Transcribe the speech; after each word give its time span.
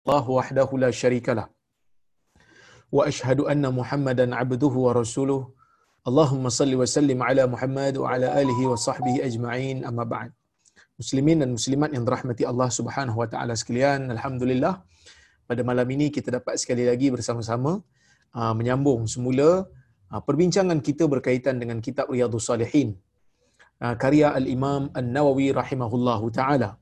الله 0.00 0.30
وحده 0.30 0.68
لا 0.84 0.90
شريك 0.90 1.28
له 1.38 1.46
واشهد 2.96 3.40
ان 3.52 3.64
محمدا 3.78 4.26
عبده 4.32 4.74
ورسوله 4.86 5.40
اللهم 6.08 6.44
صل 6.48 6.72
وسلم 6.80 7.18
على 7.28 7.42
محمد 7.44 7.94
وعلى 8.02 8.26
اله 8.40 8.58
وصحبه 8.72 9.14
اجمعين 9.28 9.84
اما 9.84 10.04
بعد 10.08 10.30
muslimin 11.00 11.44
dan 11.44 11.52
muslimat 11.52 11.92
yang 11.92 12.04
dirahmati 12.08 12.48
Allah 12.48 12.68
Subhanahu 12.72 13.20
wa 13.20 13.28
taala 13.28 13.52
sekalian 13.52 14.08
alhamdulillah 14.16 14.80
pada 15.44 15.62
malam 15.68 15.84
ini 15.92 16.08
kita 16.08 16.32
dapat 16.32 16.56
sekali 16.56 16.88
lagi 16.88 17.12
bersama-sama 17.12 17.84
uh, 18.32 18.52
menyambung 18.56 19.04
semula 19.04 19.68
uh, 20.12 20.20
perbincangan 20.24 20.80
kita 20.80 21.04
berkaitan 21.12 21.60
dengan 21.60 21.84
kitab 21.84 22.08
Riyadhus 22.08 22.48
Salihin 22.48 22.96
uh, 23.84 23.94
karya 24.00 24.32
al-Imam 24.32 24.88
An-Nawawi 24.96 25.52
rahimahullahu 25.60 26.32
taala 26.32 26.78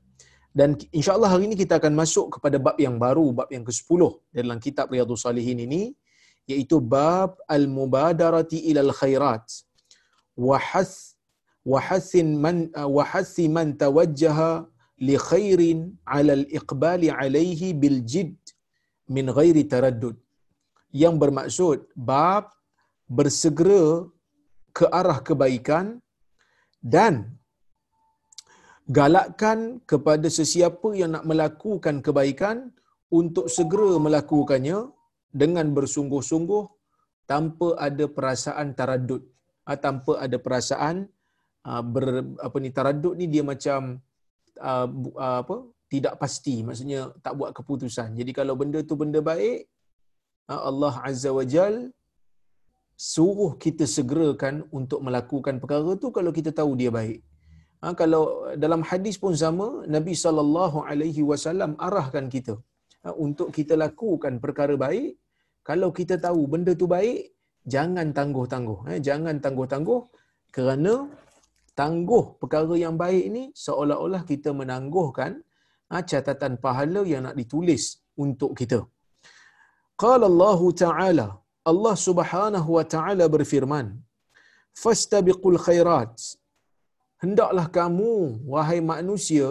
dan 0.57 0.73
insya-Allah 0.97 1.29
hari 1.33 1.45
ini 1.49 1.55
kita 1.61 1.77
akan 1.77 1.93
masuk 1.93 2.25
kepada 2.37 2.57
bab 2.57 2.77
yang 2.81 2.97
baru, 2.97 3.25
bab 3.39 3.49
yang 3.53 3.61
ke-10 3.61 4.01
dalam 4.33 4.57
kitab 4.57 4.89
Riyadhus 4.89 5.21
Salihin 5.25 5.61
ini 5.61 5.93
iaitu 6.49 6.81
bab 6.81 7.37
al-mubadarati 7.45 8.57
ilal 8.73 8.89
khairat 8.99 9.45
wa 10.33 10.57
has 10.57 11.13
wa 11.71 11.77
hasin 11.77 12.27
man 12.43 12.57
wa 12.73 13.03
hasi 13.11 13.45
man 13.45 13.77
tawajjaha 13.77 14.65
li 15.07 15.15
khairin 15.29 15.79
ala 16.17 16.33
al-iqbali 16.39 17.13
alayhi 17.13 17.77
bil 17.81 18.01
jidd 18.01 18.41
min 19.15 19.29
ghairi 19.29 19.63
taraddud. 19.73 20.17
Yang 20.89 21.15
bermaksud 21.21 21.79
bab 21.93 22.49
bersegera 23.05 24.09
ke 24.73 24.85
arah 24.99 25.21
kebaikan 25.21 26.01
dan 26.81 27.37
galakkan 28.97 29.77
kepada 29.91 30.27
sesiapa 30.37 30.89
yang 30.97 31.13
nak 31.15 31.25
melakukan 31.29 32.01
kebaikan 32.01 32.73
untuk 33.13 33.45
segera 33.45 34.01
melakukannya 34.01 34.89
dengan 35.41 35.69
bersungguh-sungguh 35.77 36.63
tanpa 37.29 37.77
ada 37.77 38.05
perasaan 38.09 38.73
taradud 38.73 39.21
ah, 39.69 39.77
tanpa 39.77 40.17
ada 40.25 40.37
perasaan 40.41 41.05
ah, 41.69 41.83
ber, 41.85 42.05
apa 42.41 42.57
ni 42.57 42.69
taradud 42.73 43.13
ni 43.13 43.29
dia 43.29 43.45
macam 43.45 44.01
ah, 44.57 44.89
apa 45.41 45.55
tidak 45.89 46.21
pasti. 46.21 46.61
Maksudnya 46.61 47.13
tak 47.25 47.33
buat 47.33 47.49
keputusan. 47.57 48.13
Jadi 48.13 48.29
kalau 48.29 48.53
benda 48.53 48.81
tu 48.85 48.93
benda 48.93 49.21
baik 49.25 49.65
Allah 50.49 50.93
azza 51.05 51.29
wajal 51.29 51.93
suruh 52.97 53.53
kita 53.63 53.85
segerakan 53.85 54.65
untuk 54.73 54.99
melakukan 55.05 55.61
perkara 55.61 55.93
tu 56.03 56.09
kalau 56.09 56.33
kita 56.33 56.49
tahu 56.59 56.73
dia 56.73 56.89
baik 56.89 57.21
Ha, 57.83 57.93
kalau 58.01 58.23
dalam 58.63 58.81
hadis 58.89 59.15
pun 59.23 59.33
sama, 59.43 59.67
Nabi 59.95 60.13
sallallahu 60.23 60.77
alaihi 60.89 61.23
wasallam 61.29 61.71
arahkan 61.87 62.25
kita 62.35 62.55
ha, 63.03 63.15
untuk 63.25 63.49
kita 63.57 63.73
lakukan 63.83 64.33
perkara 64.43 64.75
baik. 64.85 65.11
Kalau 65.69 65.89
kita 65.99 66.15
tahu 66.25 66.41
benda 66.53 66.73
tu 66.81 66.87
baik, 66.95 67.19
jangan 67.73 68.07
tangguh-tangguh. 68.17 68.79
Ha, 68.87 68.91
jangan 69.07 69.35
tangguh-tangguh 69.45 70.01
kerana 70.55 70.93
tangguh 71.81 72.25
perkara 72.41 72.75
yang 72.85 72.95
baik 73.03 73.23
ini 73.31 73.43
seolah-olah 73.65 74.21
kita 74.31 74.51
menangguhkan 74.61 75.31
ha, 75.91 76.03
catatan 76.11 76.53
pahala 76.65 77.03
yang 77.11 77.23
nak 77.27 77.37
ditulis 77.41 77.83
untuk 78.25 78.51
kita. 78.59 78.79
Qala 80.03 80.25
Allah 80.31 80.59
Ta'ala, 80.83 81.27
Allah 81.71 81.95
Subhanahu 82.07 82.69
wa 82.77 82.85
Ta'ala 82.93 83.25
berfirman, 83.35 83.87
"Fastabiqul 84.83 85.59
khairat." 85.67 86.38
Hendaklah 87.23 87.65
kamu 87.77 88.11
wahai 88.53 88.79
manusia 88.91 89.47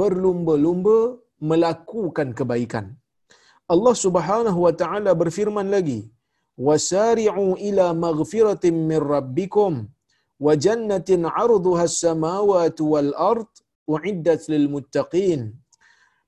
berlumba-lumba 0.00 0.98
melakukan 1.50 2.28
kebaikan. 2.38 2.86
Allah 3.74 3.94
Subhanahu 4.04 4.58
wa 4.66 4.72
taala 4.82 5.12
berfirman 5.22 5.68
lagi, 5.74 6.00
"Wasari'u 6.66 7.44
ila 7.68 7.86
maghfiratin 8.04 8.76
min 8.90 9.00
rabbikum 9.14 9.72
wa 10.46 10.52
jannatin 10.64 11.22
'arduha 11.28 11.84
as-samawati 11.90 12.88
wal 12.92 13.12
ard 13.30 13.52
u'iddat 13.94 14.42
lil 14.52 14.66
muttaqin." 14.74 15.42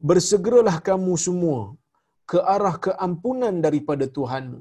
Bersegeralah 0.08 0.76
kamu 0.88 1.12
semua 1.26 1.60
ke 2.31 2.38
arah 2.54 2.76
keampunan 2.87 3.54
daripada 3.66 4.04
Tuhanmu. 4.16 4.60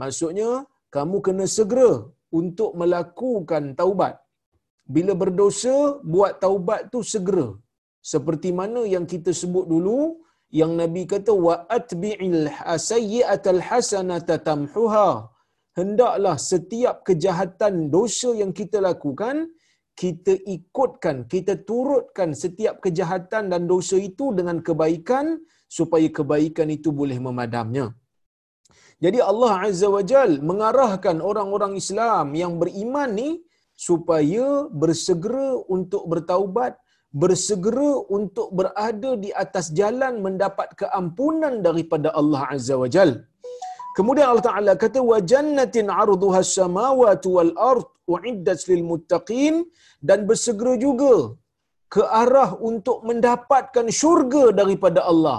Maksudnya, 0.00 0.50
kamu 0.96 1.16
kena 1.26 1.46
segera 1.56 1.92
untuk 2.38 2.70
melakukan 2.80 3.64
taubat 3.80 4.14
bila 4.94 5.12
berdosa 5.22 5.76
buat 6.12 6.32
taubat 6.44 6.80
tu 6.92 7.00
segera. 7.12 7.48
Seperti 8.12 8.50
mana 8.60 8.82
yang 8.94 9.04
kita 9.12 9.30
sebut 9.40 9.66
dulu 9.72 10.00
yang 10.60 10.72
nabi 10.80 11.02
kata 11.12 11.32
wa 11.46 11.54
atbi'il 11.78 12.40
sayyi'atal 12.90 13.60
hasanata 13.68 14.36
tamhuha. 14.48 15.10
Hendaklah 15.78 16.36
setiap 16.52 16.96
kejahatan 17.08 17.74
dosa 17.94 18.30
yang 18.42 18.52
kita 18.60 18.78
lakukan 18.88 19.36
kita 20.02 20.34
ikutkan 20.54 21.16
kita 21.32 21.54
turutkan 21.68 22.28
setiap 22.42 22.74
kejahatan 22.84 23.44
dan 23.52 23.62
dosa 23.72 23.96
itu 24.08 24.26
dengan 24.38 24.58
kebaikan 24.66 25.26
supaya 25.78 26.08
kebaikan 26.18 26.68
itu 26.76 26.88
boleh 27.00 27.18
memadamnya. 27.26 27.86
Jadi 29.04 29.18
Allah 29.30 29.52
Azza 29.68 29.88
wa 29.96 30.02
Jal 30.10 30.30
mengarahkan 30.48 31.16
orang-orang 31.30 31.72
Islam 31.82 32.26
yang 32.42 32.52
beriman 32.60 33.10
ni 33.20 33.30
supaya 33.86 34.46
bersegera 34.82 35.48
untuk 35.76 36.02
bertaubat, 36.12 36.72
bersegera 37.22 37.92
untuk 38.16 38.48
berada 38.58 39.10
di 39.24 39.30
atas 39.44 39.66
jalan 39.78 40.14
mendapat 40.26 40.68
keampunan 40.80 41.54
daripada 41.66 42.08
Allah 42.20 42.42
Azza 42.54 42.76
wa 42.82 42.88
Jal. 42.94 43.12
Kemudian 43.96 44.26
Allah 44.30 44.46
Ta'ala 44.48 44.72
kata, 44.82 45.00
wa 45.12 45.18
jannatin 45.32 45.86
arduha 46.02 46.40
samawati 46.56 47.28
wal 47.36 47.52
ard 47.72 47.88
u'iddat 48.14 48.60
lil 48.70 48.82
muttaqin 48.90 49.54
dan 50.08 50.18
bersegera 50.28 50.74
juga 50.84 51.14
ke 51.94 52.02
arah 52.22 52.50
untuk 52.70 52.98
mendapatkan 53.08 53.86
syurga 54.00 54.44
daripada 54.60 55.00
Allah. 55.12 55.38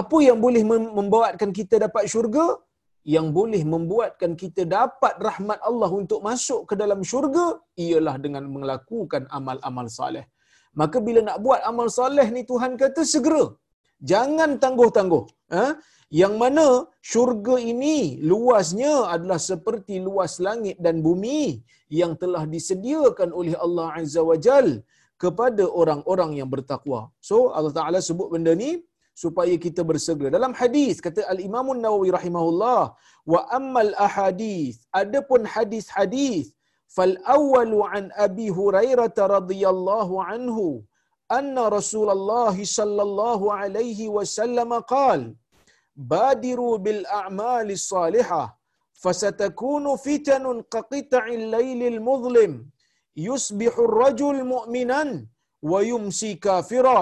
Apa 0.00 0.16
yang 0.28 0.38
boleh 0.44 0.62
membuatkan 0.98 1.50
kita 1.58 1.76
dapat 1.86 2.04
syurga? 2.12 2.46
Yang 3.14 3.26
boleh 3.36 3.62
membuatkan 3.64 4.32
kita 4.42 4.62
dapat 4.66 5.14
rahmat 5.28 5.58
Allah 5.68 5.90
untuk 6.00 6.20
masuk 6.28 6.60
ke 6.70 6.74
dalam 6.82 7.00
syurga 7.10 7.46
ialah 7.86 8.16
dengan 8.24 8.44
melakukan 8.56 9.24
amal-amal 9.38 9.86
saleh. 9.98 10.24
Maka 10.80 10.98
bila 11.06 11.20
nak 11.28 11.38
buat 11.44 11.60
amal 11.70 11.88
saleh 11.98 12.26
ni 12.34 12.42
Tuhan 12.50 12.74
kata 12.82 13.02
segera. 13.02 13.44
Jangan 14.10 14.50
tangguh-tangguh. 14.62 15.24
Ha? 15.54 15.64
Yang 16.20 16.34
mana 16.42 16.66
syurga 17.10 17.56
ini 17.72 17.96
luasnya 18.30 18.92
adalah 19.14 19.40
seperti 19.50 20.00
luas 20.00 20.40
langit 20.46 20.76
dan 20.80 21.04
bumi 21.06 21.60
yang 21.92 22.12
telah 22.22 22.44
disediakan 22.54 23.28
oleh 23.40 23.54
Allah 23.64 23.88
Azza 24.00 24.22
wa 24.30 24.36
Jal 24.46 24.68
kepada 25.22 25.64
orang-orang 25.80 26.30
yang 26.38 26.48
bertakwa. 26.54 27.00
So 27.28 27.50
Allah 27.56 27.74
Ta'ala 27.78 27.98
sebut 27.98 28.28
benda 28.32 28.52
ni 28.54 28.80
supaya 29.22 29.54
kita 29.64 29.82
bersegera. 29.90 30.30
Dalam 30.36 30.52
hadis 30.60 30.96
kata 31.06 31.22
Al-Imam 31.34 31.68
Nawawi 31.84 32.10
rahimahullah, 32.18 32.80
wa 33.32 33.40
ammal 33.58 33.92
ahadith, 34.06 34.78
adapun 35.00 35.42
hadis-hadis 35.54 36.46
fal 36.96 37.14
awwalu 37.36 37.80
an 37.98 38.04
Abi 38.26 38.46
Hurairah 38.58 39.16
radhiyallahu 39.36 40.22
anhu 40.34 40.66
anna 41.38 41.64
Rasulullah 41.78 42.54
sallallahu 42.78 43.52
alaihi 43.60 44.12
wasallam 44.16 44.70
qala 44.94 45.34
badiru 46.12 46.70
bil 46.86 47.02
a'mali 47.20 47.80
salihah 47.92 48.46
fasatakunu 49.04 49.98
fitanun 50.06 50.64
qaqita'il 50.74 51.44
laylil 51.54 51.98
mudhlim 52.08 52.52
yusbihu 53.28 53.80
ar-rajul 53.88 54.40
mu'minan 54.54 55.10
wa 55.70 55.80
yumsi 55.92 56.30
kafira 56.46 57.00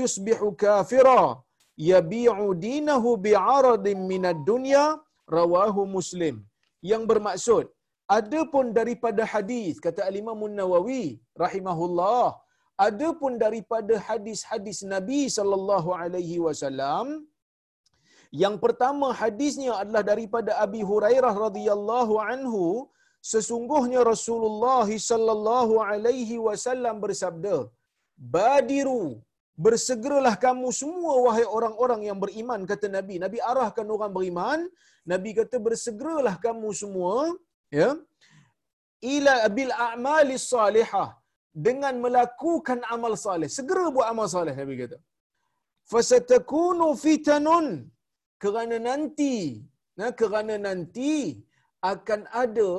yusbihu 0.00 0.48
kafira 0.64 1.22
yabi'u 1.92 2.46
dinahu 2.66 3.16
bi'aradin 3.26 4.06
minad 4.12 4.40
dunya 4.50 4.84
rawahu 5.38 5.82
muslim. 5.96 6.36
Yang 6.90 7.04
bermaksud 7.10 7.64
adapun 8.18 8.66
daripada 8.78 9.22
hadis 9.32 9.74
kata 9.86 10.02
al-Imam 10.10 10.40
Nawawi 10.58 11.06
rahimahullah 11.44 12.26
adapun 12.88 13.32
daripada 13.44 13.94
hadis-hadis 14.08 14.78
Nabi 14.94 15.22
sallallahu 15.36 15.90
alaihi 16.02 16.38
wasallam 16.46 17.06
yang 18.42 18.56
pertama 18.64 19.06
hadisnya 19.20 19.72
adalah 19.80 20.04
daripada 20.12 20.52
Abi 20.64 20.82
Hurairah 20.90 21.34
radhiyallahu 21.46 22.14
anhu 22.32 22.64
sesungguhnya 23.32 24.00
Rasulullah 24.12 24.88
sallallahu 25.10 25.74
alaihi 25.90 26.38
wasallam 26.46 26.96
bersabda 27.04 27.56
badiru 28.36 29.04
bersegeralah 29.64 30.34
kamu 30.44 30.68
semua 30.80 31.12
wahai 31.26 31.46
orang-orang 31.56 32.00
yang 32.08 32.18
beriman 32.24 32.60
kata 32.70 32.86
nabi. 32.96 33.16
Nabi 33.24 33.38
arahkan 33.50 33.86
orang 33.96 34.12
beriman. 34.16 34.60
Nabi 35.12 35.30
kata 35.38 35.56
bersegeralah 35.66 36.34
kamu 36.46 36.68
semua 36.82 37.14
ya 37.78 37.90
ila 39.14 39.34
bil 39.58 39.72
a'mali 39.88 40.36
salihah. 40.52 41.10
Dengan 41.66 41.94
melakukan 42.04 42.80
amal 42.94 43.12
saleh 43.22 43.48
segera 43.58 43.84
buat 43.94 44.06
amal 44.12 44.26
saleh 44.34 44.54
nabi 44.60 44.74
kata. 44.82 44.98
Fasatakunu 45.90 46.88
fitanun. 47.04 47.66
Kerana 48.42 48.76
nanti 48.88 49.34
nah 49.98 50.10
kerana 50.20 50.54
nanti 50.66 51.14
akan 51.92 52.20
ada 52.42 52.70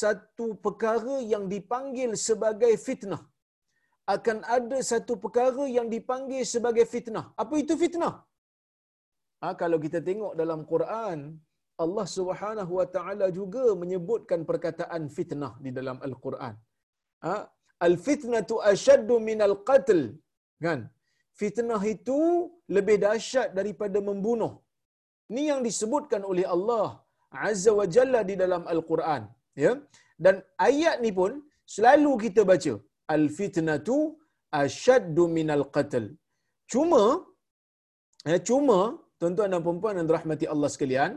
satu 0.00 0.46
perkara 0.64 1.16
yang 1.32 1.44
dipanggil 1.52 2.10
sebagai 2.28 2.72
fitnah 2.86 3.22
akan 4.14 4.38
ada 4.56 4.78
satu 4.90 5.14
perkara 5.24 5.64
yang 5.76 5.88
dipanggil 5.94 6.42
sebagai 6.54 6.84
fitnah 6.94 7.26
apa 7.42 7.54
itu 7.62 7.74
fitnah 7.82 8.14
ha, 9.40 9.54
kalau 9.62 9.78
kita 9.84 10.00
tengok 10.08 10.32
dalam 10.42 10.62
Quran 10.72 11.18
Allah 11.84 12.06
Subhanahu 12.16 12.72
wa 12.80 12.86
taala 12.96 13.26
juga 13.38 13.64
menyebutkan 13.82 14.42
perkataan 14.50 15.02
fitnah 15.16 15.52
di 15.64 15.72
dalam 15.78 15.98
Al-Quran 16.08 16.54
ha, 17.26 17.34
al 17.88 17.96
fitnatu 18.06 18.56
ashaddu 18.72 19.16
minal 19.28 19.56
qatl 19.70 20.00
kan 20.66 20.80
fitnah 21.40 21.82
itu 21.94 22.20
lebih 22.76 22.96
dahsyat 23.06 23.48
daripada 23.58 23.98
membunuh. 24.08 24.52
Ini 25.30 25.42
yang 25.50 25.60
disebutkan 25.68 26.22
oleh 26.30 26.46
Allah 26.54 26.88
Azza 27.48 27.72
wa 27.80 27.86
Jalla 27.94 28.20
di 28.30 28.34
dalam 28.42 28.62
Al-Quran. 28.74 29.22
Ya? 29.64 29.72
Dan 30.24 30.34
ayat 30.68 30.96
ni 31.04 31.10
pun 31.18 31.32
selalu 31.74 32.12
kita 32.24 32.42
baca. 32.50 32.74
Al-fitnatu 33.14 33.96
asyaddu 34.62 35.24
minal 35.36 35.64
qatl. 35.76 36.04
Cuma, 36.72 37.04
ya, 38.30 38.38
cuma, 38.48 38.78
tuan-tuan 39.18 39.50
dan 39.54 39.62
perempuan 39.66 39.98
yang 39.98 40.08
dirahmati 40.10 40.46
Allah 40.54 40.70
sekalian, 40.74 41.12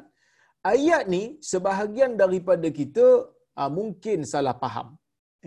ayat 0.74 1.04
ni 1.14 1.24
sebahagian 1.52 2.12
daripada 2.24 2.68
kita 2.80 3.06
uh, 3.60 3.72
mungkin 3.80 4.20
salah 4.34 4.56
faham. 4.64 4.88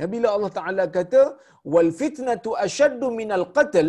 Ya, 0.00 0.06
bila 0.14 0.28
Allah 0.34 0.52
Ta'ala 0.58 0.84
kata, 0.98 1.22
wal 1.72 1.90
fitnatu 2.00 2.50
asyaddu 2.66 3.08
minal 3.20 3.46
qatl, 3.56 3.88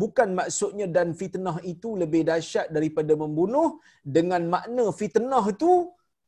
bukan 0.00 0.28
maksudnya 0.38 0.86
dan 0.96 1.08
fitnah 1.20 1.56
itu 1.72 1.88
lebih 2.02 2.22
dahsyat 2.30 2.66
daripada 2.76 3.12
membunuh 3.22 3.68
dengan 4.16 4.42
makna 4.54 4.86
fitnah 5.00 5.44
itu 5.54 5.72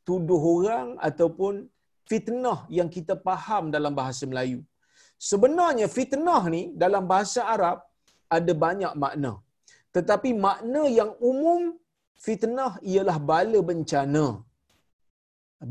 tuduh 0.07 0.43
orang 0.55 0.87
ataupun 1.09 1.53
fitnah 2.09 2.59
yang 2.77 2.89
kita 2.95 3.13
faham 3.27 3.69
dalam 3.75 3.93
bahasa 3.99 4.25
Melayu. 4.31 4.59
Sebenarnya 5.27 5.87
fitnah 5.97 6.43
ni 6.55 6.61
dalam 6.83 7.03
bahasa 7.11 7.41
Arab 7.55 7.77
ada 8.37 8.53
banyak 8.65 8.93
makna. 9.03 9.31
Tetapi 9.95 10.29
makna 10.45 10.83
yang 10.99 11.11
umum 11.31 11.61
fitnah 12.25 12.71
ialah 12.91 13.17
bala 13.31 13.59
bencana. 13.69 14.27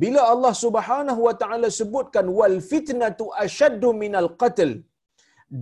Bila 0.02 0.20
Allah 0.32 0.54
Subhanahu 0.64 1.20
wa 1.26 1.34
taala 1.42 1.68
sebutkan 1.78 2.26
wal 2.38 2.56
fitnatu 2.70 3.26
ashaddu 3.44 3.90
minal 4.02 4.30
qatl 4.42 4.72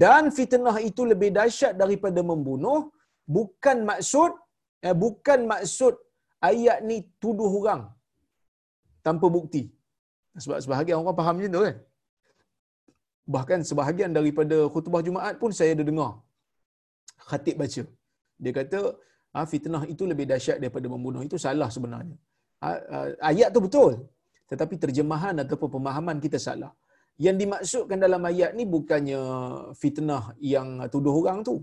dan 0.02 0.24
fitnah 0.38 0.76
itu 0.88 1.02
lebih 1.12 1.30
dahsyat 1.38 1.74
daripada 1.82 2.20
membunuh 2.30 2.80
bukan 3.36 3.78
maksud 3.90 4.32
eh, 4.86 4.96
bukan 5.04 5.40
maksud 5.52 5.94
ayat 6.50 6.78
ni 6.88 6.96
tuduh 7.22 7.52
orang 7.60 7.82
tanpa 9.06 9.26
bukti 9.36 9.62
sebab 10.44 10.58
sebahagian 10.64 10.98
orang 11.02 11.16
faham 11.20 11.34
macam 11.38 11.52
tu 11.56 11.62
kan 11.66 11.76
bahkan 13.34 13.60
sebahagian 13.68 14.10
daripada 14.18 14.56
khutbah 14.74 15.02
Jumaat 15.06 15.34
pun 15.42 15.50
saya 15.58 15.70
ada 15.76 15.84
dengar. 15.90 16.12
Khatib 17.28 17.56
baca. 17.62 17.82
Dia 18.42 18.52
kata 18.58 18.80
ah, 19.36 19.46
fitnah 19.52 19.82
itu 19.92 20.02
lebih 20.12 20.26
dahsyat 20.30 20.58
daripada 20.62 20.86
membunuh. 20.94 21.22
Itu 21.28 21.36
salah 21.46 21.68
sebenarnya. 21.76 22.16
Ah, 22.66 22.78
ah, 22.96 23.08
ayat 23.32 23.48
tu 23.54 23.60
betul. 23.66 23.92
Tetapi 24.50 24.74
terjemahan 24.84 25.36
ataupun 25.44 25.68
pemahaman 25.76 26.18
kita 26.24 26.38
salah. 26.46 26.72
Yang 27.24 27.36
dimaksudkan 27.42 27.98
dalam 28.06 28.22
ayat 28.30 28.50
ni 28.58 28.64
bukannya 28.74 29.20
fitnah 29.82 30.24
yang 30.54 30.68
tuduh 30.94 31.14
orang 31.20 31.40
tu. 31.48 31.56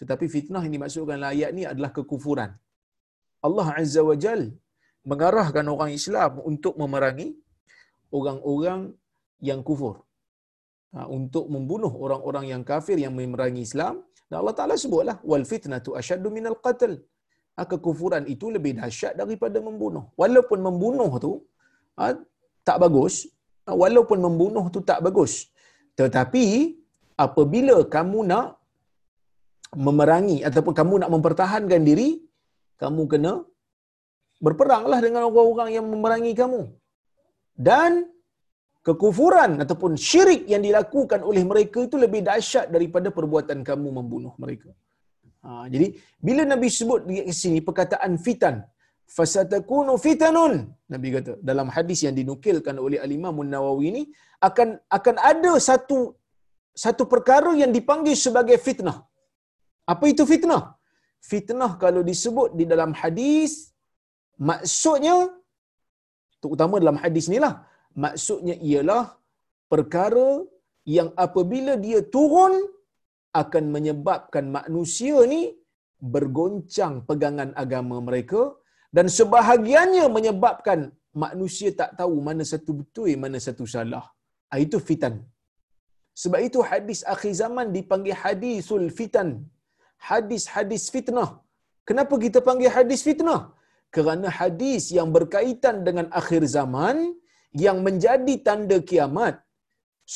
Tetapi 0.00 0.26
fitnah 0.34 0.62
yang 0.64 0.74
dimaksudkan 0.76 1.16
dalam 1.18 1.32
ayat 1.34 1.50
ni 1.58 1.64
adalah 1.72 1.90
kekufuran. 1.96 2.50
Allah 3.46 3.68
Azza 3.80 4.02
wa 4.10 4.16
Jal 4.24 4.42
mengarahkan 5.10 5.64
orang 5.74 5.90
Islam 5.96 6.32
untuk 6.50 6.76
memerangi 6.80 7.28
orang-orang 8.12 8.92
yang 9.40 9.60
kufur. 9.68 9.94
ha, 9.96 10.09
untuk 11.18 11.44
membunuh 11.54 11.92
orang-orang 12.04 12.44
yang 12.52 12.62
kafir 12.70 12.96
yang 13.04 13.14
memerangi 13.18 13.62
Islam 13.68 13.94
dan 14.28 14.36
Allah 14.42 14.54
Taala 14.58 14.74
sebutlah 14.84 15.16
wal 15.30 15.46
fitnatu 15.50 15.94
asyaddu 16.00 16.28
minal 16.36 16.58
qatl 16.64 16.92
ha, 17.56 17.62
kekufuran 17.72 18.24
itu 18.34 18.46
lebih 18.56 18.72
dahsyat 18.78 19.14
daripada 19.20 19.58
membunuh 19.68 20.04
walaupun 20.22 20.58
membunuh 20.66 21.10
tu 21.24 21.32
ha, 21.98 22.14
tak 22.68 22.78
bagus 22.84 23.14
walaupun 23.82 24.18
membunuh 24.26 24.64
tu 24.74 24.80
tak 24.90 25.00
bagus. 25.06 25.32
Tetapi 25.98 26.46
apabila 27.24 27.76
kamu 27.96 28.18
nak 28.32 28.46
memerangi 29.86 30.42
ataupun 30.48 30.74
kamu 30.74 30.94
nak 31.02 31.10
mempertahankan 31.14 31.82
diri, 31.88 32.10
kamu 32.82 33.02
kena 33.12 33.32
berperanglah 34.40 34.98
dengan 35.04 35.28
orang-orang 35.28 35.70
yang 35.76 35.86
memerangi 35.86 36.32
kamu. 36.32 36.62
Dan 37.54 38.08
kekufuran 38.86 39.60
ataupun 39.64 39.92
syirik 40.08 40.42
yang 40.52 40.62
dilakukan 40.66 41.20
oleh 41.30 41.42
mereka 41.50 41.78
itu 41.88 41.96
lebih 42.04 42.20
dahsyat 42.28 42.66
daripada 42.74 43.08
perbuatan 43.18 43.60
kamu 43.68 43.88
membunuh 43.98 44.34
mereka. 44.42 44.70
Ha, 45.44 45.68
jadi 45.72 45.86
bila 46.26 46.42
Nabi 46.52 46.68
sebut 46.78 47.00
di 47.08 47.16
sini 47.40 47.58
perkataan 47.68 48.12
fitan, 48.26 48.56
fasatakunu 49.16 49.94
fitanun 50.04 50.54
nabi 50.92 51.08
kata 51.14 51.32
dalam 51.50 51.68
hadis 51.76 52.00
yang 52.06 52.14
dinukilkan 52.18 52.76
oleh 52.86 52.98
al-imam 53.04 53.36
nawawi 53.54 53.86
ini 53.92 54.02
akan 54.48 54.68
akan 54.96 55.16
ada 55.30 55.52
satu 55.68 55.98
satu 56.84 57.04
perkara 57.12 57.50
yang 57.62 57.72
dipanggil 57.78 58.14
sebagai 58.26 58.58
fitnah 58.66 58.98
apa 59.92 60.04
itu 60.12 60.22
fitnah 60.32 60.62
fitnah 61.30 61.72
kalau 61.82 62.02
disebut 62.10 62.54
di 62.60 62.64
dalam 62.72 62.92
hadis 63.00 63.52
maksudnya 64.50 65.16
terutama 66.42 66.78
dalam 66.84 66.98
hadis 67.02 67.26
inilah 67.30 67.54
maksudnya 68.04 68.56
ialah 68.68 69.04
perkara 69.72 70.30
yang 70.96 71.10
apabila 71.24 71.72
dia 71.86 72.00
turun 72.14 72.54
akan 73.42 73.64
menyebabkan 73.74 74.44
manusia 74.58 75.18
ni 75.32 75.42
bergoncang 76.14 76.94
pegangan 77.08 77.50
agama 77.62 77.96
mereka 78.08 78.42
dan 78.96 79.06
sebahagiannya 79.18 80.06
menyebabkan 80.16 80.80
manusia 81.24 81.70
tak 81.80 81.90
tahu 82.00 82.14
mana 82.28 82.42
satu 82.52 82.72
betul 82.80 83.10
mana 83.24 83.38
satu 83.46 83.64
salah. 83.74 84.06
Ah, 84.50 84.58
itu 84.64 84.78
fitan. 84.88 85.14
Sebab 86.22 86.40
itu 86.48 86.58
hadis 86.70 87.00
akhir 87.14 87.32
zaman 87.42 87.66
dipanggil 87.76 88.16
hadisul 88.22 88.86
fitan. 88.98 89.28
Hadis-hadis 90.10 90.84
fitnah. 90.94 91.30
Kenapa 91.88 92.14
kita 92.24 92.38
panggil 92.48 92.70
hadis 92.76 93.00
fitnah? 93.06 93.40
Kerana 93.94 94.28
hadis 94.40 94.84
yang 94.96 95.08
berkaitan 95.16 95.76
dengan 95.86 96.06
akhir 96.20 96.42
zaman 96.56 96.96
yang 97.54 97.82
menjadi 97.86 98.34
tanda 98.46 98.78
kiamat 98.90 99.42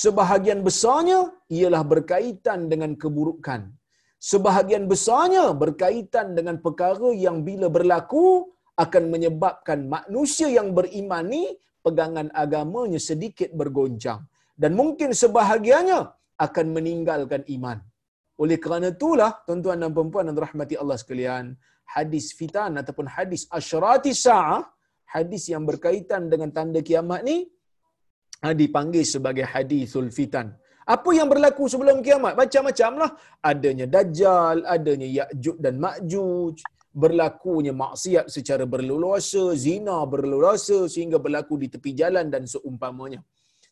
sebahagian 0.03 0.61
besarnya 0.67 1.31
ialah 1.51 1.83
berkaitan 1.93 2.71
dengan 2.73 2.95
keburukan 2.95 3.75
sebahagian 4.31 4.85
besarnya 4.93 5.45
berkaitan 5.53 6.33
dengan 6.39 6.57
perkara 6.65 7.11
yang 7.13 7.45
bila 7.49 7.69
berlaku 7.77 8.49
akan 8.85 9.05
menyebabkan 9.13 9.87
manusia 9.95 10.49
yang 10.49 10.73
beriman 10.79 11.29
ni 11.29 11.45
pegangan 11.85 12.29
agamanya 12.33 12.99
sedikit 13.09 13.51
bergoncang 13.61 14.25
dan 14.57 14.73
mungkin 14.81 15.13
sebahagiannya 15.13 16.01
akan 16.41 16.67
meninggalkan 16.77 17.43
iman. 17.57 17.79
Oleh 18.43 18.59
kerana 18.59 18.91
itulah 18.91 19.31
tuan-tuan 19.47 19.79
dan 19.79 19.95
puan-puan 19.95 20.27
yang 20.27 20.39
rahmati 20.47 20.75
Allah 20.75 20.99
sekalian, 20.99 21.55
hadis 21.87 22.35
fitan 22.35 22.75
ataupun 22.83 23.07
hadis 23.07 23.47
asyrati 23.47 24.11
sa'ah, 24.11 24.67
hadis 25.15 25.45
yang 25.55 25.65
berkaitan 25.71 26.27
dengan 26.33 26.51
tanda 26.57 26.81
kiamat 26.89 27.21
ni 27.29 27.37
ha, 28.43 28.51
dipanggil 28.61 29.05
sebagai 29.15 29.47
hadisul 29.55 30.11
fitan. 30.19 30.51
Apa 30.85 31.11
yang 31.17 31.29
berlaku 31.33 31.65
sebelum 31.73 32.05
kiamat? 32.05 32.37
Macam-macam 32.37 32.93
lah. 33.03 33.11
Adanya 33.51 33.87
Dajjal, 33.95 34.69
adanya 34.69 35.09
Ya'juj 35.19 35.57
dan 35.65 35.81
Ma'juj, 35.81 36.57
berlakunya 37.03 37.73
maksiat 37.73 38.29
secara 38.29 38.65
berleluasa, 38.69 39.57
zina 39.57 39.99
berleluasa 40.05 40.79
sehingga 40.93 41.17
berlaku 41.17 41.57
di 41.63 41.73
tepi 41.73 41.91
jalan 41.97 42.29
dan 42.35 42.45
seumpamanya. 42.45 43.21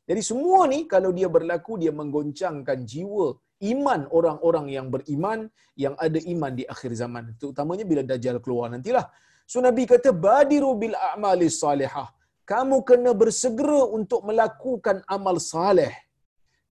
Jadi 0.09 0.23
semua 0.25 0.67
ni 0.73 0.89
kalau 0.91 1.15
dia 1.15 1.29
berlaku 1.31 1.79
dia 1.79 1.93
menggoncangkan 1.95 2.79
jiwa 2.83 3.39
iman 3.71 4.01
orang-orang 4.11 4.67
yang 4.75 4.87
beriman 4.91 5.47
yang 5.79 5.95
ada 5.95 6.19
iman 6.19 6.53
di 6.59 6.65
akhir 6.67 6.91
zaman. 6.99 7.39
Terutamanya 7.39 7.85
bila 7.87 8.03
dajjal 8.03 8.43
keluar 8.43 8.67
nantilah. 8.75 9.07
So 9.53 9.59
Nabi 9.69 9.85
kata 9.93 10.11
badiru 10.27 10.71
bil 10.83 10.97
a'mali 11.09 11.49
salihah. 11.63 12.09
Kamu 12.53 12.77
kena 12.89 13.11
bersegera 13.23 13.83
untuk 13.99 14.21
melakukan 14.29 14.97
amal 15.17 15.37
saleh. 15.53 15.93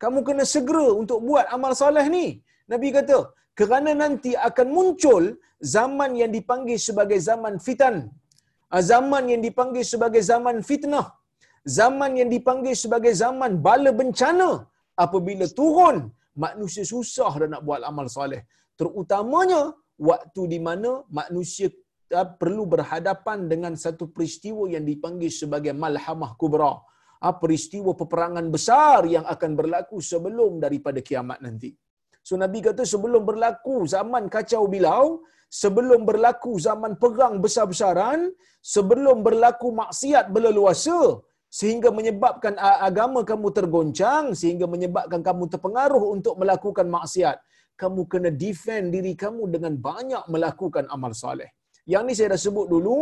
Kamu 0.03 0.19
kena 0.27 0.45
segera 0.55 0.87
untuk 1.01 1.19
buat 1.27 1.45
amal 1.55 1.73
saleh 1.81 2.05
ni. 2.15 2.25
Nabi 2.71 2.87
kata, 2.97 3.17
kerana 3.59 3.91
nanti 4.03 4.31
akan 4.47 4.67
muncul 4.77 5.23
zaman 5.75 6.11
yang 6.21 6.31
dipanggil 6.37 6.77
sebagai 6.87 7.19
zaman 7.29 7.55
fitan 7.65 7.95
ah, 8.73 8.83
zaman 8.91 9.23
yang 9.31 9.41
dipanggil 9.47 9.85
sebagai 9.93 10.21
zaman 10.31 10.57
fitnah 10.69 11.07
zaman 11.79 12.11
yang 12.19 12.29
dipanggil 12.35 12.75
sebagai 12.83 13.13
zaman 13.23 13.51
bala 13.67 13.91
bencana 13.99 14.49
apabila 15.05 15.45
turun 15.59 15.97
manusia 16.45 16.83
susah 16.93 17.31
dah 17.41 17.49
nak 17.53 17.63
buat 17.67 17.81
amal 17.91 18.07
soleh 18.17 18.41
terutamanya 18.79 19.61
waktu 20.09 20.41
di 20.53 20.59
mana 20.67 20.91
manusia 21.19 21.69
perlu 22.41 22.63
berhadapan 22.73 23.47
dengan 23.51 23.73
satu 23.83 24.11
peristiwa 24.15 24.63
yang 24.73 24.83
dipanggil 24.91 25.31
sebagai 25.41 25.73
malhamah 25.83 26.33
kubra. 26.41 26.73
Uh, 27.21 27.35
peristiwa 27.37 27.91
peperangan 27.93 28.45
besar 28.49 29.05
yang 29.15 29.25
akan 29.33 29.51
berlaku 29.59 29.97
sebelum 30.01 30.57
daripada 30.57 30.99
kiamat 31.05 31.37
nanti. 31.45 31.69
So 32.27 32.33
Nabi 32.43 32.59
kata 32.65 32.83
sebelum 32.93 33.23
berlaku 33.29 33.85
zaman 33.85 34.25
kacau 34.35 34.65
bilau, 34.65 35.21
sebelum 35.61 36.01
berlaku 36.09 36.57
zaman 36.67 36.97
perang 37.01 37.37
besar-besaran, 37.43 38.19
sebelum 38.73 39.21
berlaku 39.27 39.69
maksiat 39.81 40.33
berleluasa 40.35 41.21
sehingga 41.51 41.89
menyebabkan 41.91 42.55
agama 42.89 43.27
kamu 43.27 43.47
tergoncang, 43.57 44.31
sehingga 44.31 44.65
menyebabkan 44.73 45.19
kamu 45.19 45.51
terpengaruh 45.51 46.03
untuk 46.15 46.39
melakukan 46.39 46.87
maksiat, 46.87 47.37
kamu 47.75 48.01
kena 48.07 48.29
defend 48.31 48.95
diri 48.95 49.13
kamu 49.23 49.51
dengan 49.51 49.75
banyak 49.75 50.23
melakukan 50.31 50.87
amal 50.87 51.11
soleh. 51.11 51.51
Yang 51.93 52.03
ni 52.07 52.13
saya 52.17 52.29
dah 52.33 52.41
sebut 52.45 52.67
dulu, 52.73 52.97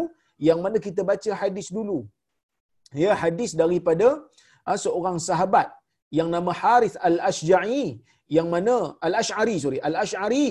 yang 0.47 0.59
mana 0.65 0.77
kita 0.87 1.01
baca 1.11 1.31
hadis 1.41 1.67
dulu. 1.77 1.99
Ya, 3.03 3.13
hadis 3.23 3.51
daripada 3.61 4.07
uh, 4.69 4.77
seorang 4.85 5.17
sahabat 5.29 5.67
yang 6.17 6.29
nama 6.35 6.51
Harith 6.61 6.97
Al-Ashja'i 7.09 8.01
yang 8.37 8.47
mana 8.53 8.75
Al-Ash'ari 9.07 9.55
sorry 9.63 9.79
Al-Ash'ari 9.89 10.47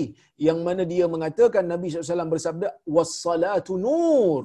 yang 0.47 0.59
mana 0.67 0.83
dia 0.93 1.05
mengatakan 1.13 1.63
Nabi 1.73 1.87
SAW 1.91 2.33
bersabda 2.35 2.67
was-salatu 2.97 3.75
nur. 3.85 4.41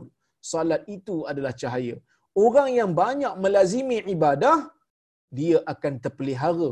Salat 0.53 0.83
itu 0.97 1.17
adalah 1.31 1.53
cahaya. 1.61 1.97
Orang 2.45 2.69
yang 2.79 2.91
banyak 3.03 3.35
melazimi 3.45 3.99
ibadah 4.15 4.57
dia 5.39 5.59
akan 5.73 5.93
terpelihara 6.05 6.71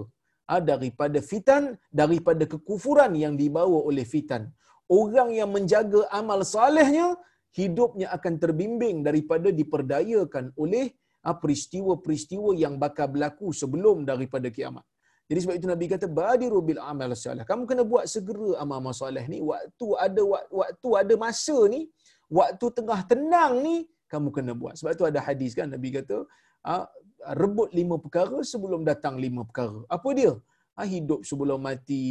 ha, 0.50 0.60
daripada 0.70 1.18
fitan 1.30 1.62
daripada 2.00 2.44
kekufuran 2.52 3.12
yang 3.24 3.34
dibawa 3.42 3.78
oleh 3.90 4.04
fitan 4.12 4.42
orang 4.88 5.30
yang 5.38 5.50
menjaga 5.56 6.06
amal 6.20 6.40
salehnya 6.54 7.14
hidupnya 7.52 8.08
akan 8.16 8.34
terbimbing 8.42 9.04
daripada 9.04 9.48
diperdayakan 9.52 10.56
oleh 10.56 10.88
ha, 11.24 11.36
peristiwa-peristiwa 11.36 12.56
yang 12.56 12.80
bakal 12.80 13.06
berlaku 13.12 13.52
sebelum 13.52 14.08
daripada 14.08 14.48
kiamat 14.48 14.84
jadi 15.32 15.40
sebab 15.42 15.54
itu 15.56 15.68
Nabi 15.72 15.86
kata 15.92 16.06
badiru 16.20 16.58
bil 16.68 16.80
amal 16.92 17.10
salih. 17.16 17.44
Kamu 17.50 17.64
kena 17.70 17.82
buat 17.92 18.04
segera 18.14 18.50
amal-amal 18.62 18.92
soleh 18.92 19.24
ni 19.32 19.38
waktu 19.50 19.86
ada 20.06 20.22
waktu 20.60 20.88
ada 21.00 21.14
masa 21.24 21.56
ni, 21.74 21.80
waktu 22.38 22.66
tengah 22.78 23.00
tenang 23.12 23.52
ni 23.66 23.76
kamu 24.12 24.28
kena 24.36 24.52
buat. 24.52 24.74
Sebab 24.76 24.92
itu 24.96 25.06
ada 25.10 25.20
hadis 25.24 25.56
kan 25.58 25.72
Nabi 25.74 25.88
kata 25.96 26.16
ah, 26.68 26.84
rebut 27.42 27.70
lima 27.72 27.96
perkara 28.04 28.44
sebelum 28.52 28.84
datang 28.90 29.16
lima 29.24 29.42
perkara. 29.48 29.80
Apa 29.96 30.10
dia? 30.18 30.32
Ah, 30.80 30.88
hidup 30.94 31.20
sebelum 31.28 31.60
mati, 31.68 32.06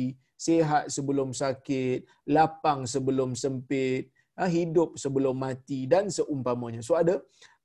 sehat 0.47 0.83
sebelum 0.95 1.29
sakit, 1.41 1.99
lapang 2.35 2.79
sebelum 2.93 3.29
sempit, 3.43 4.13
ah, 4.41 4.49
hidup 4.57 4.89
sebelum 5.03 5.35
mati 5.45 5.79
dan 5.93 6.07
seumpamanya. 6.17 6.81
So 6.87 6.95
ada 7.01 7.15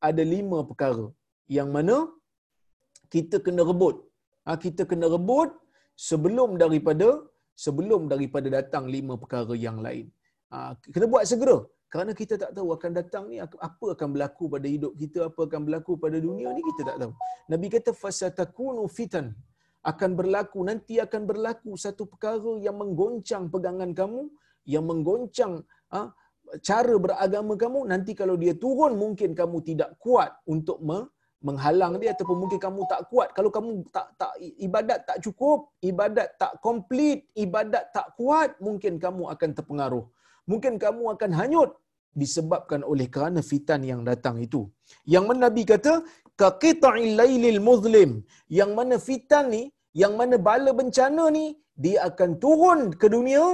ada 0.09 0.23
lima 0.35 0.59
perkara 0.71 1.07
yang 1.57 1.69
mana 1.77 1.97
kita 3.15 3.37
kena 3.47 3.63
rebut 3.71 3.97
ha, 4.47 4.57
kita 4.65 4.83
kena 4.91 5.07
rebut 5.15 5.51
sebelum 6.09 6.51
daripada 6.63 7.09
sebelum 7.65 8.03
daripada 8.13 8.49
datang 8.59 8.85
lima 8.97 9.15
perkara 9.23 9.55
yang 9.67 9.79
lain. 9.87 10.07
Kena 10.95 11.07
buat 11.13 11.25
segera 11.31 11.57
kerana 11.93 12.13
kita 12.21 12.35
tak 12.43 12.51
tahu 12.57 12.69
akan 12.77 12.91
datang 12.99 13.25
ni 13.31 13.37
apa 13.43 13.87
akan 13.95 14.09
berlaku 14.15 14.45
pada 14.55 14.67
hidup 14.75 14.93
kita, 15.03 15.19
apa 15.29 15.41
akan 15.49 15.61
berlaku 15.67 15.93
pada 16.05 16.19
dunia 16.27 16.49
ni 16.57 16.63
kita 16.71 16.83
tak 16.91 16.97
tahu. 17.03 17.13
Nabi 17.53 17.67
kata 17.75 17.91
fasatakunu 18.03 18.85
fitan 18.97 19.27
akan 19.91 20.11
berlaku 20.19 20.59
nanti 20.67 20.99
akan 21.07 21.23
berlaku 21.31 21.79
satu 21.79 22.11
perkara 22.11 22.59
yang 22.67 22.77
menggoncang 22.83 23.47
pegangan 23.55 23.91
kamu, 23.95 24.23
yang 24.67 24.85
menggoncang 24.91 25.63
ha, 25.95 26.11
cara 26.69 26.95
beragama 27.05 27.55
kamu. 27.55 27.81
Nanti 27.93 28.13
kalau 28.21 28.35
dia 28.35 28.55
turun 28.59 28.99
mungkin 28.99 29.31
kamu 29.41 29.63
tidak 29.69 29.95
kuat 30.03 30.35
untuk 30.55 30.83
me- 30.83 31.07
menghalang 31.47 31.95
dia 32.03 32.11
ataupun 32.15 32.37
mungkin 32.43 32.59
kamu 32.67 32.81
tak 32.91 33.07
kuat. 33.11 33.29
Kalau 33.37 33.51
kamu 33.57 33.87
tak 33.95 34.09
tak 34.21 34.33
ibadat 34.67 35.01
tak 35.09 35.19
cukup 35.25 35.59
ibadat 35.91 36.29
tak 36.41 36.53
komplit 36.65 37.31
ibadat 37.45 37.85
tak 37.97 38.09
kuat 38.19 38.59
mungkin 38.67 38.99
kamu 38.99 39.31
akan 39.35 39.51
terpengaruh. 39.55 40.05
Mungkin 40.51 40.75
kamu 40.85 41.05
akan 41.15 41.31
hanyut 41.39 41.71
disebabkan 42.17 42.81
oleh 42.93 43.07
kerana 43.15 43.41
fitan 43.51 43.85
yang 43.85 44.03
datang 44.11 44.37
itu. 44.47 44.67
Yang 45.15 45.25
mana 45.29 45.41
nabi 45.47 45.63
kata 45.69 46.03
ka 46.41 46.49
qita'il 46.63 47.15
lailil 47.21 47.61
muzlim. 47.69 48.11
Yang 48.59 48.71
mana 48.79 48.97
fitan 49.09 49.53
ni 49.55 49.63
yang 50.03 50.15
mana 50.21 50.37
bala 50.49 50.73
bencana 50.81 51.25
ni 51.39 51.47
dia 51.85 51.99
akan 52.09 52.31
turun 52.45 52.81
ke 53.01 53.07
dunia 53.15 53.45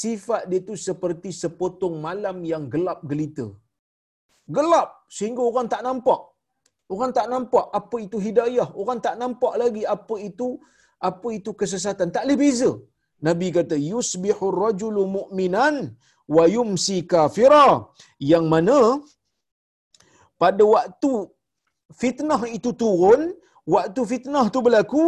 sifat 0.00 0.42
dia 0.50 0.60
tu 0.68 0.74
seperti 0.88 1.30
sepotong 1.42 1.96
malam 2.06 2.36
yang 2.52 2.64
gelap 2.74 3.00
gelita 3.12 3.46
gelap 4.56 4.90
sehingga 5.16 5.42
orang 5.50 5.68
tak 5.72 5.82
nampak 5.86 6.20
Orang 6.94 7.10
tak 7.16 7.26
nampak 7.32 7.66
apa 7.78 7.96
itu 8.06 8.16
hidayah. 8.26 8.68
Orang 8.80 8.98
tak 9.06 9.14
nampak 9.22 9.54
lagi 9.62 9.82
apa 9.96 10.14
itu 10.28 10.48
apa 11.08 11.28
itu 11.38 11.50
kesesatan. 11.60 12.08
Tak 12.14 12.24
boleh 12.26 12.38
beza. 12.42 12.70
Nabi 13.26 13.48
kata 13.56 13.76
yusbihu 13.92 14.46
rajulu 14.62 15.02
mu'minan 15.16 15.76
wa 16.36 16.44
yumsi 16.56 16.96
kafira. 17.12 17.66
Yang 18.32 18.44
mana 18.54 18.78
pada 20.42 20.64
waktu 20.74 21.12
fitnah 22.00 22.42
itu 22.56 22.70
turun, 22.82 23.22
waktu 23.74 24.00
fitnah 24.12 24.46
itu 24.50 24.60
berlaku, 24.66 25.06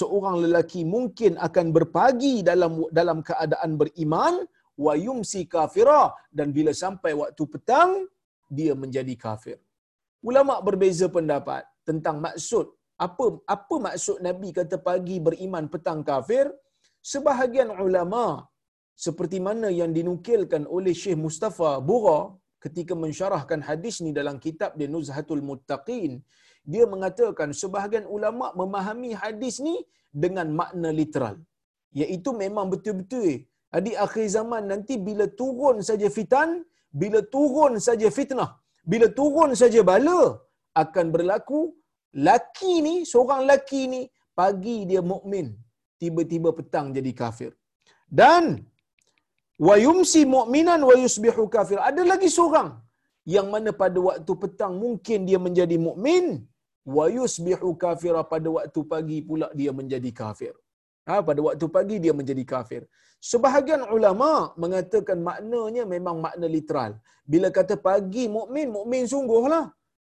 seorang 0.00 0.36
lelaki 0.44 0.82
mungkin 0.94 1.32
akan 1.46 1.66
berpagi 1.76 2.34
dalam 2.50 2.72
dalam 2.98 3.20
keadaan 3.28 3.72
beriman. 3.82 4.34
Wa 4.84 4.92
yumsi 5.06 5.42
kafira. 5.54 6.02
Dan 6.38 6.48
bila 6.56 6.72
sampai 6.82 7.12
waktu 7.22 7.42
petang 7.52 7.90
dia 8.56 8.72
menjadi 8.82 9.14
kafir. 9.24 9.58
Ulama 10.28 10.54
berbeza 10.66 11.06
pendapat 11.16 11.62
tentang 11.88 12.16
maksud 12.26 12.66
apa 13.06 13.24
apa 13.54 13.74
maksud 13.86 14.16
Nabi 14.26 14.48
kata 14.58 14.76
pagi 14.88 15.16
beriman 15.26 15.64
petang 15.74 16.00
kafir? 16.10 16.46
Sebahagian 17.12 17.70
ulama 17.86 18.24
seperti 19.04 19.38
mana 19.46 19.68
yang 19.80 19.90
dinukilkan 19.96 20.64
oleh 20.76 20.94
Syekh 21.02 21.18
Mustafa 21.24 21.70
Bura 21.88 22.20
ketika 22.64 22.94
mensyarahkan 23.02 23.60
hadis 23.68 23.96
ni 24.04 24.10
dalam 24.20 24.36
kitab 24.44 24.70
dia 24.78 24.88
Nuzhatul 24.94 25.44
Muttaqin 25.48 26.12
dia 26.72 26.84
mengatakan 26.92 27.50
sebahagian 27.60 28.06
ulama 28.16 28.46
memahami 28.60 29.10
hadis 29.22 29.56
ni 29.66 29.76
dengan 30.24 30.48
makna 30.60 30.90
literal. 31.00 31.36
Iaitu 32.00 32.30
memang 32.44 32.66
betul-betul. 32.72 33.30
Di 33.86 33.92
akhir 34.04 34.26
zaman 34.36 34.62
nanti 34.72 34.94
bila 35.08 35.24
turun 35.40 35.76
saja 35.88 36.08
fitan 36.16 36.50
bila 37.00 37.20
turun 37.34 37.72
saja 37.86 38.08
fitnah 38.18 38.50
bila 38.90 39.06
turun 39.18 39.50
saja 39.60 39.80
bala 39.90 40.20
akan 40.82 41.06
berlaku 41.14 41.60
laki 42.28 42.74
ni 42.86 42.94
seorang 43.10 43.42
laki 43.50 43.82
ni 43.92 44.00
pagi 44.38 44.76
dia 44.90 45.02
mukmin 45.12 45.46
tiba-tiba 46.00 46.50
petang 46.58 46.86
jadi 46.96 47.12
kafir. 47.20 47.52
Dan 48.20 48.44
wa 49.66 49.74
yumsi 49.86 50.20
mu'minan 50.34 50.80
wa 50.88 50.94
yusbihu 51.02 51.44
kafir. 51.56 51.78
Ada 51.90 52.02
lagi 52.12 52.28
seorang 52.36 52.68
yang 53.34 53.46
mana 53.54 53.70
pada 53.82 53.98
waktu 54.08 54.32
petang 54.42 54.74
mungkin 54.84 55.20
dia 55.28 55.38
menjadi 55.46 55.76
mukmin 55.86 56.24
wa 56.96 57.04
yusbihu 57.16 57.70
kafira 57.84 58.22
pada 58.32 58.48
waktu 58.56 58.80
pagi 58.92 59.18
pula 59.28 59.48
dia 59.58 59.72
menjadi 59.80 60.10
kafir 60.20 60.54
ha, 61.08 61.22
pada 61.28 61.40
waktu 61.48 61.66
pagi 61.76 61.96
dia 62.04 62.14
menjadi 62.20 62.44
kafir 62.54 62.82
Sebahagian 63.30 63.82
ulama 63.96 64.30
mengatakan 64.62 65.18
maknanya 65.28 65.84
memang 65.94 66.16
makna 66.24 66.46
literal. 66.56 66.90
Bila 67.32 67.48
kata 67.56 67.74
pagi 67.88 68.24
mukmin, 68.36 68.68
mukmin 68.76 69.04
sungguhlah. 69.12 69.64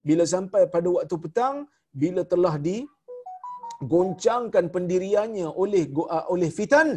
Bila 0.08 0.24
sampai 0.34 0.62
pada 0.74 0.88
waktu 0.96 1.16
petang, 1.24 1.56
bila 2.02 2.22
telah 2.32 2.54
digoncangkan 2.66 4.64
pendiriannya 4.74 5.48
oleh 5.62 5.82
uh, 6.16 6.24
oleh 6.34 6.50
fitan, 6.58 6.88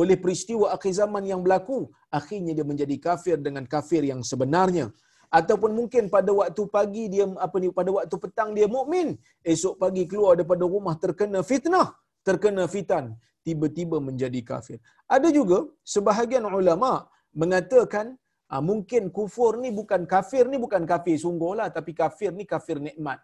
oleh 0.00 0.16
peristiwa 0.24 0.66
akhir 0.76 0.92
zaman 1.00 1.24
yang 1.32 1.40
berlaku, 1.44 1.78
akhirnya 2.18 2.52
dia 2.58 2.66
menjadi 2.72 2.96
kafir 3.06 3.36
dengan 3.46 3.64
kafir 3.74 4.02
yang 4.12 4.20
sebenarnya. 4.30 4.86
Ataupun 5.30 5.70
mungkin 5.78 6.06
pada 6.12 6.30
waktu 6.30 6.62
pagi 6.70 7.04
dia 7.12 7.26
apa 7.46 7.56
ni 7.62 7.68
pada 7.70 7.90
waktu 7.90 8.16
petang 8.24 8.50
dia 8.56 8.66
mukmin, 8.66 9.18
esok 9.42 9.74
pagi 9.82 10.04
keluar 10.10 10.38
daripada 10.38 10.64
rumah 10.74 10.94
terkena 11.02 11.40
fitnah, 11.42 11.88
terkena 12.26 12.64
fitan, 12.74 13.14
tiba-tiba 13.46 13.98
menjadi 14.08 14.40
kafir. 14.50 14.78
Ada 15.06 15.28
juga 15.38 15.58
sebahagian 15.94 16.46
ulama 16.46 17.10
mengatakan 17.34 18.18
ah, 18.52 18.62
mungkin 18.62 19.10
kufur 19.10 19.58
ni 19.62 19.70
bukan 19.70 20.02
kafir 20.06 20.44
ni 20.52 20.58
bukan 20.58 20.82
kafir 20.92 21.16
sungguhlah 21.18 21.68
tapi 21.70 21.92
kafir 21.94 22.30
ni 22.34 22.46
kafir 22.46 22.78
nikmat. 22.88 23.18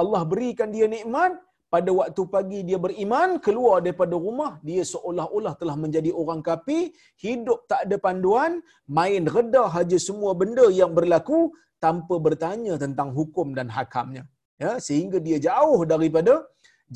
Allah 0.00 0.22
berikan 0.22 0.68
dia 0.70 0.86
nikmat 0.86 1.32
pada 1.74 1.90
waktu 1.98 2.22
pagi 2.34 2.60
dia 2.68 2.78
beriman 2.84 3.30
keluar 3.46 3.76
daripada 3.84 4.16
rumah 4.26 4.52
dia 4.68 4.82
seolah-olah 4.92 5.54
telah 5.60 5.76
menjadi 5.84 6.10
orang 6.20 6.40
kafir 6.48 6.84
hidup 7.24 7.58
tak 7.70 7.80
ada 7.86 7.96
panduan 8.06 8.52
main 8.98 9.24
reda 9.36 9.64
haja 9.76 9.98
semua 10.08 10.32
benda 10.40 10.66
yang 10.80 10.92
berlaku 10.98 11.40
tanpa 11.84 12.14
bertanya 12.26 12.74
tentang 12.84 13.10
hukum 13.18 13.48
dan 13.58 13.68
hakamnya. 13.76 14.24
Ya 14.62 14.70
sehingga 14.86 15.18
dia 15.26 15.38
jauh 15.48 15.80
daripada 15.92 16.34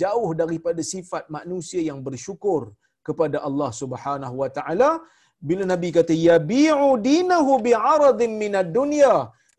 jauh 0.03 0.31
daripada 0.41 0.81
sifat 0.93 1.25
manusia 1.37 1.81
yang 1.91 2.01
bersyukur 2.07 2.75
kepada 3.09 3.39
Allah 3.49 3.71
Subhanahu 3.83 4.37
wa 4.43 4.51
taala. 4.57 4.91
Bila 5.49 5.65
Nabi 5.73 5.89
kata 5.99 6.15
yabi'u 6.15 6.89
dinahu 7.07 7.53
bi'aradin 7.67 8.35
minad 8.43 8.69
dunya 8.77 9.15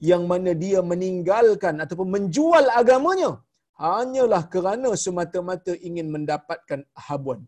yang 0.10 0.24
mana 0.32 0.52
dia 0.64 0.80
meninggalkan 0.92 1.76
ataupun 1.84 2.08
menjual 2.16 2.66
agamanya 2.82 3.32
hanyalah 3.82 4.44
kerana 4.54 4.90
semata-mata 5.06 5.74
ingin 5.88 6.08
mendapatkan 6.16 6.82
habuan. 7.08 7.42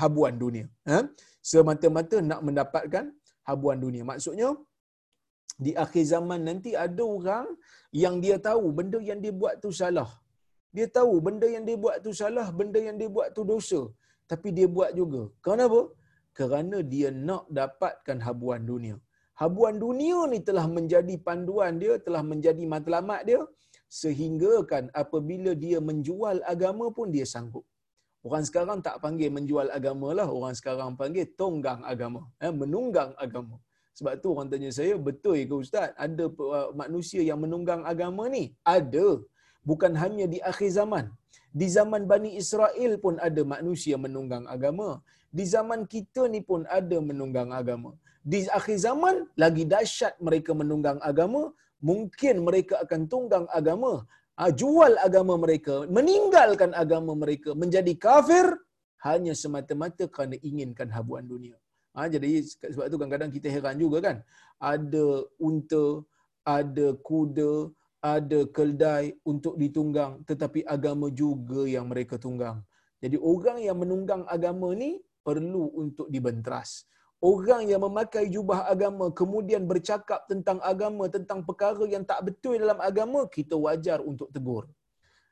Habuan 0.00 0.34
dunia 0.42 0.66
ha? 0.90 0.98
semata-mata 1.50 2.16
nak 2.30 2.40
mendapatkan 2.46 3.04
habuan 3.48 3.78
dunia. 3.84 4.02
Maksudnya 4.10 4.48
di 5.64 5.72
akhir 5.84 6.04
zaman 6.12 6.40
nanti 6.48 6.70
ada 6.84 7.04
orang 7.16 7.46
yang 8.04 8.16
dia 8.24 8.36
tahu 8.48 8.64
benda 8.78 8.98
yang 9.08 9.20
dia 9.24 9.34
buat 9.42 9.54
tu 9.64 9.70
salah. 9.80 10.10
Dia 10.76 10.86
tahu 10.96 11.14
benda 11.26 11.46
yang 11.54 11.64
dia 11.68 11.78
buat 11.84 11.96
tu 12.04 12.12
salah 12.20 12.46
benda 12.58 12.80
yang 12.86 12.96
dia 13.00 13.08
buat 13.16 13.28
tu 13.36 13.42
dosa. 13.52 13.80
Tapi 14.30 14.48
dia 14.56 14.68
buat 14.76 14.90
juga. 15.00 15.22
Kenapa? 15.46 15.80
Kerana 16.38 16.78
dia 16.92 17.08
nak 17.28 17.44
dapatkan 17.58 18.18
habuan 18.26 18.62
dunia. 18.70 18.96
Habuan 19.40 19.76
dunia 19.84 20.18
ni 20.32 20.38
telah 20.48 20.66
menjadi 20.76 21.14
panduan 21.26 21.72
dia, 21.82 21.94
telah 22.06 22.22
menjadi 22.30 22.64
matlamat 22.74 23.20
dia 23.28 23.40
sehingga 24.00 24.52
kan 24.70 24.84
apabila 25.02 25.52
dia 25.64 25.78
menjual 25.88 26.42
agama 26.52 26.86
pun 26.96 27.08
dia 27.14 27.26
sanggup. 27.34 27.64
Orang 28.26 28.44
sekarang 28.48 28.78
tak 28.86 28.98
panggil 29.04 29.30
menjual 29.30 29.68
agama 29.70 30.08
lah, 30.18 30.26
orang 30.26 30.54
sekarang 30.58 30.98
panggil 31.00 31.26
tonggang 31.38 31.80
agama, 31.92 32.26
eh, 32.42 32.50
menunggang 32.50 33.14
agama. 33.24 33.56
Sebab 33.96 34.12
tu 34.22 34.28
orang 34.34 34.48
tanya 34.52 34.70
saya, 34.78 34.94
betul 35.08 35.38
ke 35.48 35.54
Ustaz? 35.64 35.94
Ada 35.96 36.24
uh, 36.28 36.68
manusia 36.82 37.20
yang 37.28 37.40
menunggang 37.44 37.82
agama 37.92 38.28
ni? 38.28 38.52
Ada. 38.76 39.08
Bukan 39.64 39.92
hanya 40.02 40.26
di 40.28 40.38
akhir 40.50 40.68
zaman. 40.78 41.06
Di 41.60 41.66
zaman 41.76 42.04
Bani 42.04 42.36
Israel 42.42 42.92
pun 43.04 43.16
ada 43.28 43.40
manusia 43.54 43.96
menunggang 43.96 44.44
agama. 44.54 45.00
Di 45.32 45.44
zaman 45.54 45.88
kita 45.88 46.28
ni 46.34 46.44
pun 46.44 46.68
ada 46.68 46.98
menunggang 47.08 47.50
agama 47.60 47.96
di 48.32 48.38
akhir 48.58 48.76
zaman 48.86 49.16
lagi 49.42 49.62
dahsyat 49.72 50.14
mereka 50.26 50.50
menunggang 50.60 50.98
agama 51.10 51.42
mungkin 51.80 52.44
mereka 52.48 52.80
akan 52.84 53.00
tunggang 53.12 53.46
agama. 53.52 54.04
Ah, 54.36 54.52
jual 54.52 55.00
agama 55.00 55.34
mereka 55.40 55.88
meninggalkan 55.88 56.76
agama 56.76 57.16
mereka 57.16 57.56
menjadi 57.56 57.92
kafir 57.96 58.46
hanya 59.08 59.32
semata-mata 59.32 60.04
kerana 60.12 60.36
inginkan 60.44 60.92
habuan 60.92 61.24
dunia. 61.24 61.56
Ha, 61.96 62.12
jadi 62.12 62.44
sebab 62.44 62.84
itu 62.92 62.96
kadang-kadang 63.00 63.32
kita 63.32 63.48
heran 63.48 63.80
juga 63.80 63.98
kan. 64.04 64.16
Ada 64.60 65.24
unta 65.40 66.04
ada 66.44 66.86
kuda 67.00 67.72
ada 68.04 68.40
keldai 68.56 69.16
untuk 69.24 69.56
ditunggang 69.56 70.20
tetapi 70.28 70.60
agama 70.68 71.08
juga 71.08 71.64
yang 71.64 71.88
mereka 71.88 72.20
tunggang. 72.20 72.60
Jadi 73.00 73.16
orang 73.16 73.58
yang 73.64 73.80
menunggang 73.80 74.22
agama 74.28 74.76
ni 74.76 75.00
perlu 75.24 75.72
untuk 75.82 76.06
dibenteras 76.12 76.84
orang 77.24 77.64
yang 77.72 77.80
memakai 77.80 78.28
jubah 78.28 78.68
agama 78.68 79.08
kemudian 79.20 79.64
bercakap 79.64 80.28
tentang 80.28 80.58
agama 80.60 81.08
tentang 81.08 81.40
perkara 81.48 81.84
yang 81.88 82.04
tak 82.04 82.20
betul 82.28 82.60
dalam 82.60 82.76
agama 82.88 83.24
kita 83.36 83.56
wajar 83.56 84.04
untuk 84.04 84.28
tegur. 84.34 84.68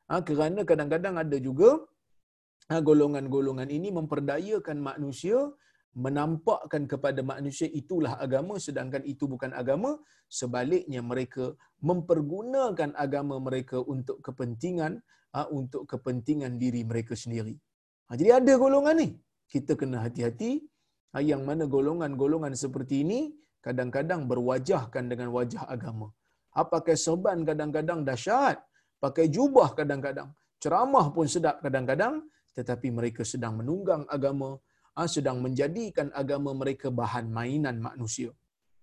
Ha, 0.08 0.20
kerana 0.20 0.64
kadang-kadang 0.68 1.16
ada 1.20 1.36
juga 1.40 1.80
ha, 2.68 2.80
golongan-golongan 2.80 3.68
ini 3.68 3.88
memperdayakan 3.92 4.80
manusia 4.80 5.38
menampakkan 5.94 6.90
kepada 6.90 7.22
manusia 7.22 7.70
itulah 7.70 8.18
agama 8.18 8.58
sedangkan 8.58 9.04
itu 9.06 9.30
bukan 9.30 9.54
agama. 9.54 10.00
Sebaliknya 10.26 11.00
mereka 11.04 11.54
mempergunakan 11.78 12.90
agama 12.98 13.38
mereka 13.38 13.78
untuk 13.78 14.18
kepentingan 14.24 14.98
ha, 15.36 15.46
untuk 15.52 15.84
kepentingan 15.86 16.56
diri 16.58 16.82
mereka 16.82 17.14
sendiri. 17.14 17.54
Ha, 18.08 18.16
jadi 18.16 18.40
ada 18.40 18.52
golongan 18.56 18.96
ni. 19.04 19.08
Kita 19.44 19.76
kena 19.78 20.02
hati-hati 20.02 20.50
Ha, 20.56 20.73
yang 21.21 21.47
mana 21.47 21.64
golongan-golongan 21.71 22.54
seperti 22.59 23.06
ini 23.06 23.21
kadang-kadang 23.66 24.26
berwajahkan 24.30 25.04
dengan 25.12 25.28
wajah 25.37 25.64
agama. 25.75 26.09
Ha, 26.54 26.66
pakai 26.75 26.94
serban 27.04 27.42
kadang-kadang 27.49 28.06
dahsyat, 28.09 28.59
pakai 29.05 29.27
jubah 29.31 29.74
kadang-kadang, 29.79 30.29
ceramah 30.62 31.07
pun 31.16 31.27
sedap 31.35 31.59
kadang-kadang, 31.64 32.22
tetapi 32.55 32.88
mereka 32.98 33.22
sedang 33.27 33.59
menunggang 33.59 34.03
agama, 34.16 34.59
ha, 34.94 35.07
sedang 35.11 35.38
menjadikan 35.44 36.11
agama 36.22 36.50
mereka 36.55 36.90
bahan 36.90 37.27
mainan 37.38 37.79
manusia. 37.83 38.31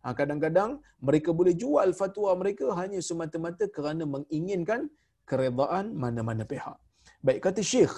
Kadang-kadang 0.01 0.81
mereka 0.97 1.29
boleh 1.29 1.53
jual 1.53 1.93
fatwa 1.93 2.33
mereka 2.33 2.73
hanya 2.73 2.97
semata-mata 3.05 3.69
kerana 3.69 4.03
menginginkan 4.09 4.89
keredaan 5.29 5.93
mana-mana 5.93 6.41
pihak. 6.41 6.77
Baik, 7.21 7.39
kata 7.45 7.61
Syekh 7.61 7.93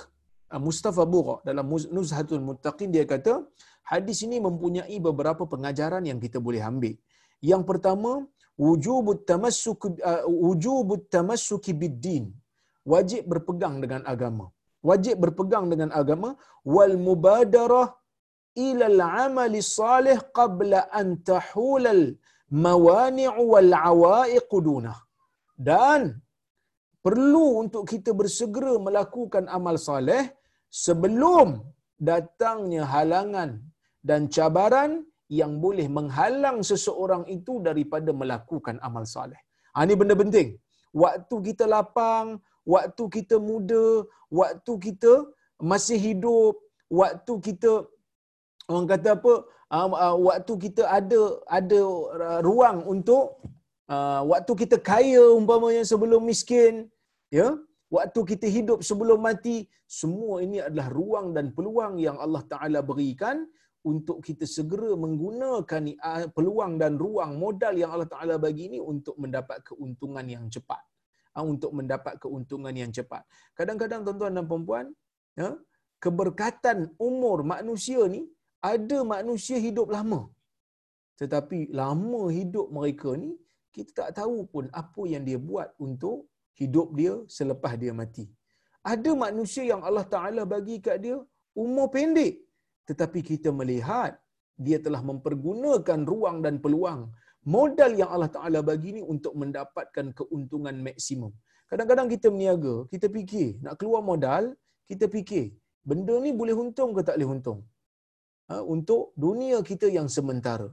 Mustafa 0.68 1.04
Bura 1.14 1.36
dalam 1.48 1.66
Nuzhatul 1.96 2.44
Muttaqin, 2.48 2.90
dia 2.96 3.06
kata, 3.14 3.34
hadis 3.92 4.20
ini 4.26 4.38
mempunyai 4.48 4.98
beberapa 5.08 5.44
pengajaran 5.54 6.04
yang 6.10 6.20
kita 6.26 6.38
boleh 6.48 6.62
ambil. 6.72 6.96
Yang 7.52 7.64
pertama, 7.70 8.12
wujubut 8.66 9.22
tamassuk 9.30 9.82
uh, 10.12 10.24
wujubut 10.46 11.04
tamassuk 11.16 11.66
biddin. 11.82 12.26
Wajib 12.94 13.24
berpegang 13.32 13.76
dengan 13.84 14.02
agama. 14.14 14.46
Wajib 14.90 15.16
berpegang 15.24 15.66
dengan 15.72 15.90
agama 16.02 16.30
wal 16.76 16.96
mubadarah 17.08 17.88
ila 18.68 18.86
al-amali 18.94 19.64
salih 19.78 20.18
qabla 20.40 20.92
an 21.00 21.08
tahul 21.32 21.86
al-mawani' 21.98 23.32
wal 23.52 23.72
'awa'iq 23.80 24.52
dunah. 24.68 25.00
Dan 25.70 26.02
perlu 27.06 27.46
untuk 27.64 27.84
kita 27.92 28.12
bersegera 28.20 28.76
melakukan 28.88 29.48
amal 29.58 29.76
saleh 29.88 30.24
sebelum 30.74 31.48
datangnya 32.10 32.84
halangan 32.94 33.50
dan 34.10 34.22
cabaran 34.36 34.92
yang 35.40 35.54
boleh 35.66 35.86
menghalang 35.98 36.60
seseorang 36.70 37.24
itu 37.38 37.54
daripada 37.68 38.12
melakukan 38.22 38.78
amal 38.88 39.06
saleh. 39.14 39.40
Ha, 39.74 39.86
ini 39.86 39.96
benda 40.02 40.16
penting. 40.24 40.50
Waktu 41.04 41.36
kita 41.48 41.66
lapang, 41.74 42.28
waktu 42.74 43.04
kita 43.16 43.36
muda, 43.50 44.06
waktu 44.40 44.74
kita 44.86 45.14
masih 45.72 45.98
hidup, 46.08 46.54
waktu 47.02 47.34
kita 47.48 47.72
orang 48.70 48.88
kata 48.94 49.10
apa? 49.18 49.34
Uh, 49.74 49.90
uh, 50.06 50.16
waktu 50.30 50.54
kita 50.66 50.84
ada 50.98 51.22
ada 51.58 51.80
uh, 52.28 52.40
ruang 52.46 52.86
untuk 52.94 53.42
uh, 53.90 54.22
waktu 54.32 54.54
kita 54.62 54.78
kaya 54.92 55.24
umpamanya 55.40 55.82
sebelum 55.92 56.22
miskin, 56.30 56.74
ya. 57.34 57.58
Waktu 57.94 58.20
kita 58.32 58.48
hidup 58.58 58.80
sebelum 58.90 59.20
mati, 59.28 59.70
semua 59.86 60.42
ini 60.46 60.58
adalah 60.68 60.88
ruang 61.00 61.28
dan 61.38 61.54
peluang 61.58 62.02
yang 62.06 62.18
Allah 62.26 62.42
Taala 62.52 62.80
berikan 62.82 63.46
untuk 63.92 64.18
kita 64.28 64.46
segera 64.50 64.92
menggunakan 65.04 65.82
ah, 66.02 66.26
peluang 66.36 66.74
dan 66.82 66.98
ruang 67.04 67.38
modal 67.44 67.76
yang 67.82 67.92
Allah 67.94 68.10
Taala 68.14 68.36
bagi 68.46 68.64
ini 68.70 68.80
untuk 68.82 69.16
mendapat 69.24 69.62
keuntungan 69.70 70.26
yang 70.26 70.46
cepat. 70.50 70.82
Ah, 71.38 71.46
untuk 71.46 71.72
mendapat 71.78 72.18
keuntungan 72.24 72.74
yang 72.82 72.90
cepat. 72.98 73.24
Kadang-kadang 73.54 74.02
tuan-tuan 74.06 74.34
dan 74.38 74.46
puan 74.50 74.88
ya, 75.38 75.50
keberkatan 76.02 76.98
umur 76.98 77.46
manusia 77.54 78.02
ni 78.16 78.26
ada 78.72 79.06
manusia 79.06 79.58
hidup 79.68 79.94
lama. 79.94 80.22
Tetapi 81.22 81.70
lama 81.82 82.24
hidup 82.34 82.74
mereka 82.74 83.14
ni 83.24 83.38
kita 83.74 83.92
tak 84.02 84.10
tahu 84.22 84.50
pun 84.54 84.66
apa 84.82 85.02
yang 85.14 85.26
dia 85.30 85.38
buat 85.38 85.70
untuk 85.86 86.33
hidup 86.62 86.88
dia 87.00 87.14
selepas 87.38 87.74
dia 87.82 87.94
mati. 88.02 88.26
Ada 88.94 89.12
manusia 89.26 89.64
yang 89.72 89.82
Allah 89.88 90.06
Taala 90.14 90.44
bagi 90.54 90.78
kat 90.86 90.98
dia 91.06 91.18
umur 91.64 91.88
pendek 91.96 92.34
tetapi 92.90 93.20
kita 93.32 93.50
melihat 93.60 94.12
dia 94.66 94.78
telah 94.86 95.02
mempergunakan 95.10 96.00
ruang 96.12 96.38
dan 96.46 96.56
peluang 96.64 97.02
modal 97.56 97.92
yang 98.02 98.10
Allah 98.16 98.32
Taala 98.36 98.60
bagi 98.70 98.90
ni 98.98 99.02
untuk 99.14 99.34
mendapatkan 99.42 100.08
keuntungan 100.20 100.76
maksimum. 100.88 101.32
Kadang-kadang 101.72 102.08
kita 102.14 102.28
berniaga, 102.34 102.76
kita 102.94 103.08
fikir 103.16 103.48
nak 103.66 103.76
keluar 103.80 104.02
modal, 104.12 104.44
kita 104.90 105.06
fikir 105.16 105.46
benda 105.90 106.16
ni 106.26 106.32
boleh 106.42 106.56
untung 106.64 106.92
ke 106.96 107.02
tak 107.08 107.16
boleh 107.18 107.30
untung. 107.36 107.60
Ha, 108.52 108.60
untuk 108.76 109.04
dunia 109.26 109.58
kita 109.70 109.88
yang 109.98 110.08
sementara. 110.16 110.70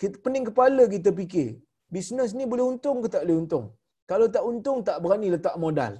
Kita, 0.00 0.16
pening 0.24 0.46
kepala 0.48 0.84
kita 0.94 1.10
fikir, 1.18 1.48
bisnes 1.94 2.32
ni 2.38 2.44
boleh 2.52 2.64
untung 2.72 2.98
ke 3.04 3.08
tak 3.14 3.22
boleh 3.24 3.36
untung. 3.42 3.66
Kalau 4.10 4.26
tak 4.34 4.44
untung, 4.50 4.78
tak 4.88 4.98
berani 5.04 5.28
letak 5.34 5.56
modal. 5.64 5.92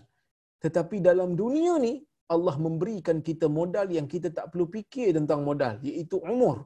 Tetapi 0.65 0.97
dalam 1.09 1.31
dunia 1.41 1.75
ni, 1.87 1.95
Allah 2.35 2.57
memberikan 2.67 3.19
kita 3.29 3.47
modal 3.59 3.87
yang 3.97 4.07
kita 4.13 4.29
tak 4.37 4.47
perlu 4.51 4.67
fikir 4.75 5.09
tentang 5.19 5.41
modal, 5.49 5.75
iaitu 5.89 6.17
umur. 6.33 6.57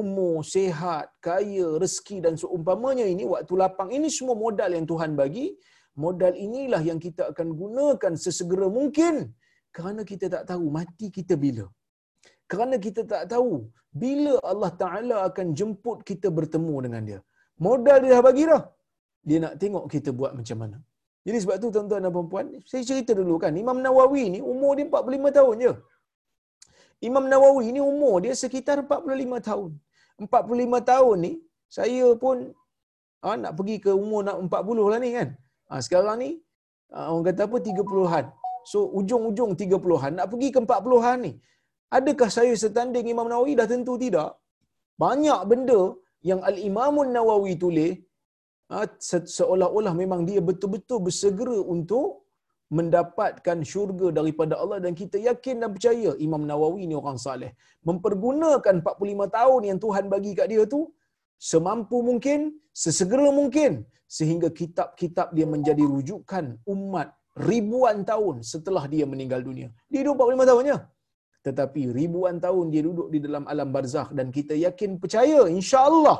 Umur, 0.00 0.36
sehat, 0.54 1.06
kaya, 1.26 1.66
rezeki 1.82 2.16
dan 2.24 2.34
seumpamanya 2.42 3.06
ini, 3.14 3.24
waktu 3.32 3.54
lapang 3.62 3.90
ini 3.96 4.08
semua 4.16 4.36
modal 4.44 4.70
yang 4.76 4.86
Tuhan 4.92 5.12
bagi. 5.20 5.46
Modal 6.04 6.32
inilah 6.46 6.82
yang 6.88 7.00
kita 7.06 7.22
akan 7.32 7.48
gunakan 7.60 8.12
sesegera 8.24 8.68
mungkin 8.78 9.14
kerana 9.76 10.02
kita 10.10 10.26
tak 10.34 10.44
tahu 10.50 10.64
mati 10.78 11.06
kita 11.18 11.34
bila. 11.44 11.64
Kerana 12.50 12.76
kita 12.86 13.02
tak 13.12 13.22
tahu 13.32 13.52
bila 14.02 14.34
Allah 14.50 14.72
Ta'ala 14.82 15.16
akan 15.28 15.46
jemput 15.58 15.98
kita 16.10 16.28
bertemu 16.38 16.76
dengan 16.84 17.02
dia. 17.08 17.20
Modal 17.66 17.98
dia 18.04 18.12
dah 18.14 18.22
bagi 18.28 18.44
dah. 18.52 18.62
Dia 19.28 19.38
nak 19.44 19.54
tengok 19.62 19.84
kita 19.94 20.10
buat 20.18 20.32
macam 20.38 20.58
mana. 20.62 20.78
Jadi 21.26 21.38
sebab 21.42 21.56
tu 21.62 21.68
tuan-tuan 21.74 22.02
dan 22.06 22.12
puan 22.32 22.46
saya 22.70 22.82
cerita 22.88 23.12
dulu 23.20 23.34
kan, 23.42 23.52
Imam 23.62 23.78
Nawawi 23.84 24.24
ni 24.34 24.40
umur 24.52 24.72
dia 24.78 24.86
45 24.86 25.38
tahun 25.38 25.54
je. 25.64 25.72
Imam 27.08 27.24
Nawawi 27.32 27.66
ni 27.76 27.80
umur 27.92 28.14
dia 28.24 28.34
sekitar 28.42 28.78
45 28.86 29.48
tahun. 29.48 29.70
45 30.22 30.90
tahun 30.90 31.16
ni 31.26 31.32
saya 31.76 32.06
pun 32.22 32.36
ha, 33.26 33.34
nak 33.42 33.52
pergi 33.58 33.76
ke 33.84 33.90
umur 34.04 34.20
nak 34.28 34.38
40 34.46 34.92
lah 34.92 35.00
ni 35.04 35.10
kan. 35.18 35.28
Ha, 35.68 35.82
sekarang 35.86 36.16
ni 36.22 36.30
ha, 36.94 37.10
orang 37.10 37.26
kata 37.28 37.42
apa 37.50 37.56
30-an. 37.58 38.26
So 38.70 38.78
ujung-ujung 38.98 39.52
30-an 39.58 40.12
nak 40.18 40.28
pergi 40.30 40.48
ke 40.54 40.60
40-an 40.62 41.18
ni. 41.26 41.32
Adakah 41.96 42.30
saya 42.36 42.54
setanding 42.62 43.06
Imam 43.14 43.26
Nawawi? 43.30 43.58
Dah 43.58 43.66
tentu 43.72 43.94
tidak. 44.04 44.30
Banyak 45.02 45.40
benda 45.50 45.80
yang 46.22 46.40
Al-Imamun 46.50 47.10
Nawawi 47.16 47.54
tulis 47.62 48.05
seolah-olah 48.68 49.94
memang 50.02 50.26
dia 50.28 50.40
betul-betul 50.48 50.98
bersegera 51.06 51.58
untuk 51.74 52.26
mendapatkan 52.76 53.58
syurga 53.62 54.10
daripada 54.18 54.58
Allah 54.62 54.78
dan 54.84 54.92
kita 55.00 55.16
yakin 55.28 55.62
dan 55.62 55.70
percaya 55.74 56.10
Imam 56.26 56.42
Nawawi 56.50 56.82
ni 56.90 56.94
orang 56.98 57.18
saleh. 57.26 57.54
Mempergunakan 57.88 58.82
45 58.82 59.36
tahun 59.38 59.60
yang 59.70 59.78
Tuhan 59.84 60.04
bagi 60.14 60.32
kat 60.38 60.48
dia 60.52 60.66
tu 60.74 60.80
semampu 61.50 62.02
mungkin 62.08 62.58
sesegera 62.82 63.28
mungkin 63.30 63.86
sehingga 64.16 64.50
kitab-kitab 64.60 65.30
dia 65.36 65.46
menjadi 65.54 65.84
rujukan 65.94 66.58
umat 66.74 67.14
ribuan 67.50 68.02
tahun 68.10 68.42
setelah 68.52 68.84
dia 68.90 69.06
meninggal 69.06 69.40
dunia. 69.48 69.68
Dia 69.90 70.02
hidup 70.02 70.18
45 70.18 70.50
tahunnya. 70.50 70.76
Tetapi 71.46 71.82
ribuan 71.94 72.36
tahun 72.42 72.74
dia 72.74 72.82
duduk 72.82 73.08
di 73.14 73.18
dalam 73.22 73.46
alam 73.46 73.70
barzakh 73.70 74.10
dan 74.18 74.34
kita 74.34 74.58
yakin 74.66 74.98
percaya 74.98 75.46
insya-Allah 75.46 76.18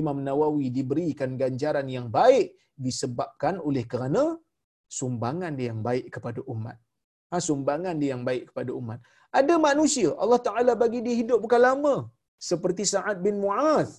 Imam 0.00 0.18
Nawawi 0.26 0.66
diberikan 0.78 1.30
ganjaran 1.42 1.88
yang 1.96 2.06
baik 2.18 2.46
disebabkan 2.86 3.54
oleh 3.68 3.84
kerana 3.92 4.22
sumbangan 4.98 5.52
dia 5.58 5.68
yang 5.72 5.82
baik 5.88 6.06
kepada 6.14 6.40
umat. 6.54 6.76
Ha, 7.30 7.38
sumbangan 7.48 7.94
dia 8.00 8.10
yang 8.14 8.24
baik 8.28 8.42
kepada 8.50 8.70
umat. 8.80 8.98
Ada 9.40 9.54
manusia, 9.68 10.10
Allah 10.22 10.40
Ta'ala 10.46 10.72
bagi 10.82 11.00
dia 11.06 11.16
hidup 11.20 11.38
bukan 11.44 11.60
lama. 11.68 11.94
Seperti 12.50 12.82
Sa'ad 12.92 13.18
bin 13.26 13.36
Mu'az. 13.44 13.90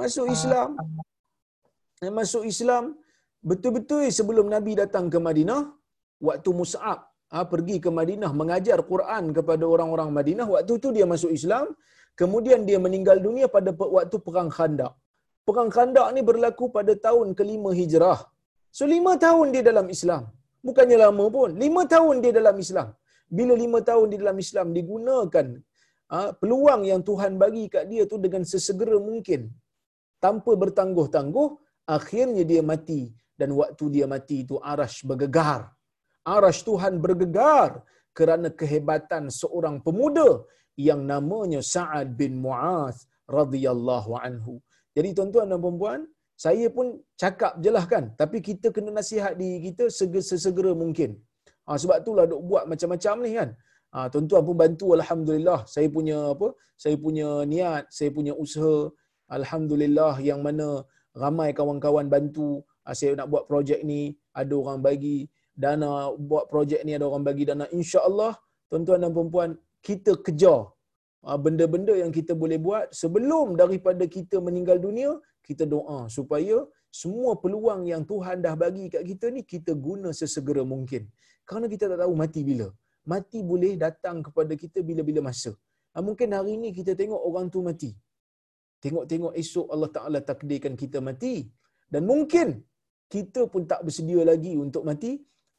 Masuk 0.00 0.26
Islam. 0.36 0.70
Masuk 2.18 2.44
Islam. 2.52 2.84
Betul-betul 3.50 4.02
sebelum 4.18 4.46
Nabi 4.54 4.72
datang 4.82 5.06
ke 5.12 5.18
Madinah, 5.26 5.62
waktu 6.28 6.50
Mus'ab 6.60 6.98
ha, 7.32 7.44
pergi 7.52 7.76
ke 7.84 7.90
Madinah 7.98 8.30
mengajar 8.40 8.78
Quran 8.92 9.24
kepada 9.36 9.64
orang-orang 9.74 10.10
Madinah, 10.18 10.46
waktu 10.54 10.74
tu 10.84 10.90
dia 10.96 11.06
masuk 11.14 11.32
Islam. 11.38 11.66
Kemudian 12.20 12.60
dia 12.68 12.78
meninggal 12.86 13.18
dunia 13.26 13.46
pada 13.54 13.70
waktu 13.96 14.16
Perang 14.26 14.50
Khandak. 14.56 14.92
Perang 15.48 15.70
Khandak 15.76 16.08
ni 16.16 16.20
berlaku 16.28 16.66
pada 16.76 16.92
tahun 17.06 17.28
kelima 17.38 17.70
hijrah. 17.80 18.20
So 18.76 18.84
lima 18.94 19.12
tahun 19.24 19.46
dia 19.54 19.62
dalam 19.70 19.86
Islam. 19.96 20.22
Bukannya 20.66 20.96
lama 21.04 21.24
pun. 21.36 21.50
Lima 21.64 21.82
tahun 21.94 22.24
dia 22.24 22.32
dalam 22.40 22.56
Islam. 22.64 22.88
Bila 23.36 23.54
lima 23.64 23.78
tahun 23.88 24.06
dia 24.10 24.20
dalam 24.24 24.38
Islam 24.44 24.66
digunakan 24.78 25.46
ha, 26.12 26.32
peluang 26.40 26.82
yang 26.90 27.02
Tuhan 27.08 27.32
bagi 27.42 27.64
kat 27.74 27.84
dia 27.92 28.04
tu 28.12 28.16
dengan 28.24 28.42
sesegera 28.52 28.96
mungkin. 29.10 29.40
Tanpa 30.24 30.52
bertangguh-tangguh, 30.62 31.48
akhirnya 31.96 32.44
dia 32.50 32.62
mati. 32.72 33.02
Dan 33.40 33.50
waktu 33.60 33.84
dia 33.94 34.06
mati 34.14 34.36
itu 34.44 34.56
arash 34.72 34.98
bergegar. 35.10 35.60
Arash 36.34 36.60
Tuhan 36.68 36.94
bergegar 37.04 37.70
kerana 38.18 38.48
kehebatan 38.60 39.28
seorang 39.40 39.76
pemuda 39.86 40.28
yang 40.88 41.00
namanya 41.12 41.60
Sa'ad 41.74 42.08
bin 42.20 42.32
Mu'az 42.44 42.96
radhiyallahu 43.28 44.12
anhu. 44.26 44.60
Jadi 44.96 45.08
tuan-tuan 45.16 45.50
dan 45.50 45.58
puan-puan, 45.64 46.00
saya 46.34 46.66
pun 46.76 46.86
cakap 47.22 47.52
je 47.62 47.70
lah 47.76 47.84
kan. 47.92 48.04
Tapi 48.20 48.38
kita 48.48 48.70
kena 48.74 48.90
nasihat 48.98 49.32
diri 49.40 49.58
kita 49.70 49.84
sesegera 50.30 50.72
mungkin. 50.82 51.18
Ha, 51.66 51.78
sebab 51.80 51.96
itulah 52.02 52.24
duk 52.30 52.42
buat 52.50 52.64
macam-macam 52.70 53.14
ni 53.24 53.30
kan. 53.38 53.50
Ha, 53.94 53.98
tuan-tuan 54.12 54.42
pun 54.46 54.56
bantu 54.62 54.86
Alhamdulillah. 54.98 55.60
Saya 55.74 55.88
punya 55.96 56.18
apa? 56.34 56.48
Saya 56.76 56.96
punya 57.04 57.28
niat, 57.52 57.88
saya 57.88 58.10
punya 58.16 58.34
usaha. 58.44 58.90
Alhamdulillah 59.38 60.20
yang 60.20 60.40
mana 60.46 60.84
ramai 61.16 61.48
kawan-kawan 61.58 62.06
bantu. 62.14 62.60
Ha, 62.84 62.92
saya 62.98 63.16
nak 63.18 63.30
buat 63.32 63.44
projek 63.50 63.80
ni, 63.86 64.12
ada 64.34 64.54
orang 64.62 64.78
bagi 64.84 65.30
dana 65.54 66.10
buat 66.30 66.50
projek 66.52 66.82
ni, 66.86 66.92
ada 66.98 67.06
orang 67.08 67.24
bagi 67.24 67.46
dana. 67.48 67.64
InsyaAllah, 67.70 68.34
tuan-tuan 68.68 69.00
dan 69.06 69.10
perempuan, 69.16 69.50
kita 69.80 70.18
kejar 70.26 70.74
benda-benda 71.44 71.94
yang 72.02 72.12
kita 72.18 72.32
boleh 72.42 72.58
buat 72.66 72.86
sebelum 73.02 73.56
daripada 73.60 74.04
kita 74.16 74.36
meninggal 74.46 74.78
dunia, 74.86 75.10
kita 75.48 75.64
doa 75.74 75.98
supaya 76.16 76.56
semua 77.00 77.30
peluang 77.42 77.82
yang 77.92 78.02
Tuhan 78.10 78.38
dah 78.44 78.54
bagi 78.62 78.86
kat 78.94 79.02
kita 79.10 79.26
ni 79.36 79.42
kita 79.52 79.72
guna 79.86 80.08
sesegera 80.20 80.62
mungkin. 80.74 81.02
Kerana 81.48 81.66
kita 81.72 81.84
tak 81.92 82.00
tahu 82.02 82.14
mati 82.22 82.40
bila. 82.50 82.68
Mati 83.12 83.38
boleh 83.50 83.72
datang 83.84 84.16
kepada 84.26 84.52
kita 84.62 84.78
bila-bila 84.88 85.20
masa. 85.28 85.52
Ha, 85.94 86.00
mungkin 86.08 86.28
hari 86.36 86.52
ini 86.58 86.68
kita 86.78 86.92
tengok 87.00 87.20
orang 87.28 87.46
tu 87.54 87.60
mati. 87.68 87.90
Tengok-tengok 88.84 89.32
esok 89.42 89.66
Allah 89.74 89.90
Ta'ala 89.96 90.18
takdirkan 90.30 90.74
kita 90.82 90.98
mati. 91.08 91.34
Dan 91.92 92.02
mungkin 92.12 92.48
kita 93.14 93.42
pun 93.52 93.62
tak 93.72 93.80
bersedia 93.86 94.20
lagi 94.30 94.52
untuk 94.64 94.84
mati. 94.88 95.12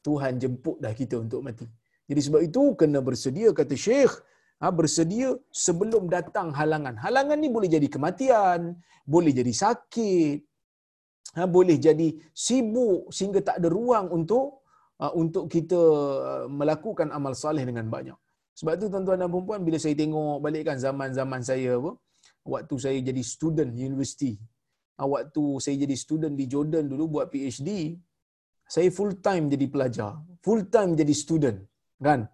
Tuhan 0.06 0.38
jemput 0.42 0.76
dah 0.84 0.92
kita 1.00 1.16
untuk 1.24 1.42
mati. 1.46 1.66
Jadi 2.08 2.20
sebab 2.26 2.40
itu 2.48 2.62
kena 2.80 2.98
bersedia 3.08 3.50
kata 3.60 3.74
Syekh 3.74 4.12
ha, 4.60 4.66
bersedia 4.72 5.36
sebelum 5.52 6.08
datang 6.08 6.52
halangan. 6.58 6.96
Halangan 7.04 7.36
ni 7.36 7.48
boleh 7.52 7.68
jadi 7.68 7.88
kematian, 7.88 8.76
boleh 9.04 9.32
jadi 9.32 9.52
sakit, 9.52 10.36
ha, 11.36 11.44
boleh 11.44 11.76
jadi 11.76 12.08
sibuk 12.32 13.12
sehingga 13.12 13.40
tak 13.44 13.56
ada 13.60 13.68
ruang 13.68 14.08
untuk 14.12 14.64
ha, 15.00 15.12
untuk 15.12 15.46
kita 15.52 15.80
uh, 15.80 16.44
melakukan 16.48 17.12
amal 17.12 17.36
saleh 17.36 17.64
dengan 17.68 17.86
banyak. 17.88 18.16
Sebab 18.56 18.72
tu 18.80 18.88
tuan-tuan 18.88 19.20
dan 19.20 19.28
puan 19.28 19.60
bila 19.60 19.76
saya 19.76 19.92
tengok 19.92 20.40
balikkan 20.40 20.80
zaman-zaman 20.80 21.44
saya 21.44 21.76
apa, 21.76 21.92
waktu 22.40 22.74
saya 22.80 22.98
jadi 23.04 23.20
student 23.20 23.70
universiti, 23.76 24.32
ha, 24.96 25.04
waktu 25.04 25.60
saya 25.60 25.76
jadi 25.84 25.96
student 26.04 26.34
di 26.40 26.48
Jordan 26.48 26.88
dulu 26.88 27.20
buat 27.20 27.28
PhD, 27.28 28.00
saya 28.66 28.88
full 28.90 29.20
time 29.20 29.52
jadi 29.52 29.66
pelajar, 29.68 30.12
full 30.40 30.66
time 30.72 30.96
jadi 30.96 31.14
student, 31.14 31.58
kan? 32.00 32.24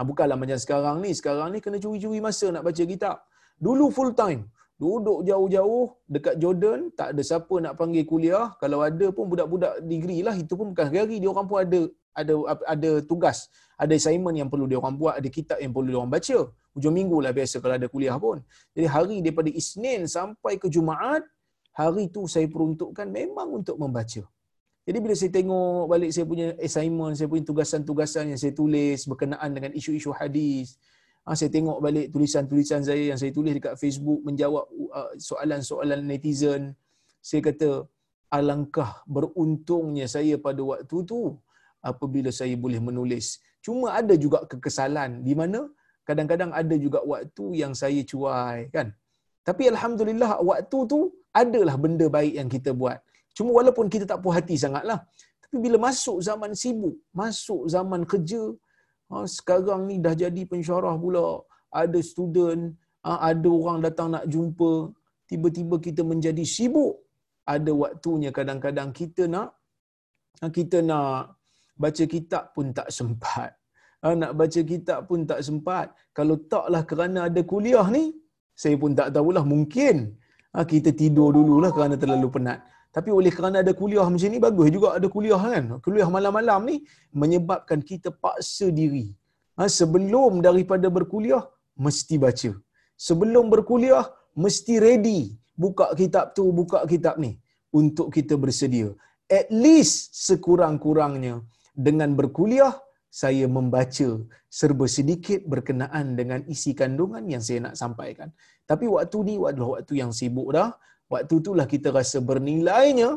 Ha, 0.00 0.04
bukanlah 0.08 0.36
macam 0.40 0.56
sekarang 0.56 0.96
ni. 1.04 1.12
Sekarang 1.12 1.52
ni 1.52 1.60
kena 1.60 1.76
curi-curi 1.76 2.24
masa 2.24 2.48
nak 2.48 2.64
baca 2.64 2.82
kitab. 2.92 3.20
Dulu 3.60 3.92
full 3.92 4.16
time. 4.16 4.48
Duduk 4.80 5.28
jauh-jauh 5.28 5.92
dekat 6.08 6.40
Jordan. 6.40 6.88
Tak 6.96 7.12
ada 7.12 7.20
siapa 7.20 7.54
nak 7.60 7.76
panggil 7.76 8.08
kuliah. 8.08 8.56
Kalau 8.56 8.80
ada 8.80 9.12
pun 9.12 9.28
budak-budak 9.28 9.84
degree 9.84 10.24
lah. 10.24 10.32
Itu 10.40 10.56
pun 10.56 10.72
bukan 10.72 10.88
hari-hari. 10.88 11.20
Dia 11.20 11.28
orang 11.28 11.44
pun 11.44 11.60
ada 11.60 11.80
ada 12.16 12.34
ada 12.64 12.90
tugas. 13.04 13.52
Ada 13.76 13.92
assignment 14.00 14.32
yang 14.40 14.48
perlu 14.48 14.64
dia 14.64 14.80
orang 14.80 14.96
buat. 14.96 15.20
Ada 15.20 15.28
kitab 15.28 15.60
yang 15.60 15.76
perlu 15.76 15.92
dia 15.92 16.00
orang 16.00 16.12
baca. 16.16 16.38
Hujung 16.72 16.94
minggu 16.96 17.20
lah 17.20 17.32
biasa 17.36 17.60
kalau 17.60 17.76
ada 17.76 17.88
kuliah 17.92 18.16
pun. 18.16 18.40
Jadi 18.72 18.86
hari 18.88 19.16
daripada 19.20 19.52
Isnin 19.52 20.08
sampai 20.08 20.56
ke 20.56 20.72
Jumaat. 20.72 21.28
Hari 21.76 22.08
tu 22.08 22.24
saya 22.24 22.48
peruntukkan 22.48 23.04
memang 23.04 23.52
untuk 23.60 23.76
membaca. 23.76 24.24
Jadi 24.90 24.98
bila 25.06 25.14
saya 25.14 25.30
tengok 25.30 25.86
balik 25.86 26.10
saya 26.10 26.26
punya 26.26 26.46
assignment, 26.58 27.14
saya 27.14 27.30
punya 27.30 27.46
tugasan-tugasan 27.46 28.34
yang 28.34 28.40
saya 28.42 28.50
tulis 28.50 29.06
berkenaan 29.06 29.54
dengan 29.54 29.70
isu-isu 29.70 30.10
hadis, 30.10 30.74
ah, 31.22 31.38
saya 31.38 31.46
tengok 31.46 31.78
balik 31.78 32.10
tulisan-tulisan 32.10 32.82
saya 32.82 33.14
yang 33.14 33.18
saya 33.22 33.30
tulis 33.30 33.54
dekat 33.54 33.78
Facebook 33.78 34.18
menjawab 34.26 34.66
uh, 34.90 35.14
soalan-soalan 35.14 36.02
netizen. 36.10 36.74
Saya 37.22 37.38
kata, 37.38 37.86
alangkah 38.34 39.06
beruntungnya 39.06 40.10
saya 40.10 40.34
pada 40.42 40.58
waktu 40.58 40.96
tu 41.06 41.38
apabila 41.78 42.34
saya 42.34 42.58
boleh 42.58 42.82
menulis. 42.82 43.38
Cuma 43.62 43.94
ada 43.94 44.18
juga 44.18 44.42
kekesalan 44.42 45.22
di 45.22 45.38
mana 45.38 45.70
kadang-kadang 46.02 46.50
ada 46.50 46.74
juga 46.74 46.98
waktu 47.06 47.62
yang 47.62 47.78
saya 47.78 48.02
cuai 48.02 48.66
kan. 48.74 48.90
Tapi 49.46 49.70
alhamdulillah 49.70 50.42
waktu 50.42 50.78
tu 50.90 51.14
adalah 51.30 51.78
benda 51.78 52.10
baik 52.10 52.34
yang 52.42 52.50
kita 52.50 52.74
buat. 52.74 52.98
Cuma 53.36 53.50
walaupun 53.58 53.86
kita 53.92 54.04
tak 54.10 54.20
puas 54.22 54.34
hati 54.38 54.56
sangatlah. 54.64 54.98
Tapi 55.42 55.56
bila 55.64 55.76
masuk 55.88 56.18
zaman 56.28 56.52
sibuk, 56.62 56.96
masuk 57.20 57.62
zaman 57.74 58.02
kerja, 58.10 58.42
ha, 59.10 59.26
sekarang 59.36 59.80
ni 59.90 59.96
dah 60.04 60.14
jadi 60.14 60.42
pensyarah 60.52 60.94
pula. 61.04 61.42
Ada 61.82 61.98
student, 62.10 62.62
ha, 63.06 63.18
ada 63.30 63.48
orang 63.50 63.78
datang 63.86 64.08
nak 64.14 64.24
jumpa, 64.32 64.72
tiba-tiba 65.30 65.76
kita 65.86 66.02
menjadi 66.06 66.44
sibuk. 66.54 66.94
Ada 67.54 67.70
waktunya 67.82 68.30
kadang-kadang 68.30 68.90
kita 68.94 69.26
nak 69.34 69.48
ha, 70.38 70.50
kita 70.58 70.78
nak 70.86 71.34
baca 71.74 72.04
kitab 72.14 72.44
pun 72.54 72.66
tak 72.78 72.88
sempat. 72.98 73.50
Nak 74.00 74.32
baca 74.32 74.60
kitab 74.64 74.98
pun 75.08 75.28
tak 75.28 75.40
sempat. 75.46 75.86
Kalau 76.16 76.36
taklah 76.52 76.82
kerana 76.90 77.28
ada 77.28 77.40
kuliah 77.44 77.84
ni, 77.96 78.04
saya 78.56 78.76
pun 78.82 78.92
tak 78.96 79.12
tahulah 79.12 79.44
mungkin 79.44 80.16
kita 80.72 80.90
tidur 81.00 81.28
dululah 81.36 81.68
kerana 81.68 81.94
terlalu 82.00 82.28
penat. 82.32 82.58
Tapi 82.96 83.10
oleh 83.18 83.32
kerana 83.36 83.56
ada 83.62 83.72
kuliah 83.80 84.06
macam 84.12 84.30
ni, 84.34 84.38
bagus 84.46 84.68
juga 84.76 84.88
ada 84.98 85.06
kuliah 85.14 85.38
kan. 85.38 85.64
Kuliah 85.84 86.08
malam-malam 86.16 86.60
ni 86.70 86.76
menyebabkan 87.22 87.80
kita 87.90 88.10
paksa 88.24 88.66
diri. 88.80 89.06
Ha, 89.58 89.70
sebelum 89.80 90.42
daripada 90.46 90.86
berkuliah, 90.98 91.44
mesti 91.84 92.16
baca. 92.24 92.50
Sebelum 93.08 93.46
berkuliah, 93.54 94.04
mesti 94.34 94.74
ready. 94.86 95.20
Buka 95.54 95.86
kitab 96.00 96.34
tu, 96.36 96.44
buka 96.60 96.82
kitab 96.92 97.14
ni. 97.24 97.32
Untuk 97.80 98.10
kita 98.16 98.34
bersedia. 98.34 98.90
At 99.30 99.46
least 99.54 100.18
sekurang-kurangnya 100.26 101.34
dengan 101.86 102.18
berkuliah, 102.18 102.74
saya 103.10 103.46
membaca 103.56 104.08
serba 104.50 104.86
sedikit 104.86 105.46
berkenaan 105.52 106.18
dengan 106.18 106.40
isi 106.54 106.74
kandungan 106.80 107.22
yang 107.32 107.42
saya 107.46 107.58
nak 107.66 107.74
sampaikan. 107.78 108.28
Tapi 108.70 108.86
waktu 108.90 109.18
ni 109.28 109.34
adalah 109.50 109.78
waktu 109.78 109.94
yang 110.02 110.10
sibuk 110.14 110.50
dah. 110.56 110.70
Waktu 111.12 111.34
itulah 111.42 111.66
kita 111.72 111.88
rasa 111.98 112.18
bernilainya 112.30 113.10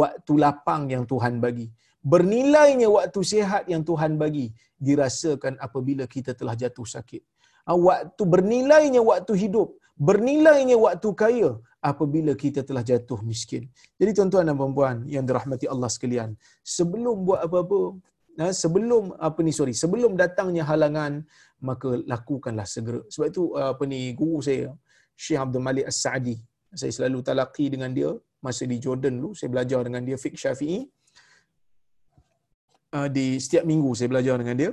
waktu 0.00 0.32
lapang 0.44 0.82
yang 0.94 1.04
Tuhan 1.12 1.40
bagi. 1.44 1.66
Bernilainya 2.12 2.88
waktu 2.96 3.20
sihat 3.32 3.64
yang 3.72 3.82
Tuhan 3.88 4.12
bagi 4.22 4.46
dirasakan 4.86 5.56
apabila 5.66 6.04
kita 6.14 6.32
telah 6.40 6.54
jatuh 6.62 6.86
sakit. 6.94 7.22
Ah, 7.68 7.76
waktu 7.76 8.22
bernilainya 8.34 9.00
waktu 9.10 9.32
hidup, 9.36 9.76
bernilainya 10.08 10.76
waktu 10.80 11.08
kaya 11.22 11.50
apabila 11.90 12.32
kita 12.42 12.60
telah 12.68 12.80
jatuh 12.90 13.20
miskin. 13.30 13.68
Jadi 14.00 14.10
tuan-tuan 14.16 14.48
dan 14.48 14.56
puan-puan 14.60 14.96
yang 15.14 15.24
dirahmati 15.28 15.68
Allah 15.68 15.90
sekalian, 15.92 16.36
sebelum 16.76 17.28
buat 17.28 17.40
apa-apa, 17.44 17.80
ah, 18.40 18.54
sebelum 18.62 19.12
apa 19.28 19.40
ni 19.44 19.52
sorry, 19.52 19.76
sebelum 19.76 20.16
datangnya 20.16 20.64
halangan, 20.64 21.24
maka 21.60 22.00
lakukanlah 22.08 22.64
segera. 22.64 23.00
Sebab 23.12 23.26
itu 23.28 23.42
ah, 23.60 23.76
apa 23.76 23.84
ni 23.84 24.00
guru 24.16 24.40
saya, 24.40 24.72
Syekh 25.20 25.40
Abdul 25.44 25.64
Malik 25.68 25.84
As-Sa'di, 25.84 26.36
saya 26.74 26.92
selalu 26.96 27.18
talaqi 27.28 27.66
dengan 27.74 27.90
dia 27.90 28.10
masa 28.40 28.64
di 28.64 28.76
Jordan 28.84 29.18
dulu, 29.18 29.30
saya 29.38 29.48
belajar 29.54 29.80
dengan 29.86 30.02
dia 30.08 30.16
fiqh 30.16 30.38
Syafi'i. 30.42 30.80
Di 32.90 33.26
setiap 33.38 33.64
minggu 33.70 33.90
saya 33.98 34.08
belajar 34.12 34.34
dengan 34.42 34.56
dia. 34.60 34.70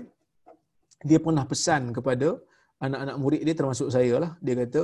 Dia 1.10 1.20
pernah 1.22 1.46
pesan 1.46 1.94
kepada 1.94 2.42
anak-anak 2.86 3.18
murid 3.22 3.42
dia 3.46 3.56
termasuk 3.60 3.90
saya 3.96 4.16
lah. 4.24 4.32
Dia 4.46 4.56
kata, 4.62 4.84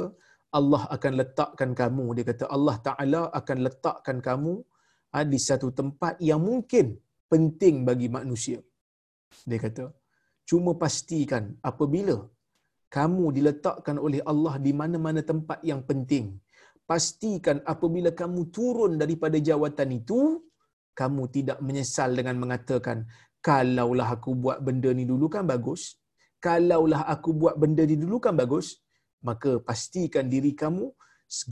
Allah 0.54 0.84
akan 0.95 1.12
letakkan 1.21 1.69
kamu. 1.82 2.06
Dia 2.17 2.26
kata, 2.30 2.45
Allah 2.56 2.76
Ta'ala 2.88 3.21
akan 3.39 3.58
letakkan 3.65 4.17
kamu 4.28 4.54
ha, 5.13 5.26
di 5.26 5.39
satu 5.41 5.73
tempat 5.80 6.21
yang 6.21 6.41
mungkin 6.49 6.93
penting 7.32 7.82
bagi 7.89 8.08
manusia. 8.17 8.62
Dia 9.49 9.58
kata, 9.65 9.89
cuma 10.45 10.78
pastikan 10.78 11.58
apabila 11.65 12.17
kamu 12.93 13.26
diletakkan 13.38 13.97
oleh 13.97 14.21
Allah 14.32 14.62
di 14.62 14.71
mana-mana 14.82 15.26
tempat 15.26 15.65
yang 15.65 15.82
penting, 15.82 16.38
pastikan 16.89 17.58
apabila 17.74 18.12
kamu 18.22 18.41
turun 18.56 18.93
daripada 19.02 19.38
jawatan 19.50 19.89
itu, 20.00 20.19
kamu 21.00 21.24
tidak 21.36 21.58
menyesal 21.67 22.10
dengan 22.19 22.36
mengatakan, 22.43 22.98
kalaulah 23.48 24.10
aku 24.15 24.32
buat 24.43 24.60
benda 24.67 24.91
ni 25.00 25.06
dulu 25.12 25.28
kan 25.36 25.43
bagus, 25.54 25.98
kalaulah 26.46 27.02
aku 27.13 27.30
buat 27.41 27.56
benda 27.62 27.84
ni 27.91 27.98
dulu 28.04 28.17
kan 28.26 28.36
bagus, 28.41 28.67
maka 29.28 29.52
pastikan 29.67 30.28
diri 30.34 30.52
kamu 30.62 30.86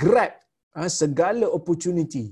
grab 0.02 0.34
ha, 0.78 0.88
segala 1.02 1.48
opportunity, 1.58 2.26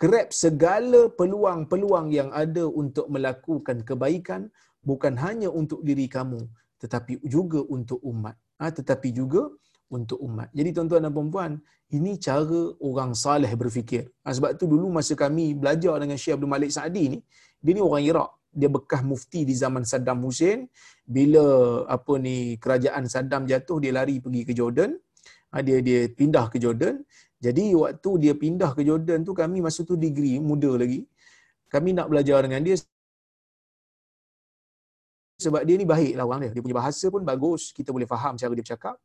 grab 0.00 0.28
segala 0.44 1.00
peluang-peluang 1.20 2.08
yang 2.18 2.30
ada 2.42 2.64
untuk 2.82 3.06
melakukan 3.14 3.84
kebaikan 3.88 4.42
bukan 4.82 5.14
hanya 5.24 5.48
untuk 5.60 5.80
diri 5.88 6.08
kamu 6.08 6.40
tetapi 6.82 7.24
juga 7.24 7.60
untuk 7.76 8.00
umat. 8.04 8.36
Ha, 8.56 8.72
tetapi 8.72 9.12
juga 9.12 9.52
untuk 9.86 10.18
umat. 10.18 10.50
Jadi 10.50 10.74
tuan-tuan 10.74 11.06
dan 11.06 11.12
puan-puan, 11.14 11.62
ini 11.94 12.18
cara 12.18 12.74
orang 12.82 13.14
saleh 13.14 13.50
berfikir. 13.54 14.10
Ha, 14.26 14.34
sebab 14.34 14.58
tu 14.58 14.66
dulu 14.66 14.90
masa 14.90 15.14
kami 15.14 15.54
belajar 15.54 16.02
dengan 16.02 16.18
Syekh 16.18 16.34
Abdul 16.38 16.50
Malik 16.50 16.70
Saadi 16.74 17.04
ni, 17.14 17.18
dia 17.62 17.72
ni 17.76 17.82
orang 17.82 18.02
Iraq. 18.02 18.30
Dia 18.56 18.72
bekas 18.72 19.04
mufti 19.04 19.44
di 19.44 19.52
zaman 19.52 19.84
Saddam 19.84 20.24
Hussein. 20.24 20.64
Bila 21.04 21.44
apa 21.86 22.16
ni 22.16 22.56
kerajaan 22.56 23.04
Saddam 23.06 23.44
jatuh 23.44 23.78
dia 23.78 23.92
lari 23.92 24.18
pergi 24.18 24.42
ke 24.48 24.52
Jordan. 24.56 24.96
Ha, 25.52 25.62
dia 25.62 25.78
dia 25.84 26.08
pindah 26.10 26.50
ke 26.50 26.58
Jordan. 26.58 27.04
Jadi 27.36 27.76
waktu 27.76 28.10
dia 28.16 28.32
pindah 28.34 28.72
ke 28.72 28.82
Jordan 28.82 29.22
tu 29.22 29.36
kami 29.36 29.60
masa 29.60 29.84
tu 29.84 29.94
degree 29.94 30.40
muda 30.40 30.72
lagi. 30.74 31.04
Kami 31.68 31.92
nak 31.94 32.08
belajar 32.08 32.42
dengan 32.48 32.64
dia 32.64 32.80
sebab 35.36 35.68
dia 35.68 35.76
ni 35.76 35.84
baik 35.84 36.16
lah 36.16 36.24
orang 36.24 36.48
dia. 36.48 36.50
Dia 36.56 36.62
punya 36.64 36.80
bahasa 36.80 37.12
pun 37.12 37.22
bagus. 37.22 37.76
Kita 37.76 37.92
boleh 37.92 38.08
faham 38.08 38.40
cara 38.40 38.50
dia 38.56 38.64
bercakap 38.64 38.96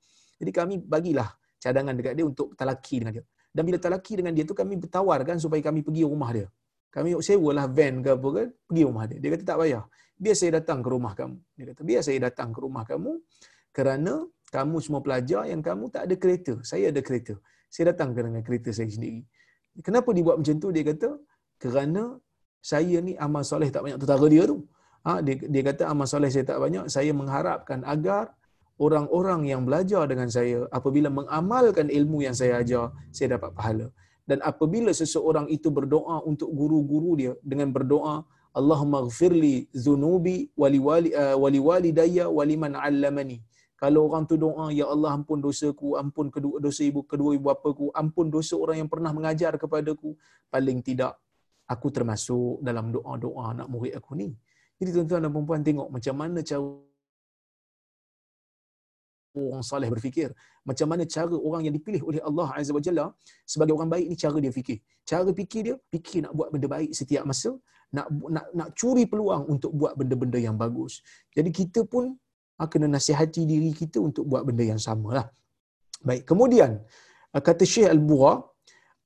jadi 0.41 0.51
kami 0.51 0.82
bagilah 0.82 1.30
cadangan 1.62 1.93
dekat 1.93 2.13
dia 2.17 2.25
untuk 2.25 2.58
talaki 2.58 3.06
dengan 3.06 3.21
dia 3.21 3.25
dan 3.54 3.62
bila 3.67 3.77
talaki 3.77 4.13
dengan 4.17 4.34
dia 4.34 4.43
tu 4.49 4.58
kami 4.58 4.82
bertawarkan 4.82 5.38
supaya 5.38 5.62
kami 5.62 5.86
pergi 5.86 6.04
rumah 6.10 6.32
dia 6.34 6.47
kami 6.91 7.15
sewalah 7.23 7.71
van 7.71 8.04
ke 8.04 8.10
apa 8.12 8.30
kan, 8.36 8.47
pergi 8.67 8.84
rumah 8.84 9.04
dia. 9.08 9.17
Dia 9.23 9.30
kata 9.32 9.43
tak 9.47 9.58
payah. 9.63 9.84
Biar 10.19 10.36
saya 10.36 10.51
datang 10.60 10.80
ke 10.84 10.89
rumah 10.91 11.13
kamu. 11.15 11.38
Dia 11.56 11.65
kata 11.71 11.82
biar 11.88 12.01
saya 12.04 12.17
datang 12.27 12.49
ke 12.51 12.60
rumah 12.60 12.84
kamu 12.84 13.12
kerana 13.71 14.13
kamu 14.51 14.75
semua 14.84 14.99
pelajar 14.99 15.47
yang 15.47 15.63
kamu 15.63 15.88
tak 15.88 16.04
ada 16.12 16.15
kereta. 16.19 16.54
Saya 16.67 16.91
ada 16.91 16.99
kereta. 16.99 17.39
Saya 17.71 17.95
datang 17.95 18.12
dengan 18.12 18.43
kereta 18.43 18.75
saya 18.75 18.91
sendiri. 18.91 19.23
Kenapa 19.80 20.12
dibuat 20.12 20.36
macam 20.43 20.56
tu? 20.60 20.67
Dia 20.75 20.84
kata 20.84 21.15
kerana 21.63 22.19
saya 22.60 22.99
ni 22.99 23.15
amal 23.15 23.47
soleh 23.47 23.71
tak 23.71 23.88
banyak 23.88 23.97
tentara 24.04 24.27
dia 24.27 24.43
tu. 24.43 24.67
Ha, 25.08 25.23
dia, 25.25 25.34
dia 25.39 25.63
kata 25.63 25.84
amal 25.88 26.06
soleh 26.12 26.27
saya 26.27 26.43
tak 26.43 26.60
banyak. 26.60 26.91
Saya 26.91 27.15
mengharapkan 27.15 27.88
agar 27.88 28.36
orang-orang 28.86 29.41
yang 29.52 29.62
belajar 29.67 30.04
dengan 30.12 30.30
saya 30.36 30.65
apabila 30.78 31.10
mengamalkan 31.20 31.88
ilmu 32.00 32.26
yang 32.26 32.36
saya 32.41 32.54
ajar, 32.62 32.89
saya 33.15 33.38
dapat 33.38 33.54
pahala. 33.58 33.88
Dan 34.30 34.41
apabila 34.52 34.91
seseorang 35.02 35.46
itu 35.56 35.70
berdoa 35.78 36.17
untuk 36.32 36.50
guru-guru 36.60 37.12
dia 37.22 37.34
dengan 37.52 37.70
berdoa 37.76 38.15
Allahumma 38.60 39.00
ghfirli 39.08 39.72
zunubi 39.86 40.52
wali 40.62 40.80
wali 40.88 41.10
uh, 41.15 41.36
wali 41.44 41.60
walidayya 41.67 42.26
waliman 42.38 42.76
'allamani. 42.76 43.38
Kalau 43.82 44.06
orang 44.08 44.24
tu 44.30 44.36
doa 44.38 44.70
ya 44.80 44.86
Allah 44.94 45.12
ampun 45.17 45.39
dosaku 45.41 45.98
ampun 46.02 46.28
kedua 46.36 46.62
dosa 46.65 46.84
ibu 46.86 47.02
kedua 47.12 47.32
ibu 47.38 47.50
bapaku 47.50 47.89
ampun 48.02 48.28
dosa 48.36 48.54
orang 48.63 48.78
yang 48.84 48.89
pernah 48.94 49.12
mengajar 49.17 49.56
kepadaku. 49.62 50.13
Paling 50.54 50.84
tidak 50.84 51.15
aku 51.65 51.88
termasuk 51.96 52.60
dalam 52.67 52.91
doa-doa 52.91 53.56
anak 53.56 53.67
murid 53.72 53.96
aku 54.00 54.20
ni. 54.20 54.30
Jadi 54.78 54.89
tuan-tuan 54.96 55.22
dan 55.26 55.32
puan-puan 55.32 55.63
tengok 55.63 55.88
macam 55.96 56.15
mana 56.22 56.39
cara 56.44 56.90
orang 59.36 59.63
saleh 59.70 59.89
berfikir. 59.94 60.30
Macam 60.70 60.88
mana 60.91 61.04
cara 61.15 61.36
orang 61.48 61.62
yang 61.67 61.76
dipilih 61.78 62.02
oleh 62.10 62.22
Allah 62.30 62.48
Azza 62.60 62.72
wa 62.78 62.84
Jalla 62.88 63.06
sebagai 63.54 63.74
orang 63.78 63.89
baik 63.94 64.06
ni 64.12 64.15
cara 64.24 64.38
dia 64.46 64.54
fikir. 64.60 64.78
Cara 65.12 65.30
fikir 65.41 65.62
dia 65.67 65.76
fikir 65.94 66.20
nak 66.26 66.34
buat 66.39 66.50
benda 66.54 66.67
baik 66.76 66.91
setiap 67.00 67.24
masa 67.32 67.52
nak 67.96 68.08
nak 68.36 68.46
nak 68.60 68.70
curi 68.80 69.04
peluang 69.12 69.44
untuk 69.54 69.72
buat 69.80 69.94
benda-benda 70.00 70.39
yang 70.48 70.56
bagus. 70.63 70.94
Jadi 71.36 71.50
kita 71.60 71.84
pun 71.94 72.15
ha, 72.62 72.70
kena 72.72 72.88
nasihati 72.96 73.41
diri 73.52 73.72
kita 73.82 73.98
untuk 74.08 74.24
buat 74.32 74.44
benda 74.48 74.63
yang 74.72 74.82
samalah 74.88 75.26
baik 76.08 76.24
kemudian 76.30 76.72
ha, 77.34 77.41
kata 77.48 77.65
Syekh 77.74 77.89
Al-Bura 77.96 78.34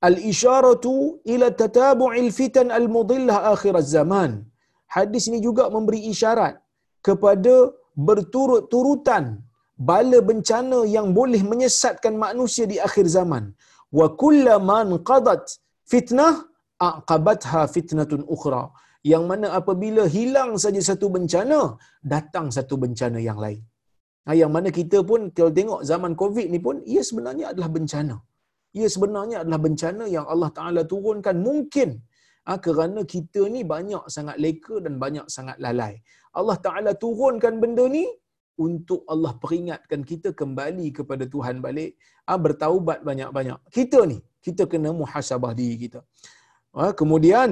al-isyaratu 0.08 0.92
ila 1.32 1.48
tatabu'il 1.62 2.28
fitan 2.38 2.68
al-mudillah 2.78 3.38
akhir 3.54 3.74
zaman 3.96 4.30
hadis 4.96 5.24
ini 5.30 5.40
juga 5.48 5.64
memberi 5.76 6.00
isyarat 6.12 6.54
kepada 7.06 7.54
berturut-turutan 8.08 9.24
bala 9.90 10.18
bencana 10.28 10.78
yang 10.96 11.08
boleh 11.18 11.42
menyesatkan 11.52 12.14
manusia 12.24 12.64
di 12.72 12.76
akhir 12.88 13.06
zaman. 13.16 13.44
Wa 13.98 14.06
kullaman 14.22 14.90
qadat 15.10 15.44
fitnah 15.92 16.34
aqabatha 16.88 17.62
fitnatun 17.74 18.24
ukhra. 18.34 18.64
Yang 19.12 19.24
mana 19.30 19.46
apabila 19.58 20.04
hilang 20.16 20.52
saja 20.62 20.80
satu 20.90 21.06
bencana 21.16 21.58
datang 22.14 22.46
satu 22.56 22.74
bencana 22.84 23.18
yang 23.28 23.38
lain. 23.44 23.60
Ha, 24.26 24.34
yang 24.40 24.50
mana 24.56 24.68
kita 24.78 24.98
pun 25.10 25.30
kalau 25.36 25.52
tengok 25.58 25.80
zaman 25.90 26.12
covid 26.20 26.46
ni 26.54 26.58
pun 26.66 26.76
ia 26.94 27.02
sebenarnya 27.08 27.46
adalah 27.52 27.70
bencana. 27.76 28.16
Ia 28.78 28.88
sebenarnya 28.94 29.36
adalah 29.42 29.60
bencana 29.66 30.04
yang 30.14 30.26
Allah 30.32 30.50
Taala 30.56 30.82
turunkan 30.92 31.36
mungkin. 31.48 31.90
Ha, 32.46 32.58
kerana 32.66 33.00
kita 33.14 33.42
ni 33.54 33.62
banyak 33.74 34.02
sangat 34.14 34.36
leka 34.44 34.76
dan 34.84 34.98
banyak 35.04 35.26
sangat 35.36 35.56
lalai. 35.64 35.94
Allah 36.38 36.58
Taala 36.66 36.92
turunkan 37.04 37.54
benda 37.62 37.86
ni 37.96 38.04
untuk 38.66 39.00
Allah 39.12 39.32
peringatkan 39.42 40.00
kita 40.10 40.28
kembali 40.40 40.86
kepada 40.98 41.24
Tuhan 41.34 41.56
balik, 41.66 41.90
ah 42.30 42.38
bertaubat 42.44 43.04
banyak-banyak. 43.08 43.58
Kita 43.76 44.00
ni, 44.10 44.18
kita 44.46 44.64
kena 44.72 44.90
muhasabah 45.00 45.52
diri 45.60 45.76
kita. 45.84 46.00
Ah, 46.76 46.92
kemudian 47.00 47.50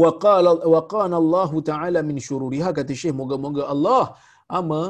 waqala 0.00 0.52
waqana 0.74 1.16
Allah 1.22 1.50
taala 1.70 2.00
min 2.08 2.16
syururiha 2.26 2.70
kata 2.78 2.92
Syekh 3.00 3.14
moga-moga 3.20 3.64
Allah 3.74 4.04
ama 4.58 4.82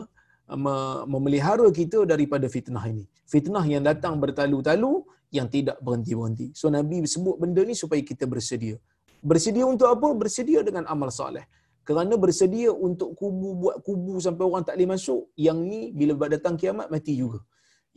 memelihara 1.12 1.66
kita 1.80 1.98
daripada 2.12 2.46
fitnah 2.54 2.84
ini. 2.92 3.04
Fitnah 3.32 3.64
yang 3.74 3.82
datang 3.90 4.14
bertalu-talu 4.22 4.92
yang 5.32 5.48
tidak 5.54 5.76
berhenti-berhenti. 5.84 6.46
So 6.58 6.68
Nabi 6.68 6.96
sebut 7.14 7.36
benda 7.42 7.62
ni 7.70 7.74
supaya 7.82 8.02
kita 8.10 8.24
bersedia. 8.28 8.76
Bersedia 9.30 9.64
untuk 9.64 9.88
apa? 9.94 10.08
Bersedia 10.22 10.60
dengan 10.66 10.84
amal 10.94 11.10
soleh 11.20 11.46
kerana 11.88 12.14
bersedia 12.24 12.70
untuk 12.70 13.10
kubu 13.18 13.48
buat 13.62 13.76
kubu 13.86 14.14
sampai 14.26 14.44
orang 14.48 14.64
tak 14.66 14.74
boleh 14.78 14.90
masuk 14.94 15.20
yang 15.46 15.58
ni 15.70 15.90
bila 15.98 16.28
datang 16.34 16.54
kiamat 16.60 16.86
mati 16.94 17.14
juga. 17.22 17.40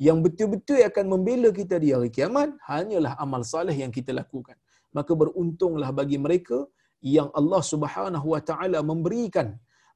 Yang 0.05 0.17
betul-betul 0.25 0.79
akan 0.89 1.05
membela 1.13 1.49
kita 1.59 1.75
di 1.83 1.89
hari 1.95 2.09
kiamat 2.11 2.49
hanyalah 2.69 3.13
amal 3.23 3.43
saleh 3.53 3.75
yang 3.83 3.91
kita 3.97 4.11
lakukan. 4.11 4.57
Maka 4.91 5.11
beruntunglah 5.21 5.89
bagi 5.99 6.17
mereka 6.25 6.67
yang 6.99 7.29
Allah 7.39 7.61
Subhanahu 7.71 8.27
wa 8.33 8.41
taala 8.49 8.79
memberikan 8.81 9.47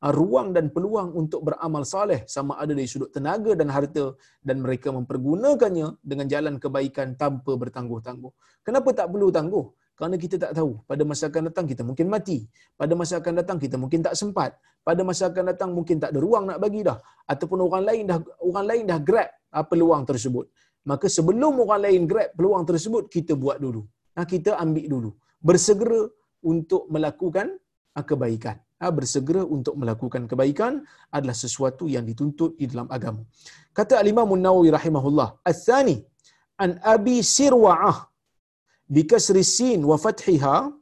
uh, 0.05 0.13
ruang 0.19 0.53
dan 0.55 0.71
peluang 0.75 1.09
untuk 1.21 1.41
beramal 1.49 1.83
saleh 1.83 2.23
sama 2.35 2.55
ada 2.61 2.71
dari 2.77 2.87
sudut 2.87 3.11
tenaga 3.11 3.51
dan 3.59 3.73
harta. 3.75 4.05
Dan 4.39 4.63
mereka 4.63 4.93
mempergunakannya 4.93 5.87
dengan 5.99 6.27
jalan 6.33 6.55
kebaikan 6.63 7.17
tanpa 7.19 7.57
bertangguh-tangguh. 7.57 8.31
Kenapa 8.63 8.89
tak 8.95 9.09
perlu 9.11 9.33
tangguh 9.33 9.65
kerana 9.99 10.15
kita 10.23 10.35
tak 10.43 10.51
tahu. 10.57 10.71
Pada 10.89 11.03
masa 11.09 11.27
akan 11.27 11.51
datang 11.51 11.65
kita 11.71 11.83
mungkin 11.83 12.07
mati. 12.13 12.37
Pada 12.79 12.93
masa 12.99 13.13
akan 13.19 13.33
datang 13.43 13.57
kita 13.63 13.75
mungkin 13.75 13.99
tak 14.07 14.15
sempat. 14.15 14.55
Pada 14.87 15.03
masa 15.03 15.27
akan 15.27 15.43
datang 15.51 15.69
mungkin 15.77 15.99
tak 16.03 16.15
ada 16.15 16.19
ruang 16.25 16.47
nak 16.49 16.59
bagi 16.63 16.87
dah. 16.87 16.95
Ataupun 17.27 17.59
orang 17.67 17.83
lain 17.89 18.03
dah 18.11 18.17
orang 18.49 18.65
lain 18.71 18.83
dah 18.91 18.99
grab 19.09 19.27
ah, 19.51 19.65
peluang 19.71 20.07
tersebut. 20.07 20.45
Maka 20.87 21.11
sebelum 21.11 21.59
orang 21.67 21.81
lain 21.85 22.07
grab 22.11 22.31
peluang 22.31 22.63
tersebut 22.63 23.11
kita 23.15 23.35
buat 23.43 23.59
dulu. 23.59 23.83
Nah, 24.15 24.23
kita 24.23 24.55
ambil 24.63 24.85
dulu. 24.87 25.11
Bersegera 25.43 26.01
untuk 26.47 26.87
melakukan 26.87 27.59
ah, 27.99 28.05
kebaikan. 28.07 28.55
Ah, 28.79 28.95
bersegera 28.95 29.43
untuk 29.43 29.75
melakukan 29.75 30.31
kebaikan 30.31 30.79
adalah 31.11 31.35
sesuatu 31.35 31.91
yang 31.91 32.07
dituntut 32.07 32.55
di 32.55 32.71
dalam 32.71 32.87
agama. 32.87 33.19
Kata 33.75 33.99
al-Imam 33.99 34.31
An-Nawawi 34.31 34.71
rahimahullah 34.79 35.43
al-thani 35.43 35.99
an 36.63 36.79
Abi 36.95 37.19
Sirwa'ah 37.19 38.08
بكسر 38.89 39.35
السين 39.35 39.85
وفتحها 39.85 40.73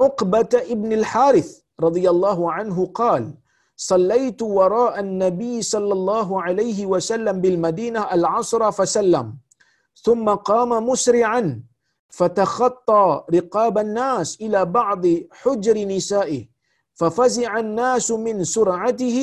عقبة 0.00 0.48
ابن 0.54 0.92
الحارث 0.92 1.48
رضي 1.80 2.10
الله 2.10 2.52
عنه 2.52 2.86
قال 2.86 3.34
صليت 3.76 4.42
وراء 4.42 5.00
النبي 5.00 5.62
صلى 5.62 5.92
الله 5.92 6.42
عليه 6.42 6.86
وسلم 6.86 7.40
بالمدينة 7.40 8.00
العصر 8.14 8.70
فسلم 8.72 9.34
ثم 10.02 10.26
قام 10.28 10.70
مسرعا 10.88 11.62
فتخطى 12.08 13.24
رقاب 13.34 13.78
الناس 13.78 14.38
إلى 14.40 14.64
بعض 14.64 15.02
حجر 15.32 15.76
نسائه 15.84 16.42
ففزع 16.94 17.58
الناس 17.58 18.10
من 18.10 18.44
سرعته 18.44 19.18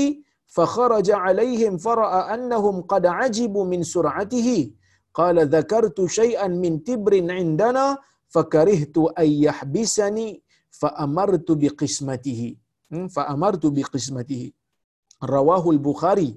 فخرج 0.48 1.12
عليهم 1.12 1.78
فرأى 1.78 2.34
أنهم 2.34 2.82
قد 2.82 3.06
عجبوا 3.06 3.66
من 3.66 3.84
سرعته 3.84 4.72
قال 5.14 5.48
ذكرت 5.56 6.06
شيئا 6.06 6.48
من 6.48 6.84
تبر 6.84 7.14
عندنا؟ 7.32 7.98
Fakarihtu 8.36 9.02
ay 9.22 9.30
yahbisani 9.46 10.28
fa 10.80 10.90
amartu 11.06 11.54
biqismatihi. 11.62 12.50
Hmm, 12.92 13.08
fa 13.16 13.24
amartu 13.34 13.68
biqismatihi. 13.78 14.50
Rawahu 15.34 15.70
al-bukhari 15.76 16.30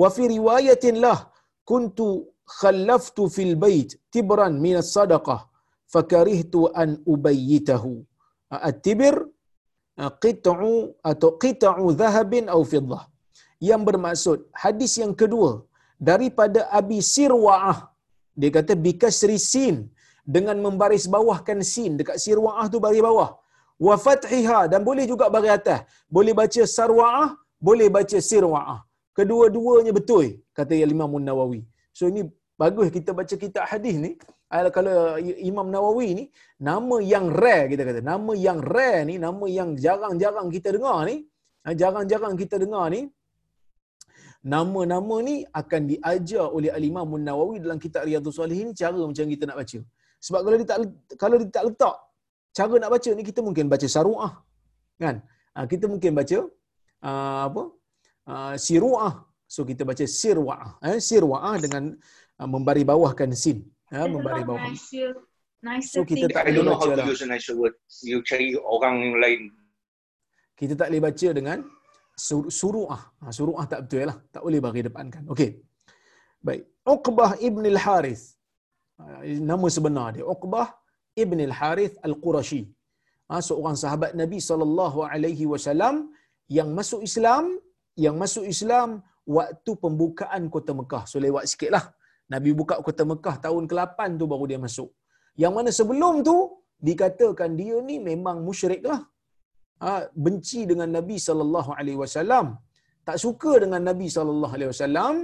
wa 0.00 0.08
fi 0.14 0.22
riwayatin 0.34 0.96
lah 1.04 1.18
kuntu 1.70 2.06
khallaftu 2.60 3.24
fil 3.36 3.54
bait 3.64 3.90
tibran 4.12 4.54
min 4.64 4.76
as-sadaqah. 4.82 5.40
Fakarihtu 5.94 6.60
an 6.82 6.90
ubayyitahu. 7.12 7.92
At-tibr 8.68 9.14
qit'u 10.22 10.74
atau 11.10 11.30
qit'u 11.44 11.86
dhahabin 12.00 12.46
aw 12.54 12.60
fiddah. 12.72 13.02
Yang 13.68 13.82
bermaksud 13.88 14.38
hadis 14.62 14.92
yang 15.02 15.14
kedua 15.20 15.50
daripada 16.10 16.60
Abi 16.78 16.98
Sirwa'ah. 17.12 17.78
Dia 18.40 18.50
kata 18.56 18.72
bikasri 18.84 19.38
sin 19.52 19.76
dengan 20.34 20.56
membaris 20.66 21.04
bawahkan 21.14 21.58
sin 21.72 21.92
dekat 22.00 22.16
sirwaah 22.24 22.66
tu 22.72 22.78
baris 22.84 23.02
bawah. 23.08 23.30
Wa 23.86 23.94
fathiha 24.04 24.60
dan 24.72 24.80
boleh 24.88 25.04
juga 25.12 25.26
baris 25.34 25.52
atas. 25.58 25.80
Boleh 26.16 26.34
baca 26.40 26.62
sarwaah 26.76 27.28
boleh 27.68 27.88
baca 27.96 28.18
sirwaah. 28.30 28.78
Kedua-duanya 29.18 29.92
betul 29.98 30.26
kata 30.58 30.72
Imam 30.96 31.12
Nawawi 31.28 31.60
so 31.98 32.04
ini 32.10 32.22
bagus 32.60 32.88
kita 32.96 33.10
baca 33.20 33.34
kitab 33.44 33.64
hadis 33.72 33.96
ni. 34.04 34.12
Kalau 34.76 34.94
Imam 35.50 35.66
Nawawi 35.74 36.08
ni 36.18 36.24
nama 36.68 36.96
yang 37.12 37.26
rare 37.40 37.64
kita 37.72 37.82
kata. 37.88 38.00
Nama 38.12 38.32
yang 38.46 38.58
rare 38.74 39.00
ni 39.10 39.14
nama 39.26 39.44
yang 39.58 39.70
jarang-jarang 39.84 40.48
kita 40.56 40.68
dengar 40.76 40.98
ni 41.10 41.16
ha, 41.64 41.74
jarang-jarang 41.80 42.34
kita 42.42 42.56
dengar 42.62 42.86
ni 42.94 43.02
nama-nama 44.54 45.16
ni 45.28 45.36
akan 45.60 45.82
diajar 45.90 46.46
oleh 46.56 46.70
Al-Imam 46.78 47.10
Nawawi 47.28 47.56
dalam 47.64 47.78
kitab 47.84 48.02
Riyadhus 48.08 48.36
Salihin 48.40 48.68
cara 48.80 49.00
macam 49.10 49.26
kita 49.34 49.44
nak 49.48 49.58
baca. 49.60 49.78
Sebab 50.26 50.40
kalau 50.44 50.56
dia 50.60 50.68
tak 50.68 50.78
kalau 51.22 51.36
dia 51.40 51.48
tak 51.48 51.64
letak 51.68 51.96
cara 52.58 52.74
nak 52.82 52.90
baca 52.94 53.10
ni 53.16 53.22
kita 53.30 53.40
mungkin 53.46 53.66
baca 53.72 53.86
saruah. 53.94 54.32
Kan? 55.02 55.16
Ha, 55.56 55.64
kita 55.72 55.84
mungkin 55.92 56.12
baca 56.18 56.38
uh, 57.08 57.40
apa? 57.48 57.62
Uh, 58.30 58.54
siruah. 58.60 59.14
So 59.50 59.66
kita 59.66 59.82
baca 59.82 60.04
sirwaah. 60.06 60.78
Eh, 60.86 60.98
sirwaah 61.02 61.56
dengan 61.58 61.84
uh, 62.38 62.48
membari 62.54 62.82
bawahkan 62.86 63.34
sin. 63.34 63.66
Ya, 63.90 64.06
membari 64.06 64.46
bawah. 64.46 64.70
So 65.82 66.06
kita 66.06 66.30
tak 66.30 66.46
I 66.46 66.54
don't 66.54 66.68
know 66.68 66.78
how 66.78 66.86
to 66.94 67.02
use 67.02 67.24
a 67.26 67.28
nicer 67.28 67.58
word. 67.58 67.74
You 68.06 68.22
cari 68.22 68.54
orang 68.60 69.18
lain. 69.18 69.50
Kita 70.54 70.76
tak 70.78 70.92
boleh 70.92 71.02
baca 71.08 71.28
dengan 71.32 71.58
sur- 72.14 72.52
suruah. 72.52 73.00
Ha, 73.24 73.32
suruah 73.34 73.64
tak 73.66 73.88
betul 73.88 74.06
lah. 74.10 74.16
Tak 74.30 74.42
boleh 74.46 74.60
bagi 74.62 74.82
depankan. 74.86 75.22
Okey. 75.32 75.50
Baik. 76.44 76.62
Uqbah 76.86 77.40
ibn 77.40 77.64
al-Harith. 77.74 78.39
Ah, 79.00 79.22
nama 79.50 79.66
sebenar 79.76 80.08
dia 80.16 80.24
Uqbah 80.34 80.68
ibn 81.22 81.38
al-Harith 81.48 81.96
al-Qurashi. 82.08 82.62
Ha, 83.30 83.40
seorang 83.48 83.76
sahabat 83.82 84.12
Nabi 84.20 84.38
sallallahu 84.48 85.00
alaihi 85.12 85.44
wasallam 85.52 85.94
yang 86.58 86.68
masuk 86.78 87.00
Islam, 87.08 87.44
yang 88.04 88.16
masuk 88.22 88.44
Islam 88.54 88.88
waktu 89.38 89.72
pembukaan 89.84 90.42
kota 90.54 90.72
Mekah. 90.80 91.02
So 91.10 91.22
lewat 91.26 91.44
sikitlah. 91.52 91.84
Nabi 92.34 92.50
buka 92.60 92.76
kota 92.86 93.04
Mekah 93.12 93.36
tahun 93.44 93.64
ke-8 93.70 94.18
tu 94.20 94.26
baru 94.32 94.46
dia 94.50 94.60
masuk. 94.66 94.90
Yang 95.42 95.52
mana 95.56 95.70
sebelum 95.78 96.14
tu 96.28 96.36
dikatakan 96.88 97.50
dia 97.60 97.76
ni 97.88 97.96
memang 98.10 98.36
musyrik 98.48 98.82
lah. 98.90 99.00
Ha, 99.84 99.90
benci 100.24 100.60
dengan 100.70 100.88
Nabi 100.98 101.16
sallallahu 101.26 101.70
alaihi 101.78 101.98
wasallam. 102.02 102.46
Tak 103.08 103.16
suka 103.24 103.52
dengan 103.64 103.82
Nabi 103.90 104.06
sallallahu 104.16 104.54
alaihi 104.56 104.70
wasallam, 104.72 105.14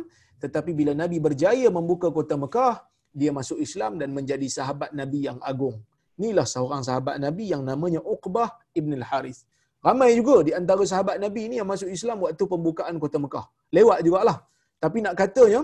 tetapi 0.43 0.71
bila 0.79 0.93
Nabi 1.03 1.19
berjaya 1.27 1.69
membuka 1.79 2.09
kota 2.19 2.35
Mekah, 2.45 2.75
dia 3.21 3.31
masuk 3.39 3.59
Islam 3.67 3.93
dan 4.01 4.09
menjadi 4.17 4.49
sahabat 4.57 4.91
Nabi 5.01 5.21
yang 5.29 5.39
agung. 5.51 5.77
Inilah 6.21 6.47
seorang 6.55 6.83
sahabat 6.89 7.17
Nabi 7.25 7.45
yang 7.53 7.63
namanya 7.71 8.01
Uqbah 8.15 8.49
ibn 8.79 8.93
al-Harith. 9.01 9.41
Ramai 9.87 10.11
juga 10.19 10.37
di 10.49 10.53
antara 10.59 10.83
sahabat 10.93 11.17
Nabi 11.25 11.41
ini 11.49 11.57
yang 11.61 11.69
masuk 11.73 11.89
Islam 11.97 12.17
waktu 12.25 12.45
pembukaan 12.53 12.95
kota 13.05 13.19
Mekah. 13.25 13.47
Lewat 13.77 13.99
jugalah. 14.07 14.39
Tapi 14.85 14.99
nak 15.05 15.15
katanya, 15.21 15.61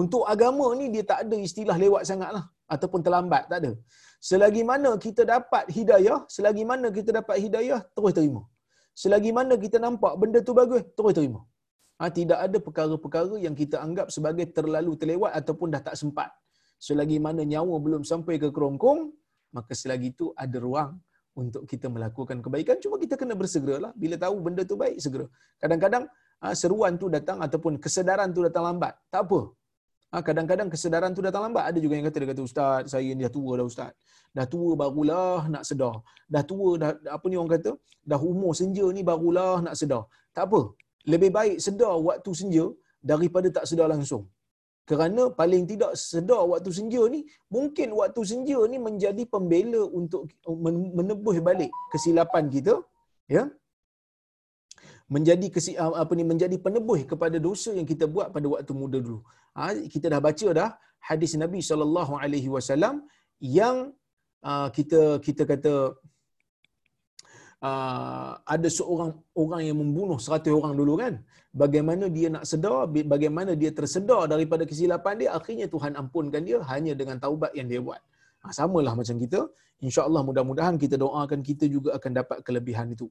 untuk 0.00 0.22
agama 0.32 0.66
ni 0.80 0.86
dia 0.94 1.04
tak 1.10 1.18
ada 1.26 1.36
istilah 1.48 1.76
lewat 1.84 2.02
sangatlah 2.10 2.44
ataupun 2.74 3.00
terlambat, 3.06 3.42
tak 3.50 3.58
ada. 3.62 3.72
Selagi 4.28 4.62
mana 4.70 4.90
kita 5.04 5.22
dapat 5.34 5.64
hidayah, 5.76 6.18
selagi 6.34 6.64
mana 6.70 6.86
kita 6.98 7.10
dapat 7.18 7.36
hidayah, 7.44 7.80
terus 7.94 8.12
terima. 8.18 8.42
Selagi 9.02 9.30
mana 9.38 9.54
kita 9.64 9.78
nampak 9.86 10.12
benda 10.20 10.38
tu 10.48 10.54
bagus, 10.60 10.82
terus 10.98 11.14
terima. 11.18 11.40
Ha, 11.98 12.14
tidak 12.14 12.38
ada 12.46 12.58
perkara-perkara 12.62 13.34
yang 13.42 13.58
kita 13.58 13.82
anggap 13.82 14.06
sebagai 14.14 14.46
terlalu 14.54 14.94
terlewat 14.94 15.34
ataupun 15.34 15.74
dah 15.74 15.82
tak 15.82 15.98
sempat. 15.98 16.30
Selagi 16.78 17.18
mana 17.18 17.42
nyawa 17.42 17.74
belum 17.82 18.06
sampai 18.06 18.38
ke 18.38 18.54
kerongkong, 18.54 19.10
maka 19.50 19.74
selagi 19.74 20.14
itu 20.14 20.30
ada 20.38 20.56
ruang 20.62 20.94
untuk 21.34 21.66
kita 21.66 21.90
melakukan 21.90 22.38
kebaikan. 22.38 22.78
Cuma 22.78 23.02
kita 23.02 23.18
kena 23.18 23.34
bersegeralah. 23.34 23.90
Bila 23.98 24.14
tahu 24.14 24.36
benda 24.38 24.62
tu 24.62 24.78
baik, 24.78 25.02
segera. 25.02 25.26
Kadang-kadang 25.58 26.06
ha, 26.38 26.54
seruan 26.54 26.94
tu 27.02 27.10
datang 27.10 27.42
ataupun 27.42 27.82
kesedaran 27.82 28.30
tu 28.30 28.46
datang 28.46 28.62
lambat. 28.70 28.94
Tak 29.10 29.26
apa. 29.26 29.40
Ha, 30.14 30.22
kadang-kadang 30.22 30.70
kesedaran 30.70 31.10
tu 31.18 31.22
datang 31.26 31.50
lambat. 31.50 31.66
Ada 31.66 31.78
juga 31.82 31.98
yang 31.98 32.06
kata, 32.06 32.18
dia 32.22 32.28
kata, 32.30 32.42
Ustaz, 32.46 32.94
saya 32.94 33.10
ni 33.10 33.26
dah 33.26 33.32
tua 33.34 33.58
dah 33.58 33.66
Ustaz. 33.66 33.90
Dah 34.30 34.46
tua 34.46 34.78
barulah 34.78 35.50
nak 35.50 35.66
sedar. 35.66 35.98
Dah 36.30 36.46
tua, 36.46 36.78
dah, 36.78 36.94
apa 36.94 37.26
ni 37.26 37.34
orang 37.34 37.58
kata, 37.58 37.74
dah 38.06 38.20
umur 38.22 38.54
senja 38.54 38.86
ni 38.94 39.02
barulah 39.02 39.66
nak 39.66 39.74
sedar. 39.74 40.06
Tak 40.30 40.46
apa 40.46 40.62
lebih 41.12 41.30
baik 41.38 41.56
sedar 41.66 41.94
waktu 42.08 42.30
senja 42.40 42.64
daripada 43.10 43.48
tak 43.56 43.64
sedar 43.70 43.88
langsung. 43.94 44.24
Kerana 44.90 45.22
paling 45.40 45.64
tidak 45.70 45.92
sedar 46.10 46.42
waktu 46.50 46.70
senja 46.78 47.02
ni, 47.14 47.20
mungkin 47.54 47.88
waktu 48.00 48.20
senja 48.30 48.58
ni 48.72 48.78
menjadi 48.88 49.22
pembela 49.32 49.82
untuk 50.00 50.22
menebus 50.98 51.38
balik 51.48 51.70
kesilapan 51.92 52.44
kita, 52.54 52.74
ya. 53.36 53.44
Menjadi 55.14 55.46
kesi, 55.54 55.72
apa 56.02 56.12
ni 56.18 56.24
menjadi 56.30 56.56
penebus 56.64 57.02
kepada 57.12 57.36
dosa 57.48 57.70
yang 57.78 57.88
kita 57.92 58.04
buat 58.14 58.28
pada 58.34 58.46
waktu 58.54 58.72
muda 58.80 58.98
dulu. 59.06 59.20
Ha, 59.56 59.72
kita 59.94 60.06
dah 60.12 60.20
baca 60.26 60.48
dah 60.60 60.70
hadis 61.08 61.32
Nabi 61.42 61.60
sallallahu 61.68 62.12
alaihi 62.24 62.48
wasallam 62.56 62.94
yang 63.60 63.76
uh, 64.48 64.68
kita 64.76 65.00
kita 65.26 65.42
kata 65.52 65.74
uh, 67.66 68.32
ada 68.54 68.68
seorang 68.78 69.10
orang 69.42 69.62
yang 69.68 69.76
membunuh 69.82 70.18
seratus 70.24 70.52
orang 70.60 70.74
dulu 70.80 70.94
kan? 71.02 71.14
Bagaimana 71.62 72.06
dia 72.16 72.28
nak 72.34 72.44
sedar 72.50 72.86
bagaimana 73.14 73.52
dia 73.60 73.70
tersedar 73.78 74.22
daripada 74.32 74.62
kesilapan 74.70 75.14
dia 75.20 75.30
akhirnya 75.38 75.66
Tuhan 75.74 75.92
ampunkan 76.00 76.42
dia 76.48 76.58
hanya 76.70 76.92
dengan 77.00 77.16
taubat 77.24 77.52
yang 77.58 77.66
dia 77.72 77.80
buat. 77.86 78.00
Ha, 78.42 78.54
samalah 78.58 78.94
macam 79.00 79.16
kita. 79.24 79.40
Insyaallah 79.86 80.22
mudah-mudahan 80.28 80.74
kita 80.82 80.96
doakan 81.02 81.40
kita 81.48 81.64
juga 81.74 81.90
akan 81.98 82.12
dapat 82.20 82.38
kelebihan 82.46 82.86
itu. 82.94 83.06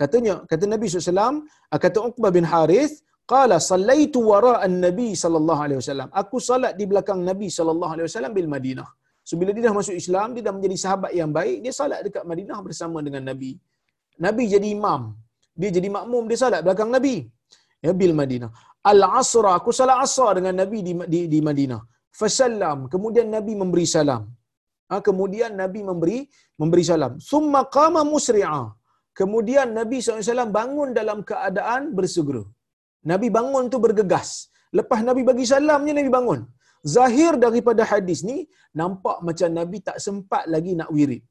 Katanya 0.00 0.34
kata 0.50 0.64
Nabi 0.74 0.86
SAW 0.88 1.44
kata 1.84 1.98
Uqbah 2.08 2.32
bin 2.36 2.44
Harith 2.52 2.94
qala 3.32 3.56
sallaitu 3.70 4.20
wara 4.30 4.54
an-nabi 4.66 5.08
sallallahu 5.22 5.60
alaihi 5.64 5.78
wasallam. 5.82 6.08
Aku 6.20 6.36
salat 6.48 6.72
di 6.80 6.84
belakang 6.90 7.20
Nabi 7.30 7.48
sallallahu 7.58 7.92
alaihi 7.94 8.06
wasallam 8.08 8.32
bil 8.38 8.48
Madinah. 8.54 8.88
So 9.28 9.34
bila 9.40 9.50
dia 9.54 9.62
dah 9.68 9.74
masuk 9.76 9.94
Islam 10.02 10.28
dia 10.34 10.42
dah 10.46 10.54
menjadi 10.56 10.76
sahabat 10.84 11.12
yang 11.20 11.30
baik 11.38 11.56
dia 11.64 11.72
salat 11.80 12.00
dekat 12.06 12.24
Madinah 12.30 12.58
bersama 12.66 12.98
dengan 13.06 13.22
Nabi 13.30 13.52
Nabi 14.24 14.44
jadi 14.54 14.68
imam. 14.76 15.02
Dia 15.60 15.70
jadi 15.76 15.88
makmum, 15.96 16.24
dia 16.30 16.38
salat 16.42 16.60
belakang 16.66 16.90
Nabi. 16.96 17.16
Ya, 17.84 17.92
bil 18.00 18.14
Madinah. 18.20 18.50
Al-Asra, 18.90 19.52
aku 19.58 19.70
salat 19.78 19.98
asar 20.06 20.30
dengan 20.38 20.54
Nabi 20.62 20.78
di, 20.86 20.92
di, 21.12 21.20
di 21.32 21.38
Madinah. 21.48 21.80
Fasallam, 22.20 22.78
kemudian 22.92 23.28
Nabi 23.36 23.52
memberi 23.62 23.86
salam. 23.94 24.22
Ha, 24.90 25.00
kemudian 25.06 25.52
Nabi 25.62 25.80
memberi 25.88 26.18
memberi 26.60 26.84
salam. 26.90 27.12
Summa 27.30 27.60
qama 27.76 28.02
musri'a. 28.12 28.60
Kemudian 29.20 29.68
Nabi 29.78 29.98
SAW 30.04 30.52
bangun 30.58 30.88
dalam 30.98 31.18
keadaan 31.30 31.82
bersegera. 31.98 32.44
Nabi 33.10 33.28
bangun 33.36 33.64
tu 33.72 33.78
bergegas. 33.84 34.28
Lepas 34.78 35.00
Nabi 35.08 35.22
bagi 35.30 35.46
salamnya 35.52 35.92
Nabi 35.98 36.10
bangun. 36.16 36.40
Zahir 36.94 37.32
daripada 37.44 37.82
hadis 37.92 38.20
ni 38.28 38.36
nampak 38.80 39.18
macam 39.28 39.48
Nabi 39.58 39.78
tak 39.88 39.96
sempat 40.06 40.44
lagi 40.54 40.72
nak 40.80 40.90
wirid. 40.96 41.22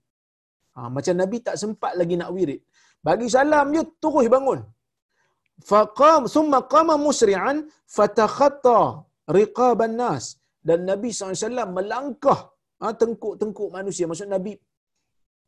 Ha, 0.76 0.90
macam 0.96 1.16
Nabi 1.22 1.38
tak 1.48 1.56
sempat 1.62 1.94
lagi 2.00 2.16
nak 2.22 2.32
wirid. 2.36 2.62
Bagi 3.08 3.28
salam 3.36 3.68
je 3.76 3.84
terus 4.04 4.28
bangun. 4.36 4.60
Faqam 5.70 6.22
summa 6.36 6.60
qama 6.74 6.96
musri'an 7.06 7.58
fatakhatta 7.96 8.80
riqaban 9.38 9.94
nas 10.02 10.26
dan 10.68 10.80
Nabi 10.92 11.10
SAW 11.16 11.72
melangkah 11.78 12.40
ha, 12.82 12.92
tengkuk-tengkuk 13.02 13.70
manusia. 13.78 14.06
Maksud 14.12 14.30
Nabi 14.36 14.54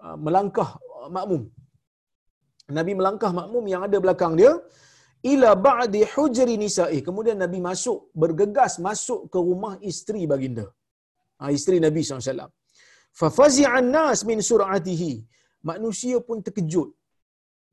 ha, 0.02 0.16
melangkah 0.26 0.70
makmum. 1.18 1.44
Nabi 2.78 2.92
melangkah 3.00 3.32
makmum 3.40 3.66
yang 3.74 3.82
ada 3.88 3.98
belakang 4.06 4.34
dia 4.40 4.52
ila 5.32 5.50
ba'di 5.68 6.02
hujri 6.14 6.56
nisa'i. 6.64 7.00
Kemudian 7.08 7.38
Nabi 7.44 7.60
masuk 7.70 8.00
bergegas 8.22 8.74
masuk 8.88 9.22
ke 9.34 9.40
rumah 9.48 9.74
isteri 9.92 10.24
baginda. 10.32 10.66
Ha, 11.40 11.52
isteri 11.58 11.78
Nabi 11.88 12.02
SAW. 12.06 12.48
Fafazi'an 13.20 13.88
nas 13.96 14.20
min 14.30 14.40
sur'atihi. 14.50 15.14
Manusia 15.70 16.18
pun 16.28 16.38
terkejut 16.46 16.90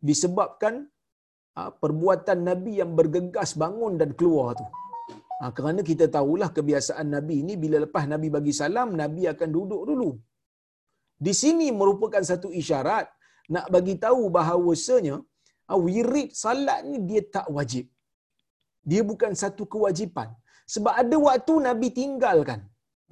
disebabkan 0.09 0.75
ha, 1.57 1.61
perbuatan 1.83 2.39
Nabi 2.51 2.73
yang 2.81 2.93
bergegas 2.99 3.51
bangun 3.63 3.95
dan 4.01 4.11
keluar 4.19 4.49
tu. 4.61 4.67
Ha, 5.41 5.51
kerana 5.57 5.81
kita 5.91 6.07
tahulah 6.17 6.49
kebiasaan 6.57 7.09
Nabi 7.17 7.37
ini 7.43 7.55
bila 7.65 7.77
lepas 7.85 8.05
Nabi 8.13 8.29
bagi 8.37 8.55
salam, 8.61 8.91
Nabi 9.03 9.23
akan 9.33 9.49
duduk 9.57 9.83
dulu. 9.91 10.11
Di 11.27 11.33
sini 11.43 11.67
merupakan 11.81 12.25
satu 12.31 12.49
isyarat 12.61 13.07
nak 13.55 13.67
bagi 13.75 13.95
tahu 14.05 14.23
bahawasanya 14.37 15.17
ha, 15.69 15.73
wirid 15.87 16.31
salat 16.45 16.81
ni 16.91 16.99
dia 17.11 17.23
tak 17.37 17.49
wajib. 17.57 17.85
Dia 18.91 19.03
bukan 19.11 19.33
satu 19.43 19.65
kewajipan. 19.75 20.31
Sebab 20.75 20.95
ada 21.03 21.17
waktu 21.29 21.55
Nabi 21.69 21.89
tinggalkan. 22.01 22.61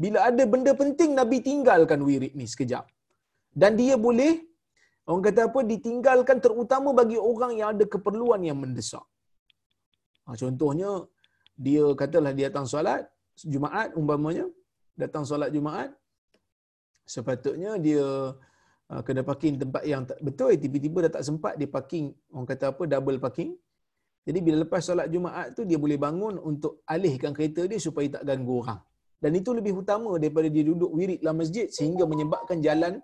Bila 0.03 0.19
ada 0.29 0.45
benda 0.53 0.73
penting, 0.83 1.11
Nabi 1.21 1.39
tinggalkan 1.49 2.01
wirid 2.09 2.33
ni 2.41 2.47
sekejap. 2.53 2.85
Dan 3.61 3.73
dia 3.81 3.95
boleh, 4.07 4.33
orang 5.09 5.25
kata 5.29 5.41
apa, 5.49 5.61
ditinggalkan 5.73 6.39
terutama 6.45 6.91
bagi 7.01 7.19
orang 7.31 7.53
yang 7.59 7.69
ada 7.75 7.85
keperluan 7.95 8.43
yang 8.49 8.59
mendesak. 8.63 9.05
Ha, 10.27 10.37
contohnya, 10.43 10.91
dia 11.57 11.85
katalah 12.01 12.33
dia 12.37 12.49
datang 12.49 12.67
solat 12.73 13.03
Jumaat 13.53 13.89
umpamanya 14.01 14.47
datang 15.03 15.25
solat 15.29 15.51
Jumaat 15.55 15.91
sepatutnya 17.15 17.77
dia 17.87 18.05
uh, 18.93 19.03
kena 19.07 19.23
parking 19.29 19.57
tempat 19.63 19.83
yang 19.93 20.03
tak 20.09 20.19
betul 20.27 20.53
tiba-tiba 20.65 20.99
dah 21.09 21.13
tak 21.17 21.25
sempat 21.29 21.55
dia 21.61 21.69
parking 21.77 22.07
orang 22.33 22.49
kata 22.53 22.65
apa 22.73 22.83
double 22.93 23.19
parking 23.25 23.53
jadi 24.27 24.39
bila 24.45 24.57
lepas 24.65 24.83
solat 24.87 25.09
Jumaat 25.15 25.55
tu 25.57 25.63
dia 25.69 25.79
boleh 25.85 25.99
bangun 25.99 26.35
untuk 26.51 26.81
alihkan 26.95 27.33
kereta 27.37 27.63
dia 27.71 27.81
supaya 27.87 28.07
tak 28.17 28.25
ganggu 28.29 28.55
orang 28.63 28.81
dan 29.23 29.33
itu 29.41 29.51
lebih 29.59 29.73
utama 29.83 30.13
daripada 30.23 30.49
dia 30.55 30.65
duduk 30.71 30.91
wirid 30.99 31.19
dalam 31.23 31.39
masjid 31.43 31.67
sehingga 31.77 32.05
menyebabkan 32.13 32.59
jalan 32.67 32.95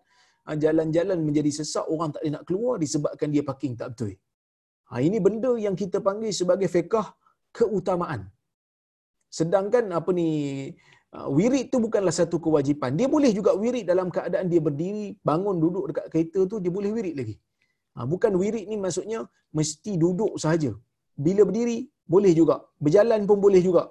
uh, 0.48 0.56
jalan-jalan 0.64 1.18
menjadi 1.26 1.50
sesak 1.58 1.86
orang 1.94 2.10
tak 2.14 2.22
boleh 2.22 2.32
nak 2.36 2.44
keluar 2.48 2.74
disebabkan 2.84 3.28
dia 3.34 3.44
parking 3.50 3.74
tak 3.80 3.90
betul. 3.92 4.12
Ha, 4.88 5.00
ini 5.06 5.18
benda 5.26 5.52
yang 5.66 5.76
kita 5.82 5.98
panggil 6.06 6.32
sebagai 6.40 6.68
fiqah 6.74 7.06
keutamaan. 7.56 8.20
Sedangkan 9.38 9.84
apa 9.98 10.10
ni 10.18 10.28
uh, 11.16 11.28
wirid 11.38 11.66
tu 11.72 11.78
bukanlah 11.86 12.14
satu 12.20 12.36
kewajipan. 12.44 12.96
Dia 13.00 13.08
boleh 13.14 13.30
juga 13.38 13.52
wirid 13.62 13.84
dalam 13.92 14.08
keadaan 14.16 14.48
dia 14.52 14.60
berdiri, 14.68 15.06
bangun 15.30 15.56
duduk 15.64 15.84
dekat 15.92 16.06
kereta 16.12 16.40
tu 16.52 16.58
dia 16.64 16.72
boleh 16.78 16.90
wirid 16.96 17.14
lagi. 17.20 17.36
Ha, 17.94 18.06
bukan 18.12 18.32
wirid 18.42 18.64
ni 18.70 18.76
maksudnya 18.84 19.20
mesti 19.58 19.92
duduk 20.04 20.32
sahaja. 20.42 20.72
Bila 21.26 21.42
berdiri 21.48 21.78
boleh 22.14 22.32
juga, 22.40 22.56
berjalan 22.84 23.22
pun 23.28 23.38
boleh 23.46 23.60
juga. 23.68 23.82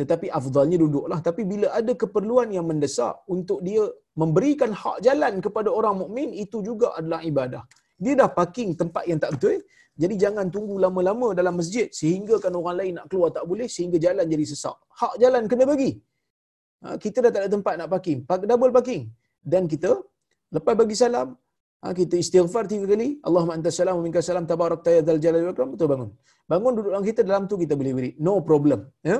Tetapi 0.00 0.26
afdalnya 0.38 0.76
duduklah. 0.84 1.18
Tapi 1.28 1.42
bila 1.52 1.68
ada 1.78 1.92
keperluan 2.02 2.48
yang 2.56 2.66
mendesak 2.70 3.14
untuk 3.34 3.58
dia 3.66 3.82
memberikan 4.20 4.70
hak 4.82 4.98
jalan 5.06 5.34
kepada 5.44 5.68
orang 5.78 5.94
mukmin 6.02 6.28
itu 6.44 6.60
juga 6.68 6.92
adalah 6.98 7.20
ibadah. 7.30 7.62
Dia 8.04 8.12
dah 8.20 8.28
parking 8.38 8.70
tempat 8.80 9.04
yang 9.10 9.20
tak 9.24 9.30
betul. 9.36 9.56
Jadi 10.02 10.14
jangan 10.20 10.46
tunggu 10.54 10.76
lama-lama 10.84 11.28
dalam 11.38 11.56
masjid 11.60 11.88
sehingga 11.88 12.36
kan 12.44 12.52
orang 12.60 12.76
lain 12.80 12.92
nak 13.00 13.06
keluar 13.10 13.32
tak 13.36 13.44
boleh 13.50 13.68
sehingga 13.74 13.96
jalan 14.06 14.28
jadi 14.28 14.44
sesak. 14.52 14.76
Hak 15.00 15.14
jalan 15.22 15.48
kena 15.50 15.64
bagi. 15.72 15.90
Ha, 16.84 17.00
kita 17.00 17.24
dah 17.24 17.30
tak 17.34 17.40
ada 17.44 17.50
tempat 17.56 17.74
nak 17.80 17.88
parking. 17.94 18.18
Park 18.28 18.44
double 18.50 18.72
parking. 18.76 19.08
Dan 19.40 19.64
kita 19.72 19.96
lepas 20.52 20.74
bagi 20.76 20.96
salam, 21.02 21.32
ha, 21.82 21.92
kita 22.00 22.14
istighfar 22.24 22.64
tiga 22.72 22.86
kali. 22.92 23.08
Allahumma 23.28 23.54
anta 23.58 23.70
salam 23.78 24.00
minka 24.06 24.22
salam 24.28 24.46
tabarak 24.50 24.82
tayyadal 24.86 25.20
jalal 25.24 25.42
wa 25.48 25.52
ikram. 25.54 25.70
Betul 25.74 25.88
bangun. 25.92 26.10
Bangun 26.52 26.72
duduk 26.76 26.90
dalam 26.94 27.06
kita 27.10 27.20
dalam 27.28 27.44
tu 27.50 27.56
kita 27.62 27.74
boleh 27.80 27.92
wirid. 27.96 28.14
No 28.28 28.34
problem. 28.50 28.80
Ya? 29.10 29.18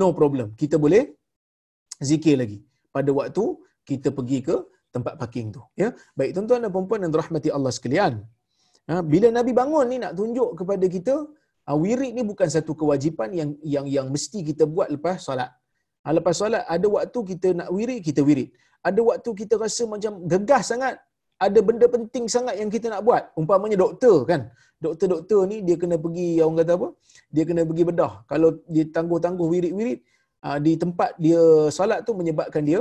No 0.00 0.08
problem. 0.20 0.46
Kita 0.62 0.76
boleh 0.84 1.02
zikir 2.10 2.36
lagi. 2.42 2.58
Pada 2.96 3.10
waktu 3.18 3.44
kita 3.90 4.08
pergi 4.18 4.38
ke 4.48 4.56
tempat 4.94 5.14
parking 5.20 5.48
tu. 5.56 5.62
Ya, 5.82 5.88
baik 6.18 6.30
tuan-tuan 6.34 6.60
dan 6.64 6.70
puan-puan 6.74 7.00
yang 7.04 7.12
dirahmati 7.14 7.48
Allah 7.56 7.72
sekalian. 7.76 8.12
Ha, 8.90 9.02
bila 9.12 9.28
Nabi 9.38 9.52
bangun 9.60 9.86
ni 9.92 9.96
nak 10.04 10.12
tunjuk 10.18 10.50
kepada 10.60 10.86
kita, 10.96 11.14
ha, 11.66 11.70
wirid 11.82 12.12
ni 12.18 12.22
bukan 12.30 12.48
satu 12.56 12.72
kewajipan 12.80 13.30
yang 13.40 13.50
yang 13.74 13.86
yang 13.96 14.06
mesti 14.14 14.38
kita 14.48 14.66
buat 14.74 14.88
lepas 14.94 15.22
solat. 15.26 15.50
Ha, 16.02 16.14
lepas 16.18 16.34
solat 16.42 16.64
ada 16.74 16.86
waktu 16.96 17.18
kita 17.30 17.48
nak 17.60 17.68
wirid, 17.76 18.00
kita 18.08 18.22
wirid. 18.28 18.50
Ada 18.88 19.00
waktu 19.10 19.30
kita 19.40 19.54
rasa 19.64 19.82
macam 19.94 20.12
gegas 20.32 20.64
sangat, 20.72 20.94
ada 21.40 21.60
benda 21.68 21.86
penting 21.94 22.24
sangat 22.34 22.54
yang 22.60 22.70
kita 22.74 22.86
nak 22.92 23.02
buat. 23.08 23.22
Umpamanya 23.40 23.76
doktor 23.80 24.28
kan. 24.30 24.52
Doktor-doktor 24.84 25.40
ni 25.50 25.56
dia 25.66 25.76
kena 25.80 25.96
pergi 26.04 26.28
orang 26.44 26.56
kata 26.60 26.72
apa? 26.78 26.88
Dia 27.34 27.44
kena 27.48 27.62
pergi 27.68 27.84
bedah. 27.88 28.12
Kalau 28.30 28.50
dia 28.68 28.84
tangguh-tangguh 28.96 29.46
wirid-wirid 29.52 29.98
ha, 30.44 30.56
di 30.66 30.72
tempat 30.82 31.16
dia 31.24 31.40
solat 31.72 32.04
tu 32.08 32.12
menyebabkan 32.20 32.64
dia 32.64 32.80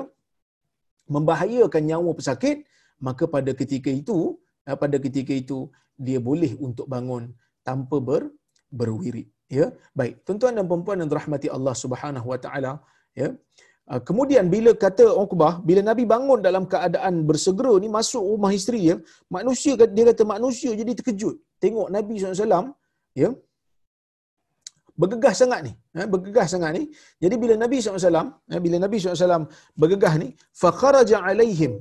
membahayakan 1.16 1.84
nyawa 1.90 2.12
pesakit, 2.20 2.58
maka 3.02 3.26
pada 3.26 3.52
ketika 3.60 3.90
itu, 3.90 4.38
eh, 4.70 4.78
pada 4.84 4.98
ketika 5.02 5.34
itu 5.34 5.68
dia 5.98 6.20
boleh 6.22 6.54
untuk 6.62 6.86
bangun 6.86 7.34
tanpa 7.66 7.98
ber, 8.00 8.30
berwirid. 8.70 9.28
Ya, 9.50 9.74
baik. 9.98 10.22
Tuan-tuan 10.26 10.54
dan 10.54 10.66
puan-puan 10.70 11.02
yang 11.02 11.10
dirahmati 11.10 11.50
Allah 11.50 11.74
Subhanahu 11.74 12.28
Wa 12.30 12.38
Taala, 12.38 12.72
ya. 13.18 13.34
Ah, 13.92 14.02
kemudian 14.08 14.46
bila 14.54 14.72
kata 14.84 15.06
Uqbah, 15.24 15.54
bila 15.68 15.82
Nabi 15.90 16.04
bangun 16.14 16.40
dalam 16.48 16.64
keadaan 16.74 17.14
bersegera 17.30 17.74
ni 17.84 17.88
masuk 17.98 18.24
rumah 18.32 18.52
isteri 18.58 18.80
dia, 18.86 18.96
manusia 19.38 19.74
dia 19.96 20.06
kata 20.10 20.24
manusia 20.34 20.72
jadi 20.82 20.92
terkejut. 21.00 21.36
Tengok 21.64 21.88
Nabi 21.96 22.14
SAW, 22.22 22.66
ya, 23.22 23.30
bergegas 25.02 25.36
sangat 25.42 25.60
ni 25.66 25.72
eh, 26.00 26.08
bergegas 26.14 26.48
sangat 26.54 26.72
ni 26.78 26.84
jadi 27.24 27.36
bila 27.42 27.54
nabi 27.64 27.78
SAW 27.84 28.28
eh, 28.54 28.60
bila 28.66 28.78
nabi 28.84 28.98
SAW 29.00 29.46
bergegas 29.82 30.16
ni 30.22 30.28
fakharaja 30.62 31.18
alaihim 31.30 31.74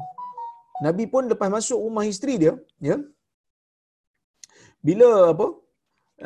nabi 0.87 1.05
pun 1.13 1.25
lepas 1.33 1.51
masuk 1.57 1.79
rumah 1.87 2.05
isteri 2.13 2.35
dia 2.43 2.53
ya 2.89 2.97
bila 4.89 5.09
apa 5.35 5.47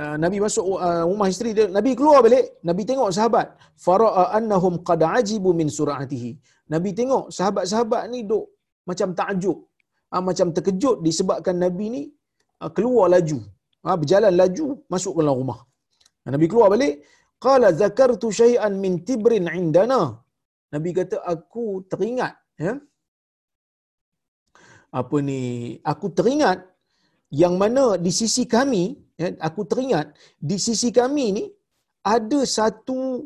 uh, 0.01 0.16
nabi 0.24 0.38
masuk 0.45 0.64
uh, 0.86 1.05
rumah 1.11 1.28
isteri 1.32 1.51
dia 1.57 1.66
nabi 1.78 1.90
keluar 1.99 2.18
balik. 2.26 2.47
Nabi 2.68 2.82
tengok 2.90 3.11
sahabat. 3.16 3.47
Faraa 3.86 4.24
annahum 4.38 4.74
qad 4.88 5.03
ajibu 5.18 5.51
min 5.61 5.68
suratihi. 5.78 6.32
Nabi 6.74 6.90
tengok 6.99 7.24
sahabat-sahabat 7.36 8.03
ni 8.12 8.20
duk 8.30 8.47
macam 8.88 9.09
takjub. 9.20 9.59
Uh, 10.12 10.22
macam 10.28 10.47
terkejut 10.57 10.97
disebabkan 11.07 11.57
nabi 11.64 11.86
ni 11.95 12.03
uh, 12.62 12.70
keluar 12.76 13.09
laju. 13.14 13.38
Uh, 13.86 13.97
berjalan 14.01 14.34
laju 14.43 14.66
masuk 14.93 15.12
ke 15.16 15.20
dalam 15.24 15.36
rumah. 15.43 15.61
Nabi 16.34 16.47
keluar 16.51 16.68
balik, 16.74 17.03
qala 17.45 17.68
zakartu 17.74 18.28
syai'an 18.40 18.72
min 18.84 19.03
tibrin 19.07 19.51
indana. 19.61 20.01
Nabi 20.74 20.90
kata 20.99 21.16
aku 21.32 21.64
teringat 21.90 22.32
ya. 22.57 22.74
Apa 25.01 25.16
ni? 25.24 25.40
Aku 25.93 26.07
teringat 26.18 26.59
yang 27.33 27.55
mana 27.62 27.85
di 27.97 28.12
sisi 28.20 28.45
kami, 28.45 28.83
ya, 29.16 29.33
aku 29.49 29.64
teringat 29.70 30.12
di 30.37 30.57
sisi 30.61 30.89
kami 30.93 31.24
ni 31.37 31.45
ada 32.05 32.41
satu 32.45 33.24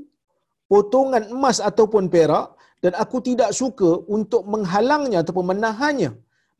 potongan 0.70 1.24
emas 1.34 1.58
ataupun 1.58 2.06
perak 2.14 2.54
dan 2.82 2.92
aku 3.02 3.18
tidak 3.28 3.50
suka 3.60 3.90
untuk 4.16 4.42
menghalangnya 4.46 5.18
ataupun 5.22 5.44
menahannya 5.52 6.10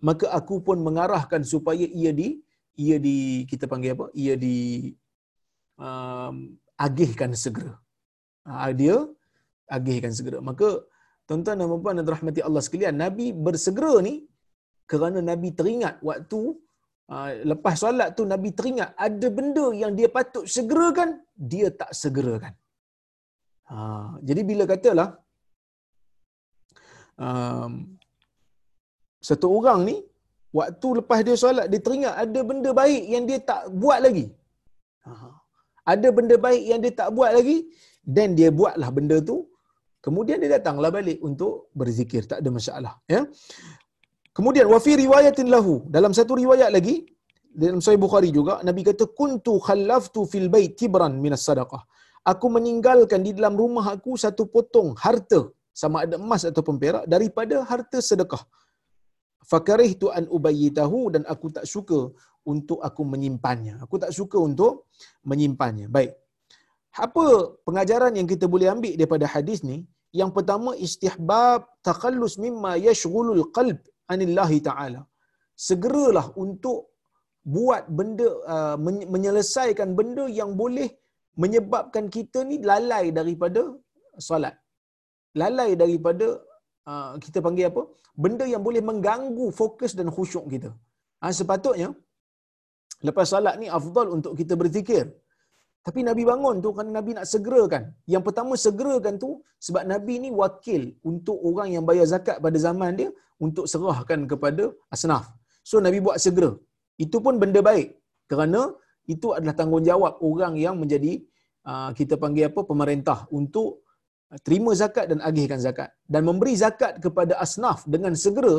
maka 0.06 0.26
aku 0.38 0.60
pun 0.66 0.78
mengarahkan 0.86 1.42
supaya 1.52 1.84
ia 2.00 2.12
di 2.12 2.28
ia 2.76 2.96
di 3.06 3.48
kita 3.50 3.64
panggil 3.70 3.96
apa 3.96 4.06
ia 4.12 4.34
di 4.36 4.56
um, 5.80 6.36
agihkan 6.76 7.32
segera. 7.32 7.74
Uh, 8.44 8.70
dia 8.80 8.96
agihkan 9.76 10.12
segera. 10.12 10.38
Maka 10.44 10.84
tuan-tuan 11.24 11.56
dan 11.58 11.66
puan-puan 11.70 11.96
dan 11.98 12.06
rahmati 12.06 12.40
Allah 12.44 12.62
sekalian, 12.66 12.94
Nabi 13.00 13.32
bersegera 13.32 13.98
ni 14.04 14.28
kerana 14.90 15.18
Nabi 15.24 15.50
teringat 15.56 15.98
waktu 16.04 16.40
lepas 17.50 17.74
solat 17.82 18.08
tu 18.18 18.22
Nabi 18.32 18.50
teringat 18.58 18.90
ada 19.06 19.28
benda 19.36 19.66
yang 19.82 19.92
dia 19.98 20.08
patut 20.16 20.44
segerakan, 20.54 21.10
dia 21.50 21.68
tak 21.80 21.90
segerakan. 22.02 22.54
Uh, 23.74 24.18
jadi 24.28 24.42
bila 24.48 24.64
katalah 24.72 25.08
um, 27.18 27.72
satu 29.28 29.46
orang 29.58 29.80
ni 29.88 29.96
waktu 30.58 30.88
lepas 30.98 31.20
dia 31.26 31.36
solat 31.42 31.66
dia 31.72 31.80
teringat 31.86 32.14
ada 32.24 32.40
benda 32.50 32.70
baik 32.80 33.02
yang 33.14 33.24
dia 33.30 33.38
tak 33.50 33.62
buat 33.82 33.98
lagi. 34.06 34.26
Ha. 35.06 35.12
Ada 35.92 36.08
benda 36.10 36.36
baik 36.46 36.62
yang 36.70 36.80
dia 36.84 36.92
tak 37.00 37.10
buat 37.16 37.30
lagi 37.38 37.58
dan 38.02 38.34
dia 38.38 38.50
buatlah 38.60 38.90
benda 38.96 39.16
tu 39.30 39.36
kemudian 40.06 40.38
dia 40.42 40.50
datanglah 40.58 40.90
balik 40.98 41.18
untuk 41.28 41.54
berzikir 41.80 42.22
tak 42.30 42.38
ada 42.42 42.50
masalah 42.58 42.94
ya. 43.14 43.22
Kemudian 44.36 44.66
wa 44.72 44.78
fi 44.84 44.92
riwayatin 45.02 45.48
lahu 45.54 45.74
dalam 45.96 46.12
satu 46.18 46.32
riwayat 46.42 46.70
lagi 46.76 46.96
dalam 47.62 47.80
Sahih 47.84 48.00
Bukhari 48.04 48.30
juga 48.38 48.54
Nabi 48.68 48.80
kata 48.88 49.04
kuntu 49.20 49.52
khallaftu 49.66 50.22
fil 50.32 50.48
bait 50.54 50.72
kibran 50.80 51.14
minas 51.24 51.44
sadaqah. 51.48 51.82
Aku 52.32 52.46
meninggalkan 52.56 53.20
di 53.26 53.30
dalam 53.38 53.54
rumah 53.62 53.86
aku 53.94 54.12
satu 54.24 54.44
potong 54.54 54.88
harta 55.04 55.40
sama 55.80 55.96
ada 56.04 56.16
emas 56.24 56.42
ataupun 56.50 56.76
perak 56.82 57.04
daripada 57.14 57.56
harta 57.70 57.98
sedekah. 58.08 58.42
Fakarihtu 59.50 60.06
an 60.18 60.24
ubayyitahu 60.36 61.00
dan 61.14 61.22
aku 61.32 61.46
tak 61.56 61.66
suka 61.72 62.00
untuk 62.52 62.78
aku 62.88 63.02
menyimpannya. 63.12 63.74
Aku 63.84 63.96
tak 64.02 64.12
suka 64.18 64.36
untuk 64.48 64.72
menyimpannya. 65.30 65.86
Baik. 65.96 66.12
Apa 67.06 67.24
pengajaran 67.66 68.12
yang 68.18 68.28
kita 68.32 68.46
boleh 68.54 68.68
ambil 68.74 68.92
daripada 69.00 69.26
hadis 69.34 69.60
ni? 69.70 69.78
Yang 70.20 70.30
pertama 70.36 70.70
istihbab 70.86 71.60
takhallus 71.86 72.34
mimma 72.44 72.72
yashghulul 72.88 73.44
qalb 73.56 73.78
anillahi 74.12 74.58
taala. 74.68 75.02
Segeralah 75.68 76.26
untuk 76.44 76.78
buat 77.56 77.84
benda 77.98 78.28
uh, 78.54 78.76
menyelesaikan 79.14 79.90
benda 79.98 80.24
yang 80.40 80.50
boleh 80.62 80.88
menyebabkan 81.42 82.04
kita 82.16 82.40
ni 82.50 82.56
lalai 82.70 83.04
daripada 83.18 83.62
solat. 84.28 84.54
Lalai 85.42 85.70
daripada 85.82 86.26
uh, 86.90 87.12
kita 87.24 87.38
panggil 87.46 87.66
apa? 87.72 87.82
Benda 88.24 88.44
yang 88.54 88.62
boleh 88.68 88.82
mengganggu 88.90 89.46
fokus 89.60 89.92
dan 89.98 90.08
khusyuk 90.16 90.44
kita. 90.54 90.70
Ha, 91.20 91.32
sepatutnya 91.38 91.88
lepas 93.06 93.26
solat 93.32 93.54
ni 93.62 93.66
afdal 93.78 94.06
untuk 94.16 94.32
kita 94.40 94.54
berzikir. 94.62 95.04
Tapi 95.86 96.00
Nabi 96.08 96.22
bangun 96.30 96.56
tu 96.64 96.68
kerana 96.74 96.92
Nabi 96.98 97.10
nak 97.18 97.26
segerakan. 97.32 97.82
Yang 98.12 98.22
pertama 98.26 98.52
segerakan 98.66 99.14
tu 99.22 99.30
sebab 99.66 99.82
Nabi 99.92 100.14
ni 100.24 100.30
wakil 100.40 100.82
untuk 101.10 101.38
orang 101.48 101.68
yang 101.74 101.84
bayar 101.88 102.06
zakat 102.14 102.36
pada 102.44 102.58
zaman 102.66 102.90
dia 103.00 103.10
untuk 103.38 103.70
serahkan 103.72 104.26
kepada 104.32 104.64
asnaf. 104.94 105.30
So 105.62 105.78
Nabi 105.86 105.98
buat 106.06 106.18
segera. 106.24 106.50
Itu 107.04 107.22
pun 107.24 107.38
benda 107.42 107.62
baik. 107.70 107.88
Kerana 108.30 108.74
itu 109.06 109.30
adalah 109.36 109.54
tanggungjawab 109.60 110.14
orang 110.28 110.54
yang 110.58 110.74
menjadi 110.82 111.12
uh, 111.70 111.90
kita 111.98 112.18
panggil 112.22 112.50
apa 112.50 112.60
pemerintah 112.66 113.18
untuk 113.38 113.86
terima 114.42 114.74
zakat 114.74 115.06
dan 115.10 115.18
agihkan 115.22 115.60
zakat 115.62 115.88
dan 116.12 116.26
memberi 116.26 116.54
zakat 116.58 116.98
kepada 117.04 117.38
asnaf 117.44 117.86
dengan 117.86 118.12
segera 118.18 118.56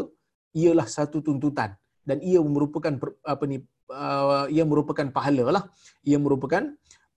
ialah 0.55 0.88
satu 0.88 1.19
tuntutan 1.19 1.75
dan 2.07 2.23
ia 2.23 2.39
merupakan 2.39 2.93
apa 3.34 3.43
ni 3.51 3.59
uh, 3.91 4.47
ia 4.47 4.63
merupakan 4.63 5.07
pahala 5.11 5.45
lah 5.59 5.63
ia 6.07 6.15
merupakan 6.15 6.63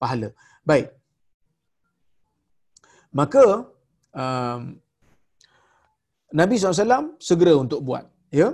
pahala. 0.02 0.28
Baik. 0.70 0.88
Maka 3.18 3.44
um, 4.22 4.62
Nabi 6.40 6.56
SAW 6.58 7.06
segera 7.28 7.54
untuk 7.64 7.80
buat 7.88 8.04
ya. 8.40 8.48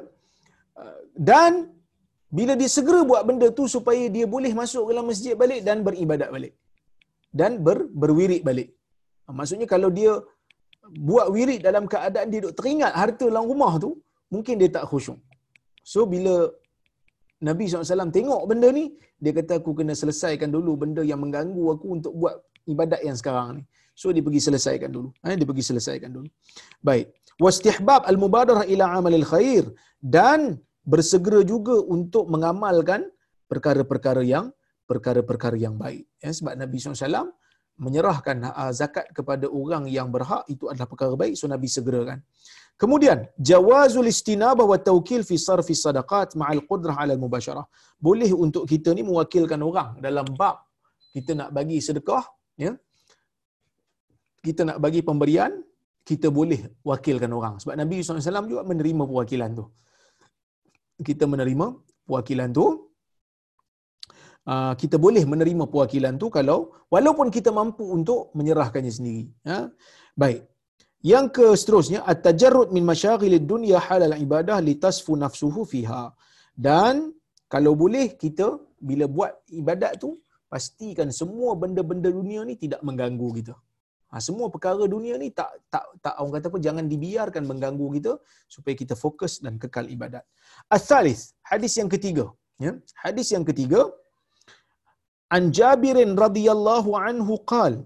Dan 1.30 1.52
bila 2.38 2.52
dia 2.60 2.70
segera 2.76 3.00
buat 3.10 3.22
benda 3.28 3.48
tu 3.58 3.64
supaya 3.74 4.04
dia 4.16 4.26
boleh 4.34 4.52
masuk 4.60 4.82
ke 4.86 4.90
dalam 4.94 5.06
masjid 5.10 5.34
balik 5.42 5.60
dan 5.68 5.78
beribadat 5.86 6.30
balik. 6.36 6.54
Dan 7.40 7.52
ber, 7.66 7.78
berwirid 8.02 8.42
balik. 8.48 8.68
Ha, 9.24 9.32
maksudnya 9.38 9.66
kalau 9.74 9.88
dia 9.98 10.12
buat 11.08 11.26
wirid 11.36 11.60
dalam 11.68 11.84
keadaan 11.92 12.28
dia 12.32 12.40
duk 12.44 12.54
teringat 12.58 12.92
harta 13.00 13.24
dalam 13.30 13.46
rumah 13.50 13.72
tu, 13.84 13.90
mungkin 14.34 14.54
dia 14.60 14.70
tak 14.76 14.84
khusyuk. 14.90 15.18
So 15.92 16.00
bila 16.14 16.34
Nabi 17.44 17.68
SAW 17.68 18.08
tengok 18.08 18.42
benda 18.48 18.68
ni, 18.72 18.96
dia 19.20 19.32
kata 19.36 19.60
aku 19.60 19.76
kena 19.76 19.92
selesaikan 19.92 20.48
dulu 20.48 20.72
benda 20.80 21.04
yang 21.04 21.20
mengganggu 21.20 21.64
aku 21.76 21.86
untuk 22.00 22.12
buat 22.16 22.36
ibadat 22.64 23.00
yang 23.04 23.16
sekarang 23.18 23.60
ni. 23.60 23.62
So 23.96 24.12
dia 24.12 24.24
pergi 24.24 24.40
selesaikan 24.48 24.88
dulu. 24.92 25.08
Ha, 25.24 25.36
dia 25.36 25.48
pergi 25.48 25.64
selesaikan 25.64 26.10
dulu. 26.16 26.28
Baik. 26.80 27.12
Wastihbab 27.40 28.08
al-mubadarah 28.08 28.64
ila 28.72 28.96
amalil 28.96 29.24
khair. 29.24 29.64
Dan 30.00 30.60
bersegera 30.84 31.40
juga 31.44 31.76
untuk 31.80 32.28
mengamalkan 32.32 33.08
perkara-perkara 33.48 34.24
yang 34.24 34.52
perkara-perkara 34.86 35.56
yang 35.58 35.74
baik. 35.76 36.04
Ya, 36.22 36.30
sebab 36.30 36.54
Nabi 36.56 36.76
SAW 36.78 37.32
menyerahkan 37.76 38.40
uh, 38.40 38.72
zakat 38.72 39.12
kepada 39.12 39.44
orang 39.52 39.84
yang 39.84 40.08
berhak 40.08 40.48
itu 40.48 40.64
adalah 40.72 40.88
perkara 40.88 41.12
baik 41.12 41.36
so 41.36 41.44
nabi 41.44 41.68
segerakan 41.68 42.24
kemudian 42.82 43.18
jawazul 43.50 44.08
istinabah 44.14 44.66
wa 44.72 44.78
tawkil 44.88 45.22
fi 45.28 45.36
sarfi 45.46 45.74
sadaqat 45.84 46.28
ma'al 46.40 46.62
qudrah 46.70 46.96
'ala 47.00 47.12
al-mubasyarah 47.16 47.66
boleh 48.06 48.30
untuk 48.44 48.64
kita 48.72 48.90
ni 48.98 49.02
mewakilkan 49.10 49.60
orang 49.68 49.90
dalam 50.06 50.26
bab 50.40 50.56
kita 51.16 51.32
nak 51.38 51.50
bagi 51.58 51.78
sedekah 51.88 52.24
ya 52.64 52.72
kita 54.46 54.62
nak 54.68 54.78
bagi 54.84 55.00
pemberian 55.08 55.52
kita 56.10 56.28
boleh 56.38 56.60
wakilkan 56.90 57.30
orang 57.38 57.54
sebab 57.62 57.74
nabi 57.82 57.96
SAW 58.04 58.50
juga 58.52 58.62
menerima 58.70 59.02
perwakilan 59.10 59.50
tu 59.60 59.64
kita 61.08 61.24
menerima 61.32 61.66
perwakilan 62.06 62.50
tu 62.58 62.66
Ah, 64.46 64.78
kita 64.78 64.96
boleh 65.04 65.26
menerima 65.26 65.64
perwakilan 65.66 66.14
tu 66.22 66.26
kalau 66.30 66.58
walaupun 66.94 67.34
kita 67.36 67.50
mampu 67.50 67.82
untuk 67.82 68.30
menyerahkannya 68.38 68.92
sendiri. 68.94 69.24
Ya. 69.42 69.74
Baik. 70.14 70.46
Yang 71.02 71.26
ke 71.36 71.46
seterusnya 71.60 72.00
at-tajarrud 72.10 72.70
min 72.76 72.84
masyaghilid 72.90 73.44
dunya 73.44 73.78
halal 73.86 74.16
ibadah 74.26 74.58
litasfu 74.68 75.12
nafsuhu 75.24 75.62
fiha. 75.72 76.04
Dan 76.56 77.12
kalau 77.52 77.72
boleh 77.82 78.16
kita 78.22 78.46
bila 78.88 79.04
buat 79.06 79.32
ibadat 79.60 80.00
tu 80.02 80.18
pastikan 80.52 81.08
semua 81.20 81.52
benda-benda 81.62 82.08
dunia 82.18 82.40
ni 82.48 82.54
tidak 82.56 82.80
mengganggu 82.88 83.28
kita. 83.38 83.54
Ha, 84.10 84.22
semua 84.22 84.46
perkara 84.54 84.84
dunia 84.86 85.14
ni 85.22 85.28
tak 85.38 85.50
tak 85.74 85.84
tak 86.04 86.14
orang 86.20 86.34
kata 86.38 86.46
apa 86.50 86.58
jangan 86.66 86.84
dibiarkan 86.92 87.42
mengganggu 87.50 87.86
kita 87.96 88.12
supaya 88.54 88.74
kita 88.82 88.94
fokus 88.94 89.32
dan 89.44 89.54
kekal 89.62 89.86
ibadat. 89.90 90.24
As-salis, 90.76 91.34
hadis 91.42 91.74
yang 91.80 91.90
ketiga, 91.94 92.24
ya. 92.64 92.72
Hadis 93.04 93.34
yang 93.34 93.44
ketiga, 93.48 93.90
An 95.36 95.50
Jabir 95.50 95.98
radhiyallahu 96.24 96.90
anhu 96.94 97.34
qal 97.52 97.82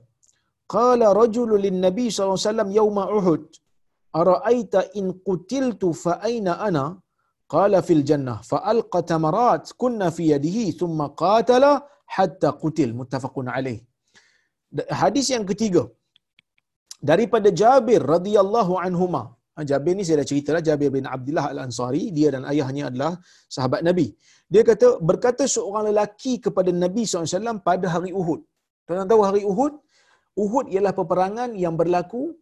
qala 0.74 1.06
rajul 1.20 1.50
lin 1.64 1.78
nabi 1.86 2.06
wasallam 2.32 2.68
yawm 2.80 2.98
Uhud. 3.18 3.44
Ara'aita 4.20 4.80
in 5.00 5.06
qutiltu 5.28 5.88
fa 6.02 6.12
aina 6.28 6.52
ana? 6.68 6.84
Qala 7.54 7.78
fil 7.88 8.02
jannah. 8.10 8.38
Fa 8.50 8.58
alqa 8.72 9.00
tamarat 9.12 9.64
kunna 9.82 10.08
fi 10.16 10.24
yadihi 10.34 10.64
thumma 10.80 11.06
qatala 11.22 11.72
hatta 12.16 12.50
qutil. 12.62 12.90
Muttafaqun 13.00 13.48
alaih. 13.56 13.78
Hadis 15.02 15.28
yang 15.34 15.46
ketiga. 15.50 15.82
Daripada 17.10 17.48
Jabir 17.60 18.02
radhiyallahu 18.14 18.72
anhuma. 18.86 19.22
Ha, 19.54 19.64
Jabir 19.70 19.94
ni 19.98 20.04
saya 20.06 20.18
dah 20.20 20.28
cerita 20.30 20.50
lah, 20.56 20.62
Jabir 20.68 20.90
bin 20.96 21.04
Abdullah 21.14 21.46
Al-Ansari, 21.52 22.04
dia 22.16 22.28
dan 22.34 22.42
ayahnya 22.52 22.84
adalah 22.90 23.12
sahabat 23.54 23.80
Nabi. 23.88 24.06
Dia 24.52 24.62
kata, 24.70 24.88
berkata 25.08 25.44
seorang 25.54 25.84
lelaki 25.90 26.32
kepada 26.44 26.70
Nabi 26.84 27.02
SAW 27.08 27.58
pada 27.68 27.86
hari 27.94 28.12
Uhud. 28.20 28.40
Tuan 28.86 29.10
tahu 29.12 29.22
hari 29.28 29.42
Uhud? 29.52 29.72
Uhud 30.36 30.66
ialah 30.70 30.94
peperangan 30.94 31.50
yang 31.58 31.74
berlaku 31.80 32.34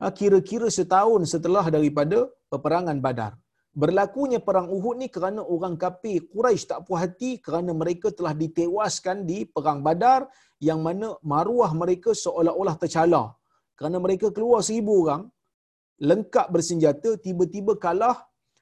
ha, 0.00 0.10
kira-kira 0.10 0.68
setahun 0.72 1.22
setelah 1.28 1.64
daripada 1.68 2.28
peperangan 2.52 2.98
Badar. 3.04 3.32
Berlakunya 3.74 4.38
perang 4.38 4.70
Uhud 4.70 4.96
ni 5.02 5.10
kerana 5.10 5.42
orang 5.42 5.74
kafir 5.74 6.22
Quraisy 6.30 6.64
tak 6.70 6.86
puas 6.86 7.02
hati 7.02 7.42
kerana 7.42 7.74
mereka 7.74 8.08
telah 8.14 8.30
ditewaskan 8.42 9.26
di 9.26 9.38
perang 9.54 9.82
Badar 9.82 10.30
yang 10.62 10.80
mana 10.86 11.18
maruah 11.26 11.70
mereka 11.74 12.14
seolah-olah 12.14 12.76
tercala. 12.78 13.34
Kerana 13.74 13.98
mereka 13.98 14.30
keluar 14.30 14.62
seribu 14.62 15.02
orang, 15.02 15.26
lengkap 15.98 16.46
bersenjata 16.54 17.18
tiba-tiba 17.18 17.74
kalah 17.84 18.16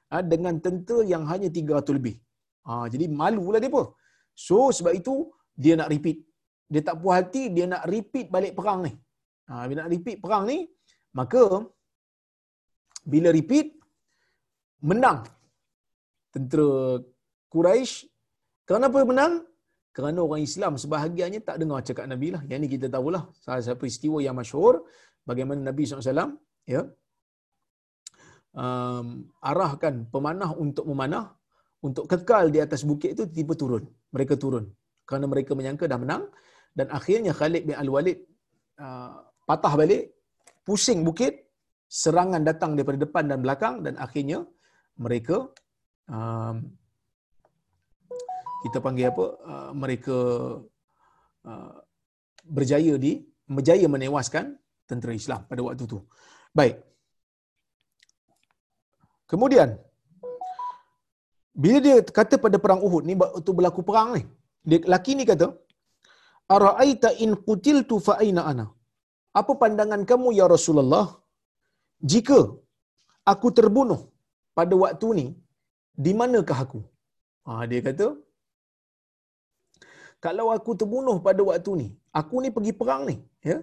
ha, 0.09 0.25
dengan 0.25 0.57
tentera 0.65 1.05
yang 1.05 1.23
hanya 1.29 1.49
300 1.53 1.97
lebih. 1.97 2.17
Ha, 2.65 2.89
jadi 2.93 3.05
malulah 3.21 3.61
dia 3.61 3.69
pun. 3.69 3.93
So 4.33 4.73
sebab 4.73 4.93
itu 4.97 5.29
dia 5.53 5.77
nak 5.77 5.93
repeat. 5.93 6.25
Dia 6.71 6.81
tak 6.87 6.95
puas 7.01 7.15
hati 7.19 7.51
dia 7.55 7.65
nak 7.69 7.83
repeat 7.93 8.27
balik 8.35 8.53
perang 8.57 8.79
ni. 8.85 8.91
Ha, 9.49 9.67
bila 9.67 9.77
nak 9.83 9.91
repeat 9.95 10.17
perang 10.23 10.43
ni 10.51 10.57
maka 11.19 11.43
bila 13.03 13.29
repeat 13.35 13.67
menang 14.89 15.19
tentera 16.33 16.99
Quraisy 17.53 18.09
kenapa 18.69 19.03
menang? 19.05 19.33
Kerana 19.93 20.25
orang 20.25 20.41
Islam 20.41 20.73
sebahagiannya 20.73 21.45
tak 21.45 21.61
dengar 21.61 21.85
cakap 21.85 22.09
Nabi 22.09 22.33
lah. 22.33 22.41
Yang 22.49 22.59
ni 22.65 22.67
kita 22.75 22.87
tahulah 22.89 23.29
salah 23.37 23.61
satu 23.61 23.77
peristiwa 23.85 24.17
yang 24.25 24.33
masyhur 24.33 24.81
bagaimana 25.21 25.69
Nabi 25.69 25.85
SAW 25.85 26.33
ya, 26.65 26.81
um, 28.57 29.07
arahkan 29.49 30.07
pemanah 30.13 30.51
untuk 30.63 30.85
memanah 30.89 31.25
untuk 31.83 32.05
kekal 32.07 32.47
di 32.53 32.59
atas 32.65 32.81
bukit 32.87 33.17
itu 33.17 33.23
tiba 33.27 33.53
turun 33.61 33.83
mereka 34.15 34.33
turun 34.39 34.65
kerana 35.03 35.25
mereka 35.27 35.51
menyangka 35.57 35.85
dah 35.91 35.99
menang 35.99 36.23
dan 36.77 36.87
akhirnya 36.97 37.31
Khalid 37.39 37.63
bin 37.69 37.75
Al-Walid 37.83 38.17
uh, 38.83 39.21
patah 39.49 39.73
balik 39.81 40.03
pusing 40.67 41.01
bukit 41.07 41.33
serangan 42.01 42.41
datang 42.49 42.71
daripada 42.75 42.99
depan 43.05 43.23
dan 43.31 43.39
belakang 43.45 43.75
dan 43.85 43.95
akhirnya 44.05 44.39
mereka 45.05 45.37
um, 46.09 46.55
kita 48.63 48.77
panggil 48.85 49.11
apa 49.11 49.25
uh, 49.51 49.71
mereka 49.83 50.17
uh, 51.51 51.75
berjaya 52.57 52.93
di 53.05 53.13
berjaya 53.55 53.87
menewaskan 53.95 54.45
tentera 54.89 55.13
Islam 55.21 55.41
pada 55.49 55.61
waktu 55.65 55.83
itu. 55.89 55.99
Baik. 56.59 56.75
Kemudian 59.31 59.69
bila 61.63 61.77
dia 61.85 61.95
kata 62.19 62.35
pada 62.45 62.57
perang 62.63 62.81
Uhud 62.87 63.03
ni 63.09 63.13
waktu 63.23 63.51
berlaku 63.57 63.81
perang 63.89 64.09
ni, 64.17 64.23
dia 64.69 64.79
laki 64.93 65.11
ni 65.17 65.23
kata, 65.31 65.47
"Ara'aita 66.55 67.11
in 67.25 67.33
qutiltu 67.47 67.97
fa 68.07 68.15
aina 68.23 68.43
ana?" 68.51 68.65
Apa 69.39 69.53
pandangan 69.61 70.01
kamu 70.09 70.29
ya 70.39 70.47
Rasulullah 70.55 71.05
jika 72.11 72.39
aku 73.31 73.47
terbunuh 73.57 74.01
pada 74.57 74.75
waktu 74.83 75.07
ni, 75.19 75.27
di 76.05 76.11
manakah 76.19 76.59
aku? 76.65 76.81
Ha, 77.45 77.65
dia 77.71 77.81
kata, 77.87 78.07
kalau 80.25 80.47
aku 80.55 80.71
terbunuh 80.81 81.17
pada 81.27 81.41
waktu 81.49 81.71
ni, 81.81 81.87
aku 82.19 82.35
ni 82.43 82.49
pergi 82.55 82.73
perang 82.79 83.01
ni, 83.09 83.15
ya. 83.49 83.57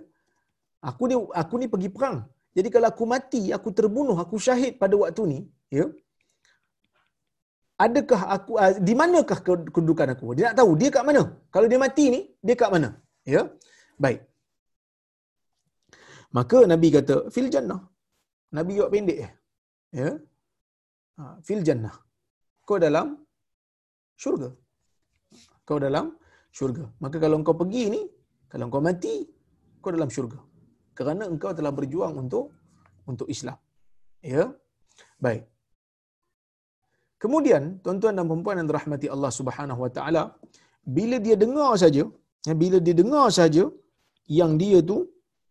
Aku 0.90 1.04
ni 1.10 1.14
aku 1.42 1.54
ni 1.60 1.66
pergi 1.72 1.90
perang. 1.96 2.16
Jadi 2.56 2.68
kalau 2.74 2.88
aku 2.92 3.04
mati, 3.12 3.42
aku 3.56 3.68
terbunuh, 3.78 4.16
aku 4.24 4.36
syahid 4.46 4.74
pada 4.82 4.94
waktu 5.02 5.22
ni, 5.32 5.38
ya. 5.78 5.86
Adakah 7.84 8.20
aku 8.34 8.52
uh, 8.62 8.72
di 8.86 8.92
manakah 9.00 9.38
kedudukan 9.74 10.08
aku? 10.14 10.36
Dia 10.36 10.44
nak 10.48 10.56
tahu 10.60 10.70
dia 10.80 10.88
kat 10.96 11.04
mana. 11.08 11.22
Kalau 11.54 11.66
dia 11.70 11.80
mati 11.84 12.04
ni, 12.14 12.20
dia 12.46 12.54
kat 12.62 12.70
mana? 12.74 12.88
Ya. 13.34 13.42
Baik. 14.04 14.20
Maka 16.36 16.58
Nabi 16.72 16.88
kata, 16.96 17.16
fil 17.34 17.48
jannah. 17.54 17.80
Nabi 18.56 18.78
jawab 18.78 18.92
pendek 18.94 19.18
eh. 19.26 19.32
Ya. 20.00 20.10
Ha, 21.18 21.24
fil 21.46 21.62
jannah. 21.66 21.94
Kau 22.68 22.78
dalam 22.86 23.06
syurga. 24.22 24.50
Kau 25.66 25.78
dalam 25.86 26.06
syurga. 26.58 26.84
Maka 27.02 27.16
kalau 27.24 27.36
engkau 27.40 27.56
pergi 27.62 27.82
ni, 27.94 28.02
kalau 28.52 28.64
engkau 28.68 28.82
mati, 28.88 29.14
kau 29.82 29.90
dalam 29.96 30.10
syurga. 30.16 30.38
Kerana 30.98 31.26
engkau 31.32 31.50
telah 31.58 31.72
berjuang 31.78 32.14
untuk 32.22 32.46
untuk 33.10 33.26
Islam. 33.34 33.58
Ya. 34.22 34.44
Baik. 35.24 35.49
Kemudian, 37.22 37.62
tuan-tuan 37.84 38.16
dan 38.16 38.24
puan 38.44 38.56
yang 38.60 38.68
dirahmati 38.70 39.06
Allah 39.14 39.32
Subhanahu 39.38 39.80
Wa 39.84 39.90
Taala, 39.96 40.22
bila 40.96 41.16
dia 41.26 41.36
dengar 41.44 41.72
saja, 41.82 42.02
ya, 42.48 42.54
bila 42.62 42.76
dia 42.86 42.94
dengar 43.00 43.26
saja 43.38 43.64
yang 44.40 44.52
dia 44.62 44.78
tu 44.90 44.98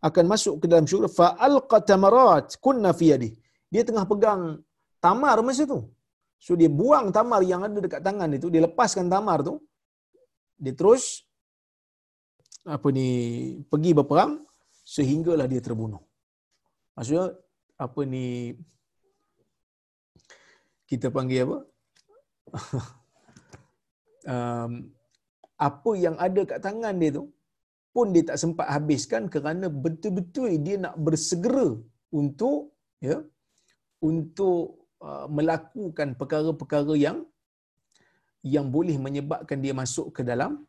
akan 0.07 0.25
masuk 0.33 0.53
ke 0.61 0.65
dalam 0.71 0.85
syurga, 0.89 1.09
fa 1.19 1.27
alqa 1.47 1.77
tamarat 1.91 2.57
kunna 2.65 2.91
fi 2.99 3.05
yadi. 3.13 3.31
Dia 3.73 3.83
tengah 3.87 4.05
pegang 4.11 4.41
tamar 5.05 5.37
masa 5.47 5.63
tu. 5.73 5.79
So 6.45 6.55
dia 6.59 6.71
buang 6.71 7.07
tamar 7.17 7.41
yang 7.51 7.61
ada 7.67 7.79
dekat 7.85 8.01
tangan 8.07 8.29
itu, 8.37 8.47
dia 8.53 8.61
lepaskan 8.65 9.05
tamar 9.13 9.37
tu. 9.47 9.53
Dia 10.63 10.73
terus 10.79 11.03
apa 12.75 12.87
ni 12.97 13.07
pergi 13.71 13.91
berperang 13.99 14.33
sehinggalah 14.95 15.45
dia 15.51 15.61
terbunuh. 15.67 16.01
Maksudnya 16.95 17.25
apa 17.85 18.01
ni 18.13 18.25
kita 20.91 21.07
panggil 21.17 21.41
apa? 21.45 21.57
um, 24.33 24.71
apa 25.67 25.91
yang 26.05 26.15
ada 26.25 26.41
kat 26.51 26.59
tangan 26.65 26.95
dia 27.01 27.11
tu 27.17 27.25
pun 27.93 28.07
dia 28.15 28.23
tak 28.29 28.37
sempat 28.43 28.67
habiskan 28.75 29.23
kerana 29.33 29.67
betul-betul 29.85 30.49
dia 30.65 30.75
nak 30.85 30.95
bersegera 31.05 31.67
untuk 32.19 32.73
ya 33.07 33.17
untuk 34.09 34.89
uh, 35.07 35.25
melakukan 35.37 36.15
perkara-perkara 36.19 36.93
yang 37.05 37.17
yang 38.55 38.67
boleh 38.75 38.95
menyebabkan 39.05 39.59
dia 39.65 39.73
masuk 39.81 40.07
ke 40.15 40.21
dalam 40.31 40.63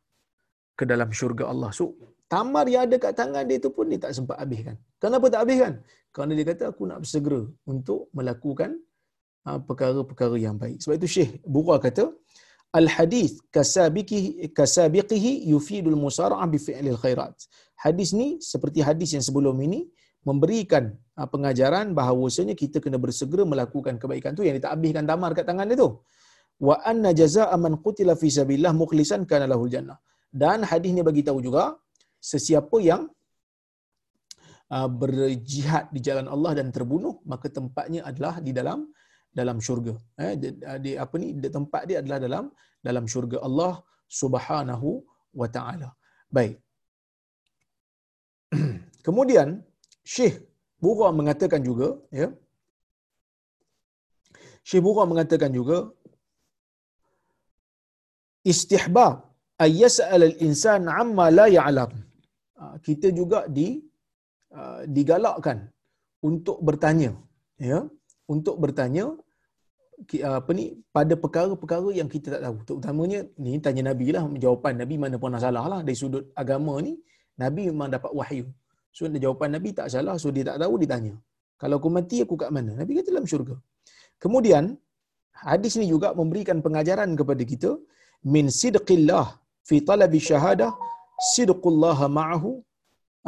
ke 0.74 0.84
dalam 0.92 1.08
syurga 1.18 1.44
Allah. 1.52 1.70
So, 1.78 1.84
tamar 2.32 2.64
yang 2.72 2.82
ada 2.88 2.96
kat 3.04 3.14
tangan 3.20 3.44
dia 3.46 3.58
tu 3.64 3.70
pun 3.76 3.86
dia 3.92 4.00
tak 4.04 4.12
sempat 4.18 4.36
habiskan. 4.42 4.76
Kenapa 5.02 5.26
tak 5.32 5.40
habiskan? 5.44 5.72
Kerana 6.10 6.32
dia 6.38 6.46
kata 6.50 6.64
aku 6.72 6.82
nak 6.90 6.98
bersegera 7.04 7.42
untuk 7.72 8.00
melakukan 8.16 8.70
perkara-perkara 9.44 10.36
yang 10.36 10.56
baik. 10.62 10.78
Sebab 10.82 10.94
itu 11.00 11.08
Syekh 11.08 11.30
Bura 11.44 11.76
kata, 11.80 12.12
Al-hadith 12.70 13.34
kasabiqihi 13.50 14.54
kasabiqihi 14.58 15.32
yufidul 15.52 15.98
musara'ah 15.98 16.46
bi 16.52 16.58
fi'lil 16.66 16.98
khairat. 17.02 17.34
Hadis 17.84 18.14
ni 18.14 18.38
seperti 18.38 18.78
hadis 18.88 19.10
yang 19.16 19.24
sebelum 19.28 19.56
ini 19.66 19.80
memberikan 20.28 20.84
uh, 21.18 21.26
pengajaran 21.32 21.86
bahawasanya 21.98 22.54
kita 22.62 22.78
kena 22.84 22.98
bersegera 23.04 23.42
melakukan 23.52 23.98
kebaikan 24.02 24.38
tu 24.38 24.44
yang 24.46 24.54
dia 24.56 24.64
tak 24.66 24.74
habiskan 24.76 25.04
tamar 25.10 25.30
kat 25.38 25.46
tangan 25.50 25.66
dia 25.70 25.82
tu. 25.82 25.90
Wa 26.68 26.74
anna 26.90 27.10
jazaa'a 27.20 27.56
man 27.64 27.74
qutila 27.84 28.14
fi 28.22 28.28
sabilillah 28.38 28.72
mukhlisan 28.82 29.26
kana 29.30 29.50
lahul 29.50 29.72
jannah. 29.74 29.98
Dan 30.42 30.62
hadis 30.70 30.90
ni 30.94 31.02
bagi 31.02 31.22
tahu 31.28 31.42
juga 31.46 31.74
sesiapa 32.32 32.76
yang 32.90 33.02
uh, 34.76 34.88
berjihad 35.00 35.90
di 35.94 36.00
jalan 36.06 36.30
Allah 36.34 36.52
dan 36.58 36.70
terbunuh 36.76 37.18
maka 37.26 37.50
tempatnya 37.58 38.06
adalah 38.10 38.38
di 38.38 38.54
dalam 38.54 38.86
dalam 39.38 39.58
syurga. 39.66 39.94
Eh, 40.24 40.34
di, 40.84 40.90
apa 41.04 41.14
ni? 41.22 41.28
Di 41.42 41.48
tempat 41.56 41.82
dia 41.88 41.98
adalah 42.02 42.18
dalam 42.26 42.44
dalam 42.86 43.04
syurga 43.12 43.38
Allah 43.46 43.72
Subhanahu 44.20 44.88
wa 45.40 45.48
taala. 45.56 45.88
Baik. 46.36 46.56
Kemudian 49.06 49.48
Syekh 50.14 50.36
Bura 50.82 51.08
mengatakan 51.18 51.62
juga, 51.68 51.88
ya. 52.20 52.28
Syekh 54.68 54.82
Bura 54.86 55.04
mengatakan 55.12 55.52
juga 55.58 55.78
istihbab 58.52 59.14
ay 59.62 59.70
yas'al 59.84 60.22
al-insan 60.30 60.88
amma 61.02 61.26
la 61.38 61.46
ya'lam. 61.58 61.92
Ah, 62.60 62.76
kita 62.86 63.08
juga 63.18 63.40
di 63.56 63.68
ah, 64.58 64.82
digalakkan 64.96 65.58
untuk 66.28 66.58
bertanya, 66.68 67.12
ya 67.70 67.80
untuk 68.34 68.56
bertanya 68.64 69.04
apa 70.36 70.50
ni 70.58 70.64
pada 70.96 71.14
perkara-perkara 71.22 71.88
yang 71.98 72.08
kita 72.14 72.26
tak 72.34 72.42
tahu. 72.44 72.56
Terutamanya 72.68 73.18
ni 73.44 73.60
tanya 73.64 73.82
Nabi 73.90 74.06
lah 74.16 74.24
jawapan 74.44 74.74
Nabi 74.82 74.94
mana 75.02 75.16
pernah 75.22 75.40
salah 75.44 75.64
lah 75.72 75.80
dari 75.86 75.98
sudut 76.02 76.24
agama 76.42 76.74
ni 76.86 76.92
Nabi 77.42 77.62
memang 77.70 77.90
dapat 77.96 78.12
wahyu. 78.20 78.46
So 78.96 79.10
jawapan 79.26 79.50
Nabi 79.56 79.70
tak 79.78 79.88
salah 79.94 80.14
so 80.22 80.30
dia 80.36 80.44
tak 80.50 80.58
tahu 80.62 80.74
dia 80.82 80.90
tanya. 80.94 81.14
Kalau 81.60 81.76
aku 81.80 81.90
mati 81.96 82.18
aku 82.24 82.34
kat 82.42 82.50
mana? 82.56 82.72
Nabi 82.80 82.92
kata 82.98 83.08
dalam 83.14 83.26
syurga. 83.32 83.56
Kemudian 84.22 84.64
hadis 85.48 85.74
ni 85.80 85.86
juga 85.94 86.08
memberikan 86.20 86.58
pengajaran 86.64 87.10
kepada 87.20 87.42
kita 87.52 87.70
min 88.34 88.46
sidqillah 88.60 89.26
fi 89.68 89.76
talabi 89.90 90.18
syahadah 90.30 90.70
sidqullah 91.34 91.98
ma'ahu 92.18 92.50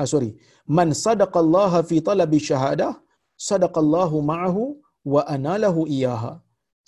ah 0.00 0.06
sorry 0.12 0.30
man 0.78 0.88
sadaqallaha 1.04 1.78
fi 1.90 1.96
talabi 2.08 2.38
syahadah 2.48 2.92
sadaqallahu 3.48 4.16
ma'ahu 4.30 4.62
wa 5.14 5.22
analahhu 5.34 5.82
iyaha. 5.96 6.32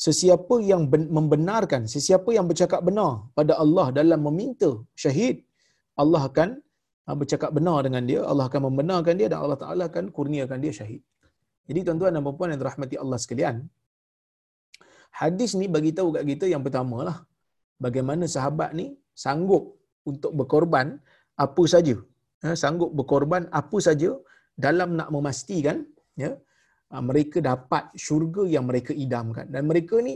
Sesiapa 0.05 0.57
yang 0.71 0.83
membenarkan 0.91 1.83
sesiapa 1.95 2.31
yang 2.37 2.47
bercakap 2.51 2.81
benar 2.89 3.31
pada 3.39 3.53
Allah 3.63 3.87
dalam 3.99 4.21
meminta 4.27 4.71
syahid 5.03 5.37
Allah 6.03 6.23
akan 6.29 6.49
ah, 7.07 7.17
bercakap 7.21 7.51
benar 7.57 7.79
dengan 7.87 8.03
dia 8.11 8.21
Allah 8.31 8.47
akan 8.51 8.63
membenarkan 8.69 9.15
dia 9.21 9.29
dan 9.33 9.39
Allah 9.45 9.59
Taala 9.63 9.83
akan 9.91 10.11
kurniakan 10.17 10.59
dia 10.65 10.73
syahid. 10.79 11.03
Jadi 11.69 11.81
tuan-tuan 11.87 12.13
dan 12.17 12.27
puan 12.39 12.51
yang 12.53 12.61
dirahmati 12.63 12.97
Allah 13.03 13.19
sekalian 13.25 13.57
hadis 15.21 15.51
ni 15.61 15.67
bagi 15.75 15.91
tahu 15.99 16.09
kat 16.17 16.25
kita 16.31 16.47
yang 16.53 16.63
pertamalah 16.67 17.17
bagaimana 17.85 18.25
sahabat 18.35 18.71
ni 18.81 18.87
sanggup 19.25 19.65
untuk 20.11 20.33
berkorban 20.39 20.87
apa 21.45 21.63
saja. 21.75 21.97
Eh, 22.45 22.57
sanggup 22.63 22.91
berkorban 22.99 23.43
apa 23.61 23.79
saja 23.87 24.11
dalam 24.65 24.91
nak 24.99 25.09
memastikan 25.15 25.77
ya 26.23 26.31
mereka 27.09 27.39
dapat 27.51 27.85
syurga 28.05 28.43
yang 28.55 28.65
mereka 28.71 28.93
idamkan. 29.05 29.47
Dan 29.55 29.63
mereka 29.71 29.99
ni 30.09 30.15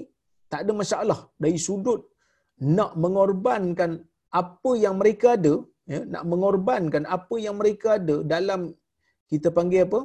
tak 0.52 0.60
ada 0.64 0.72
masalah 0.80 1.20
dari 1.42 1.58
sudut 1.66 2.00
nak 2.76 2.92
mengorbankan 3.02 3.90
apa 4.40 4.70
yang 4.84 4.94
mereka 5.00 5.26
ada 5.38 5.54
ya 5.92 6.00
nak 6.14 6.24
mengorbankan 6.30 7.02
apa 7.16 7.34
yang 7.44 7.56
mereka 7.60 7.88
ada 7.98 8.16
dalam 8.34 8.60
kita 9.30 9.48
panggil 9.56 9.82
apa? 9.88 10.00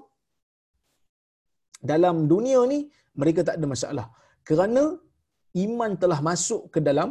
Dalam 1.91 2.15
dunia 2.31 2.59
ni 2.73 2.79
mereka 3.21 3.43
tak 3.47 3.55
ada 3.59 3.67
masalah. 3.73 4.07
Kerana 4.47 4.83
iman 5.63 5.91
telah 6.03 6.19
masuk 6.29 6.71
ke 6.73 6.79
dalam 6.89 7.09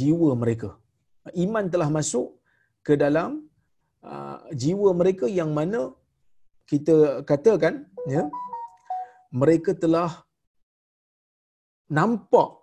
jiwa 0.00 0.30
mereka. 0.42 0.70
Iman 1.44 1.66
telah 1.72 1.88
masuk 1.98 2.26
ke 2.86 2.94
dalam 3.04 3.30
uh, 4.10 4.38
jiwa 4.62 4.90
mereka 5.00 5.26
yang 5.38 5.50
mana 5.58 5.80
kita 6.70 7.24
katakan 7.30 7.74
ya 8.14 8.22
mereka 9.32 9.76
telah 9.76 10.10
nampak 11.92 12.58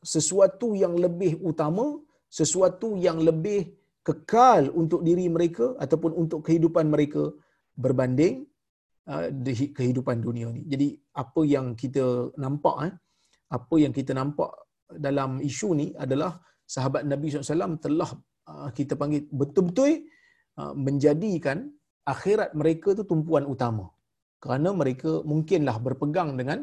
sesuatu 0.00 0.72
yang 0.74 0.94
lebih 0.96 1.38
utama, 1.42 1.98
sesuatu 2.30 2.96
yang 2.96 3.20
lebih 3.20 3.74
kekal 4.00 4.72
untuk 4.72 5.04
diri 5.04 5.28
mereka 5.28 5.76
ataupun 5.76 6.12
untuk 6.16 6.40
kehidupan 6.46 6.88
mereka 6.88 7.30
berbanding 7.76 8.48
uh, 9.06 9.28
kehidupan 9.76 10.24
dunia 10.24 10.48
ni. 10.50 10.64
Jadi 10.66 10.88
apa 11.14 11.40
yang 11.44 11.76
kita 11.76 12.32
nampak 12.40 12.74
eh, 12.88 12.94
apa 13.50 13.74
yang 13.76 13.92
kita 13.92 14.16
nampak 14.16 14.50
dalam 14.90 15.38
isu 15.38 15.68
ni 15.76 15.86
adalah 15.94 16.40
sahabat 16.64 17.02
Nabi 17.06 17.30
SAW 17.30 17.78
telah 17.78 18.10
uh, 18.50 18.68
kita 18.72 18.94
panggil 18.96 19.26
betul-betul 19.30 20.06
uh, 20.58 20.72
menjadikan 20.74 21.68
akhirat 22.06 22.56
mereka 22.56 22.96
tu 22.98 23.04
tumpuan 23.04 23.44
utama. 23.46 23.86
Kerana 24.42 24.68
mereka 24.80 25.10
mungkinlah 25.30 25.76
berpegang 25.86 26.30
dengan 26.40 26.58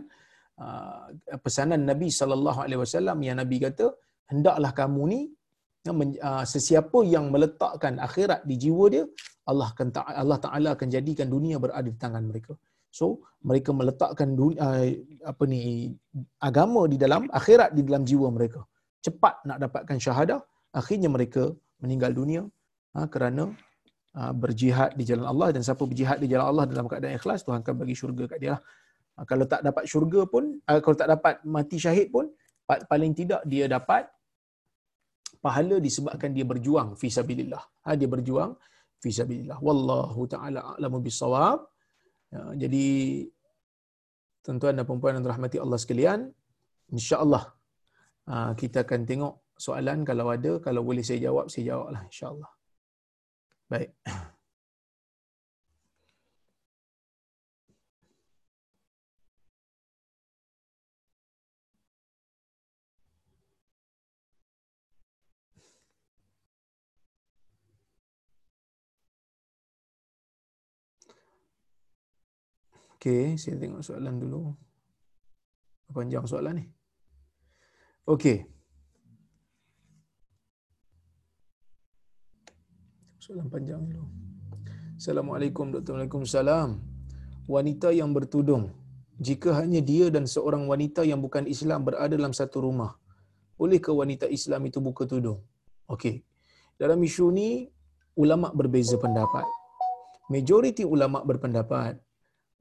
uh, 0.58 1.14
pesanan 1.46 1.86
Nabi 1.92 2.10
sallallahu 2.20 2.60
alaihi 2.66 2.82
wasallam 2.84 3.18
yang 3.28 3.38
Nabi 3.42 3.58
kata 3.66 3.94
hendaklah 4.32 4.72
kamu 4.74 5.02
ni 5.14 5.22
sesiapa 6.54 7.00
yang 7.08 7.32
meletakkan 7.34 7.96
akhirat 8.08 8.44
di 8.50 8.56
jiwa 8.64 8.86
dia 8.92 9.04
Allah 9.48 9.68
akan 9.72 9.88
Allah 10.24 10.40
Taala 10.46 10.70
akan 10.76 10.88
jadikan 10.92 11.28
dunia 11.32 11.56
berada 11.64 11.88
di 11.88 11.96
tangan 11.96 12.24
mereka. 12.28 12.54
So 12.92 13.24
mereka 13.50 13.72
meletakkan 13.72 14.36
dunia, 14.36 14.60
apa 15.24 15.44
ni 15.48 15.96
agama 16.44 16.82
di 16.92 16.98
dalam 17.00 17.32
akhirat 17.32 17.72
di 17.78 17.82
dalam 17.88 18.04
jiwa 18.04 18.28
mereka. 18.38 18.62
Cepat 19.06 19.48
nak 19.48 19.58
dapatkan 19.64 19.98
syahadah, 20.06 20.40
akhirnya 20.76 21.08
mereka 21.08 21.44
meninggal 21.80 22.12
dunia 22.12 22.42
ha, 22.98 23.08
kerana 23.08 23.44
berjihad 24.18 24.98
di 24.98 25.04
jalan 25.06 25.30
Allah 25.30 25.54
dan 25.54 25.62
siapa 25.62 25.86
berjihad 25.86 26.18
di 26.18 26.28
jalan 26.32 26.50
Allah 26.50 26.66
dalam 26.66 26.90
keadaan 26.90 27.22
ikhlas 27.22 27.46
Tuhan 27.46 27.62
akan 27.62 27.76
bagi 27.78 27.94
syurga 27.94 28.26
kat 28.26 28.40
dia 28.42 28.52
lah. 28.58 28.62
Ha, 29.18 29.26
kalau 29.30 29.46
tak 29.46 29.62
dapat 29.62 29.84
syurga 29.86 30.26
pun, 30.26 30.58
ha, 30.66 30.82
kalau 30.82 30.96
tak 30.98 31.10
dapat 31.14 31.42
mati 31.46 31.78
syahid 31.78 32.10
pun, 32.10 32.26
paling 32.66 33.14
tidak 33.14 33.42
dia 33.46 33.70
dapat 33.70 34.10
pahala 35.38 35.78
disebabkan 35.78 36.34
dia 36.34 36.46
berjuang 36.50 36.98
fi 36.98 37.14
sabilillah. 37.14 37.62
Ha, 37.86 37.94
dia 37.94 38.10
berjuang 38.10 38.58
fi 38.98 39.10
sabilillah. 39.14 39.62
Wallahu 39.62 40.26
taala 40.26 40.74
a'lamu 40.74 40.98
bisawab. 41.06 41.70
Ya, 42.34 42.68
jadi 42.68 42.86
tuan-tuan 44.42 44.74
dan 44.76 44.84
puan-puan 44.90 45.14
yang 45.16 45.24
dirahmati 45.24 45.62
Allah 45.62 45.78
sekalian, 45.78 46.20
insya-Allah 46.90 47.54
kita 48.60 48.84
akan 48.84 49.02
tengok 49.08 49.34
soalan 49.56 50.04
kalau 50.04 50.28
ada, 50.34 50.60
kalau 50.60 50.82
boleh 50.84 51.06
saya 51.06 51.20
jawab, 51.30 51.48
saya 51.54 51.72
jawablah 51.72 52.04
insya-Allah. 52.10 52.50
Baik. 53.68 53.92
Okey, 72.98 73.38
saya 73.38 73.62
tengok 73.62 73.86
soalan 73.86 74.18
dulu. 74.18 74.58
Panjang 75.94 76.26
soalan 76.26 76.60
ni. 76.60 76.66
Okey. 78.08 78.57
Soalan 83.28 83.52
panjang 83.52 83.84
dulu. 83.84 84.08
Assalamualaikum 84.96 85.68
Dr. 85.76 86.00
Waalaikumsalam. 86.00 86.80
Wanita 87.52 87.92
yang 87.92 88.16
bertudung, 88.16 88.72
jika 89.20 89.52
hanya 89.60 89.84
dia 89.84 90.08
dan 90.08 90.24
seorang 90.24 90.64
wanita 90.72 91.04
yang 91.04 91.20
bukan 91.20 91.44
Islam 91.44 91.84
berada 91.84 92.16
dalam 92.16 92.32
satu 92.32 92.64
rumah, 92.64 92.96
boleh 93.60 93.84
ke 93.84 93.92
wanita 93.92 94.32
Islam 94.32 94.72
itu 94.72 94.80
buka 94.80 95.04
tudung? 95.04 95.44
Okey. 95.92 96.24
Dalam 96.80 97.04
isu 97.04 97.28
ni, 97.36 97.68
ulama 98.16 98.48
berbeza 98.56 98.96
pendapat. 98.96 99.44
Majoriti 100.32 100.88
ulama 100.88 101.20
berpendapat 101.20 102.00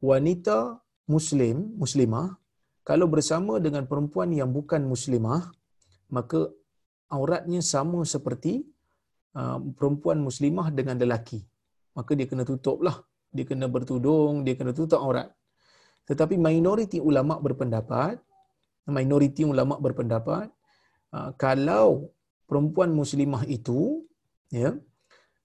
wanita 0.02 0.82
muslim 1.06 1.78
muslimah 1.78 2.42
kalau 2.82 3.06
bersama 3.06 3.62
dengan 3.62 3.86
perempuan 3.86 4.34
yang 4.34 4.50
bukan 4.50 4.82
muslimah 4.82 5.46
maka 6.10 6.50
auratnya 7.06 7.62
sama 7.62 8.02
seperti 8.02 8.66
perempuan 9.76 10.18
muslimah 10.24 10.72
dengan 10.72 10.96
lelaki. 10.96 11.44
Maka 11.96 12.12
dia 12.16 12.26
kena 12.30 12.44
tutuplah. 12.48 12.96
Dia 13.34 13.44
kena 13.44 13.68
bertudung 13.68 14.46
dia 14.46 14.56
kena 14.56 14.72
tutup 14.72 15.00
aurat. 15.02 15.28
Tetapi 16.08 16.38
minoriti 16.40 17.02
ulama 17.02 17.36
berpendapat 17.42 18.16
minoriti 18.90 19.42
ulama 19.42 19.78
berpendapat 19.82 20.46
uh, 21.10 21.30
kalau 21.34 22.10
perempuan 22.46 22.94
muslimah 22.94 23.42
itu 23.50 24.06
ya 24.50 24.78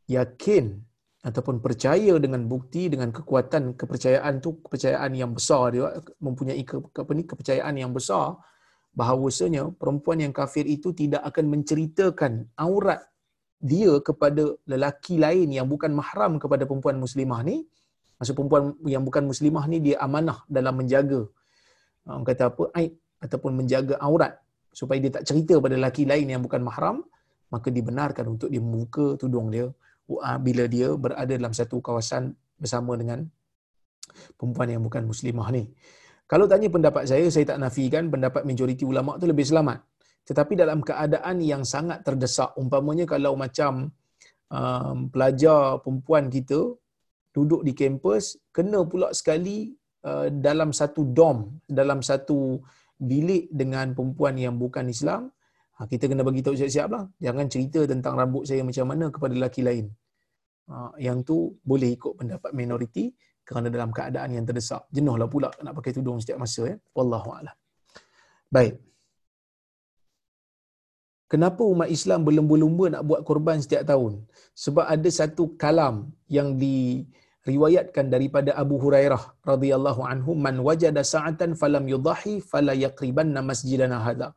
yakin 0.05 0.77
ataupun 1.21 1.61
percaya 1.61 2.17
dengan 2.17 2.45
bukti 2.45 2.89
dengan 2.89 3.13
kekuatan 3.13 3.77
kepercayaan 3.77 4.41
tu 4.41 4.61
kepercayaan 4.65 5.11
yang 5.13 5.33
besar 5.33 5.73
dia 5.73 5.89
mempunyai 6.17 6.61
ke, 6.65 6.81
apa 6.81 7.11
ni 7.13 7.25
kepercayaan 7.25 7.77
yang 7.77 7.93
besar 7.93 8.37
bahawasanya 8.93 9.73
perempuan 9.77 10.21
yang 10.21 10.33
kafir 10.33 10.65
itu 10.65 10.93
tidak 10.93 11.21
akan 11.25 11.45
menceritakan 11.49 12.49
aurat 12.57 13.05
dia 13.61 13.93
kepada 14.01 14.57
lelaki 14.65 15.21
lain 15.21 15.53
yang 15.53 15.69
bukan 15.69 15.93
mahram 15.93 16.41
kepada 16.41 16.65
perempuan 16.65 16.97
muslimah 16.97 17.45
ni 17.45 17.63
maksud 18.17 18.33
perempuan 18.33 18.73
yang 18.89 19.05
bukan 19.05 19.23
muslimah 19.29 19.65
ni 19.71 19.77
dia 19.85 19.95
amanah 20.01 20.41
dalam 20.49 20.73
menjaga 20.81 21.21
orang 22.09 22.25
kata 22.25 22.43
apa 22.49 22.63
aib 22.81 22.93
ataupun 23.21 23.51
menjaga 23.53 23.95
aurat 24.01 24.33
supaya 24.73 24.97
dia 24.97 25.11
tak 25.13 25.29
cerita 25.29 25.61
pada 25.61 25.77
lelaki 25.77 26.03
lain 26.09 26.25
yang 26.25 26.41
bukan 26.41 26.61
mahram 26.65 27.05
maka 27.53 27.69
dibenarkan 27.69 28.25
untuk 28.33 28.49
dia 28.49 28.61
membuka 28.63 29.13
tudung 29.21 29.53
dia 29.53 29.69
Ah, 30.19 30.35
bila 30.35 30.67
dia 30.67 30.91
berada 30.97 31.31
dalam 31.31 31.55
satu 31.55 31.79
kawasan 31.79 32.35
bersama 32.59 32.99
dengan 32.99 33.23
perempuan 34.35 34.67
yang 34.67 34.83
bukan 34.83 35.07
muslimah 35.07 35.47
ni. 35.55 35.71
Kalau 36.27 36.47
tanya 36.51 36.67
pendapat 36.67 37.07
saya, 37.07 37.27
saya 37.31 37.47
tak 37.47 37.59
nafikan 37.63 38.11
pendapat 38.11 38.43
majoriti 38.43 38.83
ulama 38.83 39.15
tu 39.15 39.27
lebih 39.27 39.47
selamat. 39.47 39.83
Tetapi 40.31 40.53
dalam 40.55 40.79
keadaan 40.79 41.43
yang 41.43 41.67
sangat 41.67 42.07
terdesak, 42.07 42.55
umpamanya 42.55 43.03
kalau 43.03 43.35
macam 43.35 43.91
um, 44.47 45.11
pelajar 45.11 45.83
perempuan 45.83 46.31
kita 46.31 46.71
duduk 47.35 47.67
di 47.67 47.75
kampus, 47.75 48.39
kena 48.55 48.87
pula 48.87 49.11
sekali 49.11 49.75
uh, 50.07 50.31
dalam 50.31 50.71
satu 50.71 51.03
dom, 51.11 51.59
dalam 51.67 51.99
satu 51.99 52.63
bilik 52.95 53.51
dengan 53.51 53.91
perempuan 53.91 54.39
yang 54.39 54.55
bukan 54.55 54.87
Islam, 54.87 55.27
ha, 55.75 55.83
kita 55.89 56.07
kena 56.07 56.21
bagi 56.21 56.45
tahu 56.45 56.55
siap-siap 56.55 56.87
lah. 56.87 57.03
Jangan 57.17 57.45
cerita 57.51 57.83
tentang 57.83 58.13
rambut 58.15 58.47
saya 58.47 58.63
macam 58.63 58.85
mana 58.87 59.11
kepada 59.11 59.33
lelaki 59.35 59.61
lain. 59.65 59.89
Ha, 60.71 60.95
yang 61.01 61.25
tu 61.27 61.59
boleh 61.65 61.97
ikut 61.97 62.13
pendapat 62.15 62.55
minoriti 62.55 63.11
kerana 63.41 63.67
dalam 63.73 63.89
keadaan 63.89 64.37
yang 64.37 64.45
terdesak. 64.45 64.85
Jenuhlah 64.93 65.27
pula 65.27 65.49
nak 65.65 65.73
pakai 65.75 65.91
tudung 65.91 66.21
setiap 66.21 66.39
masa. 66.39 66.71
Ya. 66.71 66.75
Wallahu 66.93 67.29
a'lam. 67.35 67.55
Baik. 68.47 68.90
Kenapa 71.31 71.63
umat 71.63 71.87
Islam 71.95 72.27
berlumba-lumba 72.27 72.85
nak 72.93 73.03
buat 73.07 73.21
korban 73.27 73.57
setiap 73.63 73.83
tahun? 73.91 74.13
Sebab 74.63 74.83
ada 74.95 75.09
satu 75.19 75.43
kalam 75.61 76.11
yang 76.27 76.59
diriwayatkan 76.63 78.11
daripada 78.11 78.51
Abu 78.63 78.75
Hurairah 78.83 79.23
radhiyallahu 79.51 80.01
anhu 80.11 80.35
man 80.45 80.59
wajada 80.59 81.01
sa'atan 81.13 81.55
falam 81.61 81.87
yudahi 81.93 82.43
fala 82.43 82.75
yaqribanna 82.75 83.39
masjidana 83.49 84.03
hadha. 84.07 84.29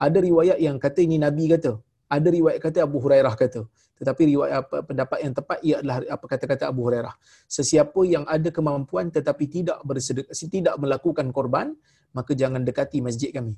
Ada 0.00 0.18
riwayat 0.28 0.58
yang 0.66 0.80
kata 0.80 1.04
ini 1.04 1.20
Nabi 1.20 1.52
kata. 1.52 1.76
Ada 2.16 2.28
riwayat 2.32 2.60
kata 2.64 2.78
Abu 2.88 2.96
Hurairah 3.04 3.34
kata. 3.42 3.68
Tetapi 4.00 4.22
riwayat 4.32 4.54
apa, 4.64 4.76
pendapat 4.88 5.18
yang 5.20 5.34
tepat 5.36 5.58
ia 5.68 5.76
adalah 5.84 6.00
apa 6.16 6.24
kata-kata 6.32 6.64
Abu 6.72 6.80
Hurairah. 6.88 7.14
Sesiapa 7.44 8.00
yang 8.08 8.24
ada 8.24 8.48
kemampuan 8.48 9.12
tetapi 9.12 9.44
tidak 9.52 9.84
bersedekah, 9.84 10.32
tidak 10.32 10.74
melakukan 10.80 11.28
korban, 11.28 11.76
maka 12.16 12.32
jangan 12.32 12.64
dekati 12.64 13.04
masjid 13.04 13.36
kami. 13.36 13.52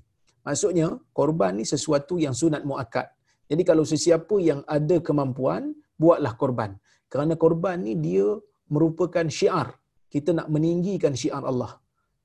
Maksudnya, 0.47 0.89
korban 1.19 1.61
ni 1.61 1.65
sesuatu 1.69 2.17
yang 2.25 2.35
sunat 2.41 2.63
muakkad. 2.71 3.07
Jadi 3.51 3.63
kalau 3.67 3.85
sesiapa 3.93 4.37
yang 4.49 4.61
ada 4.77 4.97
kemampuan, 5.07 5.63
buatlah 6.03 6.33
korban. 6.41 6.71
Kerana 7.13 7.35
korban 7.35 7.77
ni 7.87 7.95
dia 8.07 8.27
merupakan 8.75 9.27
syiar. 9.39 9.69
Kita 10.15 10.31
nak 10.39 10.49
meninggikan 10.55 11.15
syiar 11.21 11.43
Allah. 11.51 11.73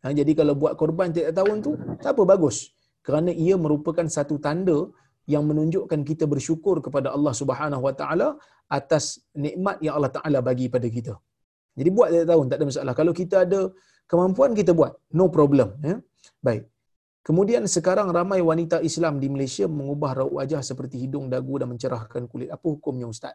Ha, 0.06 0.14
jadi 0.20 0.32
kalau 0.40 0.54
buat 0.62 0.74
korban 0.82 1.10
tiap 1.16 1.34
tahun 1.40 1.58
tu, 1.66 1.72
tak 2.04 2.14
apa 2.14 2.24
bagus. 2.34 2.58
Kerana 3.06 3.34
ia 3.46 3.56
merupakan 3.66 4.06
satu 4.18 4.38
tanda 4.46 4.78
yang 5.34 5.44
menunjukkan 5.50 6.02
kita 6.10 6.26
bersyukur 6.34 6.76
kepada 6.86 7.10
Allah 7.16 7.34
Subhanahu 7.42 7.84
Wa 7.88 7.94
Taala 8.00 8.28
atas 8.70 9.04
nikmat 9.46 9.82
yang 9.86 9.98
Allah 9.98 10.14
Taala 10.18 10.40
bagi 10.46 10.70
pada 10.76 10.88
kita. 10.98 11.14
Jadi 11.78 11.90
buat 11.98 12.10
tiap 12.14 12.26
tahun 12.32 12.46
tak 12.50 12.58
ada 12.62 12.66
masalah. 12.70 12.94
Kalau 13.00 13.14
kita 13.22 13.36
ada 13.46 13.62
kemampuan 14.12 14.54
kita 14.60 14.72
buat, 14.80 14.94
no 15.18 15.26
problem. 15.38 15.74
Ya? 15.82 15.96
Baik. 16.46 16.64
Kemudian 17.26 17.66
sekarang 17.66 18.14
ramai 18.14 18.40
wanita 18.46 18.86
Islam 18.86 19.18
di 19.18 19.28
Malaysia 19.34 19.66
mengubah 19.66 20.12
raut 20.22 20.34
wajah 20.38 20.62
seperti 20.62 21.02
hidung, 21.02 21.26
dagu 21.26 21.58
dan 21.58 21.74
mencerahkan 21.74 22.30
kulit. 22.30 22.54
Apa 22.54 22.66
hukumnya 22.70 23.10
Ustaz? 23.10 23.34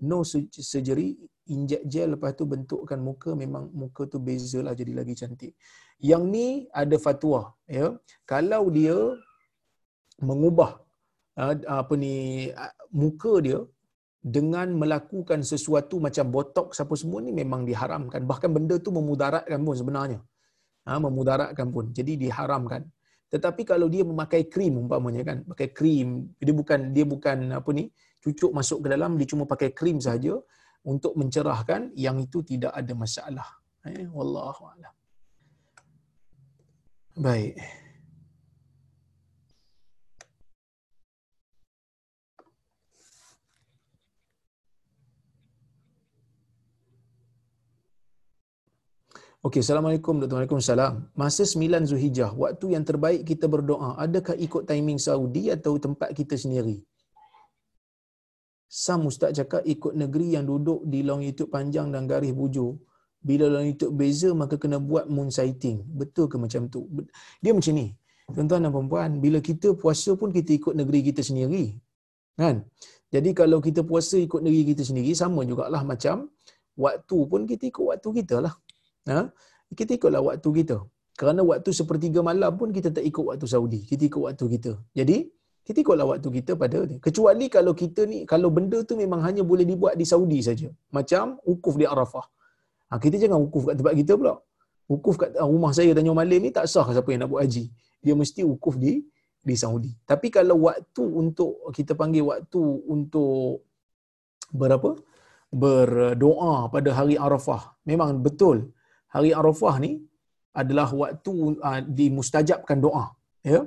No 0.00 0.24
surgery, 0.24 1.20
inject 1.52 1.84
gel 1.92 2.16
lepas 2.16 2.32
tu 2.32 2.48
bentukkan 2.48 2.96
muka 2.96 3.36
memang 3.36 3.68
muka 3.72 4.08
tu 4.08 4.16
bezalah 4.20 4.72
jadi 4.72 4.92
lagi 4.96 5.12
cantik. 5.12 5.52
Yang 6.00 6.22
ni 6.32 6.46
ada 6.72 6.96
fatwa, 6.96 7.52
ya. 7.68 7.92
Kalau 8.24 8.72
dia 8.72 8.96
mengubah 10.20 10.86
Ah, 11.36 11.52
apa 11.80 11.94
ni 12.00 12.48
muka 12.96 13.32
dia 13.44 13.60
dengan 14.36 14.72
melakukan 14.82 15.44
sesuatu 15.44 16.00
macam 16.00 16.24
botox 16.32 16.80
apa 16.80 16.94
semua 17.00 17.20
ni 17.20 17.28
memang 17.40 17.60
diharamkan 17.68 18.24
bahkan 18.30 18.48
benda 18.56 18.80
tu 18.80 18.88
memudaratkan 18.88 19.60
pun 19.60 19.76
sebenarnya 19.80 20.18
ha, 20.88 20.96
memudaratkan 20.96 21.68
pun 21.74 21.92
jadi 21.98 22.12
diharamkan 22.22 22.88
Tetapi 23.26 23.66
kalau 23.66 23.90
dia 23.90 24.06
memakai 24.06 24.46
krim 24.46 24.86
umpamanya 24.86 25.22
kan, 25.26 25.38
pakai 25.42 25.74
krim, 25.74 26.30
dia 26.38 26.54
bukan 26.54 26.94
dia 26.94 27.02
bukan 27.02 27.58
apa 27.58 27.70
ni, 27.74 27.90
cucuk 28.22 28.54
masuk 28.54 28.86
ke 28.86 28.88
dalam, 28.94 29.18
dia 29.18 29.26
cuma 29.26 29.44
pakai 29.46 29.74
krim 29.74 29.98
saja 29.98 30.38
untuk 30.86 31.18
mencerahkan 31.18 31.90
yang 31.98 32.22
itu 32.22 32.46
tidak 32.46 32.70
ada 32.70 32.94
masalah. 32.94 33.48
Eh, 33.86 34.06
wallahu 34.10 34.62
a'lam. 34.70 34.94
Baik. 37.18 37.85
Okey, 49.46 49.62
Assalamualaikum. 49.62 50.14
Waalaikumsalam. 50.26 51.14
Masa 51.22 51.46
9 51.46 51.86
Zulhijjah, 51.86 52.34
waktu 52.34 52.74
yang 52.74 52.82
terbaik 52.82 53.22
kita 53.30 53.46
berdoa, 53.46 53.94
adakah 54.04 54.34
ikut 54.46 54.66
timing 54.66 54.98
Saudi 54.98 55.54
atau 55.54 55.78
tempat 55.78 56.10
kita 56.18 56.34
sendiri? 56.34 56.82
Sam 58.66 59.06
Ustaz 59.06 59.38
cakap 59.38 59.62
ikut 59.62 59.94
negeri 59.94 60.34
yang 60.34 60.50
duduk 60.50 60.82
di 60.90 61.06
long 61.06 61.22
YouTube 61.22 61.54
panjang 61.54 61.94
dan 61.94 62.10
garis 62.10 62.34
bujur. 62.34 62.74
Bila 63.22 63.46
long 63.46 63.70
YouTube 63.70 63.94
beza, 63.94 64.34
maka 64.34 64.58
kena 64.58 64.82
buat 64.82 65.06
moon 65.14 65.30
sighting. 65.30 65.78
Betul 65.94 66.26
ke 66.26 66.42
macam 66.42 66.66
tu? 66.66 66.90
Dia 67.38 67.54
macam 67.54 67.72
ni. 67.78 67.94
Tuan-tuan 68.34 68.66
dan 68.66 68.74
puan 68.74 69.10
bila 69.22 69.38
kita 69.38 69.78
puasa 69.78 70.18
pun 70.18 70.34
kita 70.34 70.58
ikut 70.58 70.74
negeri 70.74 71.06
kita 71.06 71.22
sendiri. 71.22 71.78
Kan? 72.34 72.66
Jadi 73.14 73.30
kalau 73.30 73.62
kita 73.62 73.86
puasa 73.86 74.18
ikut 74.18 74.42
negeri 74.42 74.74
kita 74.74 74.82
sendiri, 74.82 75.14
sama 75.14 75.46
jugalah 75.46 75.86
macam 75.86 76.34
waktu 76.74 77.18
pun 77.30 77.46
kita 77.46 77.70
ikut 77.70 77.84
waktu 77.94 78.10
kita 78.10 78.42
lah 78.42 78.54
ha? 79.10 79.30
kita 79.78 79.98
ikutlah 79.98 80.22
waktu 80.28 80.48
kita. 80.62 80.76
Kerana 81.16 81.40
waktu 81.50 81.70
sepertiga 81.72 82.20
malam 82.20 82.52
pun 82.60 82.68
kita 82.76 82.92
tak 82.96 83.04
ikut 83.10 83.24
waktu 83.30 83.46
Saudi. 83.48 83.80
Kita 83.90 84.02
ikut 84.10 84.22
waktu 84.28 84.44
kita. 84.54 84.72
Jadi, 84.92 85.16
kita 85.66 85.78
ikutlah 85.82 86.06
waktu 86.12 86.28
kita 86.38 86.52
pada 86.62 86.78
ni. 86.90 86.96
Kecuali 87.06 87.46
kalau 87.56 87.72
kita 87.82 88.02
ni, 88.06 88.18
kalau 88.32 88.48
benda 88.56 88.78
tu 88.88 88.94
memang 88.94 89.20
hanya 89.26 89.42
boleh 89.50 89.64
dibuat 89.70 89.94
di 90.00 90.06
Saudi 90.06 90.38
saja. 90.48 90.68
Macam 90.96 91.40
wukuf 91.42 91.74
di 91.80 91.86
Arafah. 91.88 92.26
Ha, 92.92 93.00
kita 93.02 93.18
jangan 93.18 93.38
wukuf 93.44 93.62
kat 93.66 93.74
tempat 93.80 93.94
kita 93.98 94.12
pula. 94.20 94.34
Wukuf 94.86 95.18
kat 95.18 95.34
rumah 95.42 95.72
saya 95.74 95.90
Tanjung 95.96 96.14
Malim 96.14 96.38
ni 96.46 96.50
tak 96.54 96.70
sah 96.70 96.86
siapa 96.94 97.08
yang 97.10 97.26
nak 97.26 97.30
buat 97.34 97.42
haji. 97.42 97.64
Dia 98.04 98.14
mesti 98.14 98.46
wukuf 98.46 98.78
di 98.78 99.02
di 99.42 99.54
Saudi. 99.58 99.90
Tapi 100.06 100.30
kalau 100.30 100.70
waktu 100.70 101.02
untuk 101.02 101.66
kita 101.74 101.98
panggil 101.98 102.22
waktu 102.30 102.62
untuk 102.86 103.66
berapa? 104.54 104.94
Berdoa 105.50 106.70
pada 106.70 106.90
hari 106.94 107.18
Arafah. 107.18 107.74
Memang 107.90 108.22
betul 108.22 108.70
hari 109.16 109.30
Arafah 109.40 109.74
ni 109.84 109.92
adalah 110.60 110.88
waktu 111.02 111.32
uh, 111.68 111.80
dimustajabkan 111.98 112.78
doa 112.86 113.04
ya. 113.50 113.60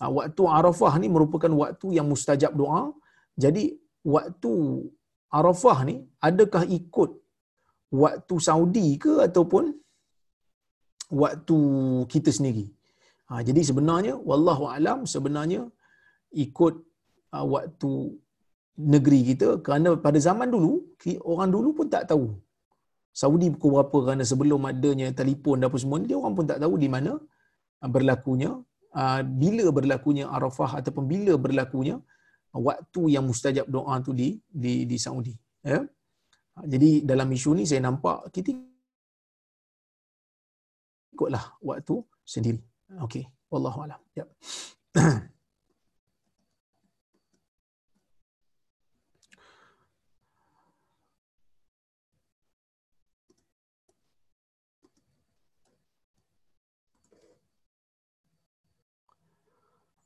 Uh, 0.00 0.10
waktu 0.18 0.42
Arafah 0.58 0.92
ni 1.02 1.08
merupakan 1.16 1.52
waktu 1.62 1.86
yang 1.98 2.06
mustajab 2.12 2.52
doa. 2.62 2.82
Jadi 3.44 3.64
waktu 4.14 4.52
Arafah 5.38 5.78
ni 5.88 5.96
adakah 6.28 6.62
ikut 6.78 7.10
waktu 8.02 8.34
Saudi 8.48 8.86
ke 9.04 9.12
ataupun 9.28 9.64
waktu 11.22 11.58
kita 12.12 12.30
sendiri? 12.38 12.66
Ha, 13.28 13.40
jadi 13.48 13.60
sebenarnya 13.68 14.14
wallahu 14.28 14.64
alam 14.74 14.98
sebenarnya 15.14 15.62
ikut 16.44 16.74
uh, 17.36 17.46
waktu 17.54 17.92
negeri 18.94 19.20
kita. 19.30 19.48
Kerana 19.64 19.90
pada 20.06 20.18
zaman 20.28 20.48
dulu 20.54 20.72
orang 21.32 21.50
dulu 21.56 21.70
pun 21.78 21.86
tak 21.94 22.04
tahu 22.12 22.26
Saudi 23.18 23.46
pukul 23.52 23.70
berapa 23.74 23.98
kerana 24.04 24.24
sebelum 24.30 24.62
adanya 24.70 25.10
telefon 25.20 25.58
dan 25.58 25.66
apa 25.68 25.78
semua 25.82 25.98
ni, 25.98 26.06
dia 26.10 26.16
orang 26.20 26.34
pun 26.38 26.46
tak 26.50 26.62
tahu 26.62 26.74
di 26.78 26.88
mana 26.94 27.12
ah, 27.82 27.90
berlakunya, 27.94 28.50
ah, 28.94 29.20
bila 29.42 29.64
berlakunya 29.78 30.24
Arafah 30.36 30.78
ataupun 30.78 31.04
bila 31.12 31.34
berlakunya 31.34 31.98
waktu 32.54 33.02
yang 33.14 33.24
mustajab 33.30 33.66
doa 33.66 33.94
tu 34.06 34.14
di 34.20 34.28
di, 34.46 34.86
di 34.90 34.96
Saudi. 35.04 35.34
Ya? 35.66 35.82
Jadi 36.72 36.90
dalam 37.10 37.26
isu 37.30 37.50
ni 37.58 37.64
saya 37.70 37.82
nampak 37.86 38.30
kita 38.34 38.54
ikutlah 41.14 41.44
waktu 41.58 41.94
sendiri. 42.22 42.62
Okey, 43.02 43.26
wallahu 43.50 43.82
alam. 43.86 44.00
Ya. 44.14 44.24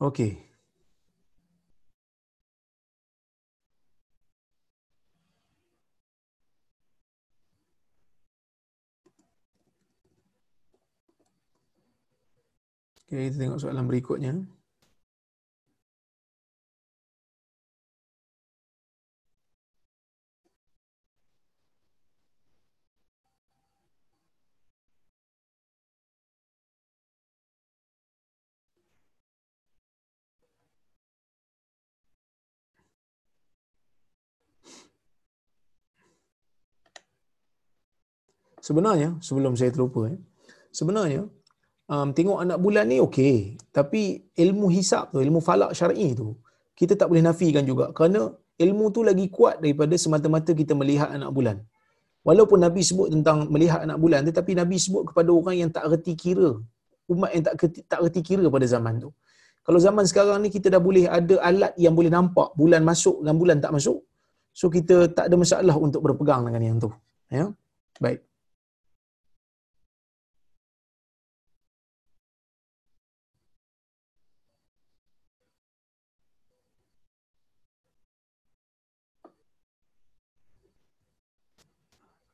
Okey. 0.03 0.35
Okay, 13.07 13.31
kita 13.31 13.39
tengok 13.47 13.63
soalan 13.63 13.87
berikutnya. 13.87 14.43
Sebenarnya 38.67 39.09
sebelum 39.27 39.53
saya 39.59 39.71
terlupa 39.75 40.03
eh, 40.13 40.21
sebenarnya 40.79 41.23
um, 41.93 42.09
tengok 42.17 42.39
anak 42.45 42.59
bulan 42.65 42.85
ni 42.93 42.99
okey 43.07 43.35
tapi 43.77 44.03
ilmu 44.45 44.67
hisap 44.77 45.05
tu 45.13 45.19
ilmu 45.27 45.41
falak 45.49 45.75
syar'i 45.79 46.09
tu 46.21 46.29
kita 46.79 46.95
tak 47.01 47.11
boleh 47.11 47.25
nafikan 47.29 47.65
juga 47.71 47.87
kerana 47.97 48.21
ilmu 48.65 48.87
tu 48.97 49.01
lagi 49.09 49.27
kuat 49.37 49.57
daripada 49.63 49.95
semata-mata 50.05 50.51
kita 50.61 50.73
melihat 50.81 51.09
anak 51.19 51.31
bulan. 51.37 51.57
Walaupun 52.29 52.59
nabi 52.63 52.83
sebut 52.87 53.09
tentang 53.15 53.51
melihat 53.55 53.83
anak 53.87 53.99
bulan 53.99 54.23
tetapi 54.29 54.55
nabi 54.55 54.77
sebut 54.79 55.11
kepada 55.11 55.31
orang 55.39 55.57
yang 55.63 55.71
tak 55.77 55.85
reti 55.91 56.15
kira 56.15 56.51
umat 57.11 57.31
yang 57.35 57.45
tak 57.47 57.55
reti, 57.59 57.81
tak 57.93 58.01
reti 58.05 58.21
kira 58.23 58.47
pada 58.47 58.67
zaman 58.75 59.03
tu. 59.05 59.11
Kalau 59.67 59.79
zaman 59.87 60.05
sekarang 60.11 60.39
ni 60.43 60.51
kita 60.57 60.71
dah 60.75 60.83
boleh 60.83 61.05
ada 61.19 61.35
alat 61.43 61.73
yang 61.85 61.95
boleh 61.99 62.11
nampak 62.11 62.55
bulan 62.61 62.83
masuk 62.91 63.23
dan 63.27 63.35
bulan 63.39 63.59
tak 63.65 63.75
masuk 63.75 63.99
so 64.55 64.67
kita 64.77 65.11
tak 65.17 65.31
ada 65.31 65.37
masalah 65.39 65.75
untuk 65.87 66.01
berpegang 66.07 66.47
dengan 66.47 66.63
yang 66.63 66.79
tu 66.79 66.91
ya. 67.27 67.51
Baik 67.99 68.32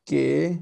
Okey. 0.08 0.56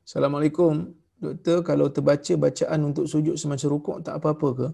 Assalamualaikum. 0.00 0.96
Doktor, 1.20 1.60
kalau 1.60 1.92
terbaca 1.92 2.32
bacaan 2.40 2.80
untuk 2.88 3.04
sujud 3.04 3.36
semasa 3.36 3.68
rukuk 3.68 4.00
tak 4.00 4.16
apa-apa 4.16 4.48
ke? 4.56 4.68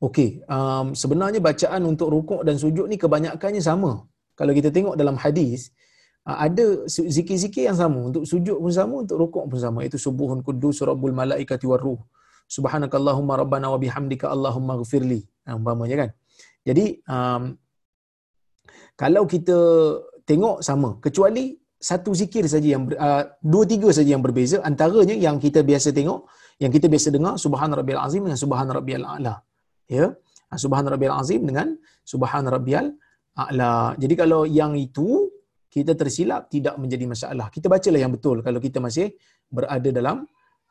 Okey, 0.00 0.40
um, 0.48 0.96
sebenarnya 0.96 1.44
bacaan 1.44 1.84
untuk 1.84 2.08
rukuk 2.08 2.40
dan 2.48 2.56
sujud 2.56 2.88
ni 2.88 2.96
kebanyakannya 2.96 3.60
sama. 3.60 4.08
Kalau 4.32 4.56
kita 4.56 4.72
tengok 4.72 4.96
dalam 4.96 5.20
hadis, 5.20 5.76
uh, 6.24 6.40
ada 6.40 6.88
zikir-zikir 6.88 7.68
yang 7.68 7.76
sama. 7.76 8.08
Untuk 8.08 8.24
sujud 8.24 8.56
pun 8.56 8.72
sama, 8.72 9.04
untuk 9.04 9.20
rukuk 9.20 9.44
pun 9.44 9.60
sama. 9.60 9.84
Itu 9.84 10.00
subuhun 10.00 10.40
kudus 10.40 10.80
rabbul 10.88 11.12
malaikati 11.12 11.68
warruh. 11.68 12.00
Subhanakallahumma 12.48 13.44
rabbana 13.44 13.68
wa 13.68 13.76
bihamdika 13.76 14.32
Allahumma 14.32 14.80
ghafirli. 14.80 15.20
Nah, 15.44 15.60
umpamanya 15.60 16.08
kan. 16.08 16.10
Jadi, 16.64 17.04
um, 17.04 17.60
kalau 18.96 19.28
kita 19.28 19.60
tengok 20.30 20.56
sama. 20.68 20.90
Kecuali 21.04 21.44
satu 21.88 22.10
zikir 22.20 22.44
saja 22.48 22.68
yang 22.74 22.84
uh, 23.06 23.22
dua 23.52 23.64
tiga 23.72 23.88
saja 23.96 24.10
yang 24.16 24.24
berbeza 24.26 24.56
antaranya 24.68 25.16
yang 25.26 25.36
kita 25.44 25.60
biasa 25.70 25.92
tengok 25.98 26.20
yang 26.62 26.72
kita 26.76 26.86
biasa 26.92 27.08
dengar 27.16 27.34
subhan 27.44 27.70
rabbiyal 27.78 28.02
azim 28.06 28.22
dengan 28.26 28.38
subhan 28.44 28.68
rabbiyal 28.76 29.04
a'la. 29.14 29.34
Ya? 29.96 30.06
Uh, 30.52 30.58
subhan 30.64 30.86
rabbiyal 30.94 31.16
azim 31.20 31.40
dengan 31.48 31.76
subhan 32.12 32.48
rabbiyal 32.54 32.86
a'la. 33.44 33.72
Jadi 34.02 34.14
kalau 34.16 34.40
yang 34.60 34.72
itu 34.86 35.28
kita 35.74 35.92
tersilap 36.00 36.42
tidak 36.54 36.74
menjadi 36.82 37.04
masalah. 37.12 37.46
Kita 37.54 37.66
bacalah 37.74 38.00
yang 38.04 38.12
betul 38.16 38.36
kalau 38.46 38.60
kita 38.66 38.78
masih 38.86 39.06
berada 39.56 39.90
dalam 39.98 40.16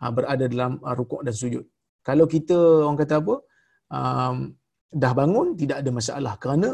uh, 0.01 0.11
berada 0.17 0.45
dalam 0.53 0.71
uh, 0.81 0.95
rukuk 0.97 1.21
dan 1.27 1.35
sujud. 1.41 1.63
Kalau 2.07 2.25
kita 2.33 2.57
orang 2.87 2.99
kata 2.99 3.15
apa 3.21 3.35
um, 3.97 4.35
dah 5.01 5.13
bangun 5.19 5.47
tidak 5.61 5.77
ada 5.83 5.91
masalah. 5.99 6.33
Kerana 6.41 6.69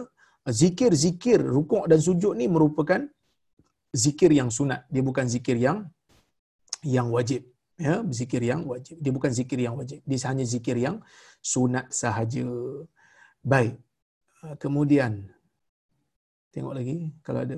zikir-zikir 0.52 1.40
rukuk 1.42 1.86
dan 1.92 2.00
sujud 2.02 2.34
ni 2.40 2.46
merupakan 2.46 3.02
zikir 3.94 4.32
yang 4.34 4.50
sunat 4.54 4.86
dia 4.94 5.04
bukan 5.06 5.26
zikir 5.26 5.58
yang 5.58 5.88
yang 6.84 7.10
wajib 7.10 7.42
Ya, 7.80 8.04
zikir 8.12 8.44
yang 8.44 8.68
wajib. 8.68 9.00
Dia 9.00 9.12
bukan 9.16 9.32
zikir 9.32 9.56
yang 9.56 9.80
wajib. 9.80 10.04
Dia 10.04 10.20
hanya 10.28 10.44
zikir 10.44 10.76
yang 10.76 11.00
sunat 11.40 11.88
sahaja. 11.96 12.44
Baik. 13.40 13.80
Ah, 14.44 14.60
kemudian 14.60 15.32
tengok 16.52 16.76
lagi 16.76 17.16
kalau 17.24 17.40
ada. 17.48 17.58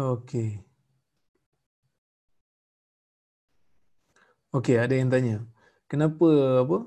Okey. 0.00 0.50
Okey, 4.56 4.76
ada 4.84 4.94
yang 4.96 5.10
tanya. 5.12 5.36
Kenapa 5.90 6.28
apa? 6.64 6.78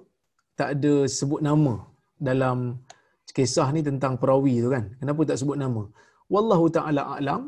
Tak 0.60 0.70
ada 0.76 0.94
sebut 1.18 1.42
nama 1.48 1.74
dalam 2.30 2.58
kisah 3.38 3.68
ni 3.76 3.82
tentang 3.90 4.14
perawi 4.22 4.56
tu 4.66 4.70
kan? 4.76 4.86
Kenapa 5.02 5.22
tak 5.30 5.38
sebut 5.42 5.58
nama? 5.64 5.84
Wallahu 6.34 6.66
taala 6.76 7.02
alam 7.20 7.42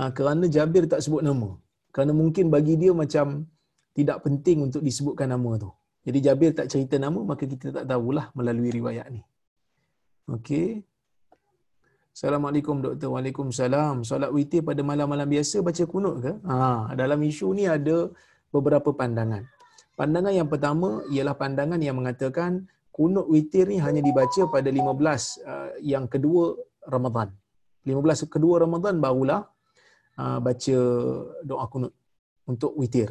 ah, 0.00 0.10
kerana 0.16 0.44
Jabir 0.54 0.84
tak 0.92 1.00
sebut 1.04 1.22
nama. 1.28 1.50
Kerana 1.94 2.12
mungkin 2.20 2.48
bagi 2.54 2.74
dia 2.82 2.92
macam 3.02 3.26
tidak 3.96 4.18
penting 4.24 4.58
untuk 4.66 4.82
disebutkan 4.88 5.28
nama 5.34 5.50
tu. 5.62 5.70
Jadi 6.06 6.18
Jabir 6.26 6.50
tak 6.58 6.68
cerita 6.72 6.96
nama 7.04 7.20
maka 7.30 7.44
kita 7.52 7.68
tak 7.76 7.84
tahulah 7.92 8.26
melalui 8.38 8.70
riwayat 8.78 9.06
ni. 9.12 9.22
Okey. 10.36 10.68
Assalamualaikum 12.12 12.84
doktor. 12.84 13.08
Waalaikumsalam. 13.08 14.04
Solat 14.04 14.28
witir 14.36 14.60
pada 14.60 14.84
malam-malam 14.84 15.24
biasa 15.24 15.64
baca 15.64 15.84
kunut 15.88 16.20
ke? 16.20 16.32
Ha, 16.44 16.92
dalam 16.92 17.16
isu 17.24 17.56
ni 17.56 17.64
ada 17.64 18.12
beberapa 18.52 18.92
pandangan. 18.92 19.48
Pandangan 19.96 20.32
yang 20.36 20.48
pertama 20.52 21.00
ialah 21.08 21.32
pandangan 21.32 21.80
yang 21.80 21.96
mengatakan 21.96 22.68
kunut 22.92 23.24
witir 23.32 23.64
ni 23.72 23.80
hanya 23.80 24.04
dibaca 24.04 24.44
pada 24.52 24.68
15 24.68 24.76
uh, 24.76 25.70
yang 25.80 26.04
kedua 26.04 26.52
Ramadan. 26.84 27.32
15 27.88 28.28
kedua 28.28 28.60
Ramadan 28.60 29.00
barulah 29.00 29.48
uh, 30.20 30.36
baca 30.36 30.78
doa 31.48 31.64
kunut 31.72 31.96
untuk 32.44 32.76
witir. 32.76 33.08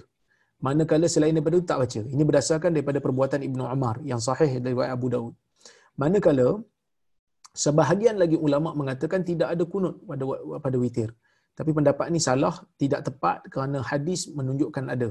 Manakala 0.62 1.10
selain 1.10 1.34
daripada 1.34 1.58
itu 1.58 1.66
tak 1.66 1.82
baca. 1.82 2.02
Ini 2.06 2.22
berdasarkan 2.22 2.70
daripada 2.70 3.02
perbuatan 3.02 3.42
Ibnu 3.50 3.66
Umar 3.66 3.98
yang 4.06 4.22
sahih 4.22 4.62
dari 4.62 4.78
Abu 4.86 5.10
Daud. 5.10 5.34
Manakala 5.98 6.62
Sebahagian 7.52 8.16
lagi 8.16 8.40
ulama 8.40 8.72
mengatakan 8.72 9.28
tidak 9.28 9.52
ada 9.54 9.64
kunut 9.68 10.00
pada 10.08 10.24
pada 10.64 10.78
witir. 10.80 11.10
Tapi 11.52 11.72
pendapat 11.76 12.08
ini 12.08 12.20
salah, 12.24 12.56
tidak 12.80 13.04
tepat 13.08 13.44
kerana 13.52 13.84
hadis 13.84 14.32
menunjukkan 14.32 14.88
ada. 14.88 15.10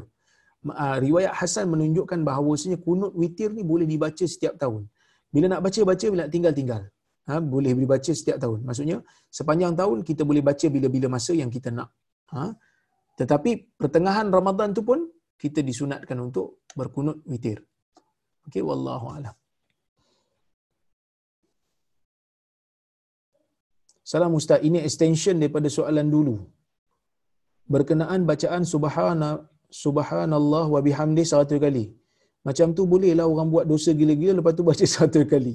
Ah, 0.72 0.96
riwayat 1.00 1.32
Hasan 1.36 1.68
menunjukkan 1.72 2.20
bahawasanya 2.24 2.80
kunut 2.80 3.12
witir 3.16 3.52
ni 3.52 3.62
boleh 3.64 3.84
dibaca 3.84 4.24
setiap 4.24 4.56
tahun. 4.56 4.88
Bila 5.32 5.46
nak 5.52 5.60
baca 5.64 5.80
baca, 5.84 6.06
bila 6.12 6.20
nak 6.24 6.32
tinggal 6.32 6.52
tinggal. 6.56 6.82
Ha, 7.28 7.38
boleh 7.38 7.72
dibaca 7.76 8.12
setiap 8.20 8.36
tahun. 8.42 8.58
Maksudnya 8.66 8.96
sepanjang 9.30 9.72
tahun 9.78 10.02
kita 10.02 10.22
boleh 10.26 10.42
baca 10.42 10.66
bila-bila 10.66 11.06
masa 11.16 11.32
yang 11.36 11.52
kita 11.52 11.70
nak. 11.70 11.88
Ha? 12.34 12.50
Tetapi 13.20 13.76
pertengahan 13.80 14.26
Ramadan 14.32 14.74
tu 14.74 14.82
pun 14.82 15.06
kita 15.38 15.60
disunatkan 15.62 16.16
untuk 16.20 16.64
berkunut 16.76 17.22
witir. 17.30 17.62
Okey, 18.48 18.64
wallahu 18.64 19.06
a'lam. 19.14 19.36
Salam 24.10 24.32
Ustaz, 24.38 24.60
ini 24.68 24.78
extension 24.86 25.36
daripada 25.40 25.68
soalan 25.74 26.06
dulu. 26.14 26.36
Berkenaan 27.74 28.20
bacaan 28.30 28.62
subhana, 28.70 29.28
subhanallah 29.82 30.64
wa 30.74 30.80
bihamdi 30.86 31.24
satu 31.32 31.56
kali. 31.64 31.84
Macam 32.48 32.74
tu 32.78 32.82
bolehlah 32.92 33.26
orang 33.32 33.48
buat 33.54 33.66
dosa 33.72 33.90
gila-gila 34.00 34.34
lepas 34.38 34.54
tu 34.58 34.64
baca 34.70 34.86
satu 34.96 35.22
kali. 35.32 35.54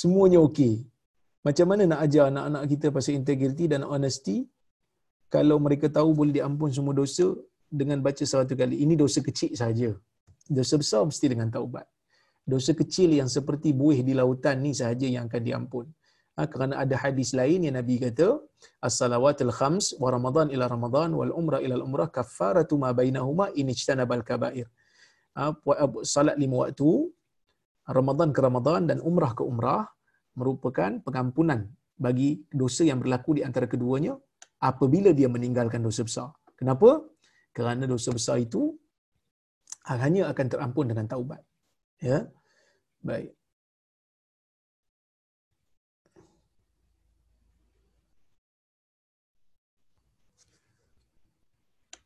Semuanya 0.00 0.38
okey. 0.46 0.74
Macam 1.46 1.66
mana 1.70 1.82
nak 1.90 2.00
ajar 2.06 2.24
anak-anak 2.30 2.62
kita 2.72 2.86
pasal 2.96 3.12
integriti 3.20 3.66
dan 3.72 3.82
honesty 3.92 4.36
kalau 5.34 5.56
mereka 5.66 5.86
tahu 5.98 6.10
boleh 6.18 6.34
diampun 6.38 6.70
semua 6.76 6.94
dosa 7.02 7.26
dengan 7.80 7.98
baca 8.06 8.24
satu 8.34 8.54
kali. 8.60 8.78
Ini 8.84 8.94
dosa 9.02 9.20
kecil 9.28 9.52
saja. 9.62 9.90
Dosa 10.58 10.74
besar 10.82 11.02
mesti 11.10 11.26
dengan 11.34 11.50
taubat. 11.56 11.86
Dosa 12.52 12.72
kecil 12.80 13.10
yang 13.20 13.30
seperti 13.36 13.70
buih 13.80 14.00
di 14.06 14.14
lautan 14.20 14.62
ni 14.66 14.72
sahaja 14.82 15.08
yang 15.16 15.26
akan 15.30 15.42
diampun 15.48 15.86
ha, 16.38 16.46
kerana 16.52 16.74
ada 16.82 16.94
hadis 17.04 17.30
lain 17.40 17.66
yang 17.66 17.76
Nabi 17.80 17.98
kata 18.04 18.28
as-salawatul 18.86 19.52
khams 19.58 19.86
wa 20.02 20.08
ramadan 20.16 20.46
ila 20.54 20.64
ramadan 20.74 21.10
wal 21.18 21.32
umrah 21.40 21.60
ila 21.66 21.82
umrah 21.88 22.08
kaffaratu 22.16 22.78
ma 22.82 22.90
bainahuma 22.98 23.46
in 23.60 23.66
ijtanabal 23.74 24.22
kaba'ir 24.30 24.70
ha, 25.36 25.50
salat 26.14 26.38
lima 26.38 26.56
waktu 26.62 26.90
Ramadan 27.88 28.28
ke 28.36 28.40
Ramadan 28.44 28.84
dan 28.84 28.98
umrah 29.00 29.32
ke 29.32 29.40
umrah 29.40 29.88
merupakan 30.36 31.00
pengampunan 31.00 31.60
bagi 31.96 32.44
dosa 32.52 32.84
yang 32.84 33.00
berlaku 33.00 33.40
di 33.40 33.42
antara 33.48 33.64
keduanya 33.64 34.12
apabila 34.60 35.10
dia 35.16 35.26
meninggalkan 35.26 35.80
dosa 35.80 36.04
besar. 36.04 36.28
Kenapa? 36.52 37.00
Kerana 37.56 37.88
dosa 37.88 38.12
besar 38.12 38.36
itu 38.44 38.76
hanya 39.88 40.28
akan 40.28 40.46
terampun 40.52 40.86
dengan 40.92 41.08
taubat. 41.08 41.40
Ya. 42.04 42.28
Baik. 43.00 43.37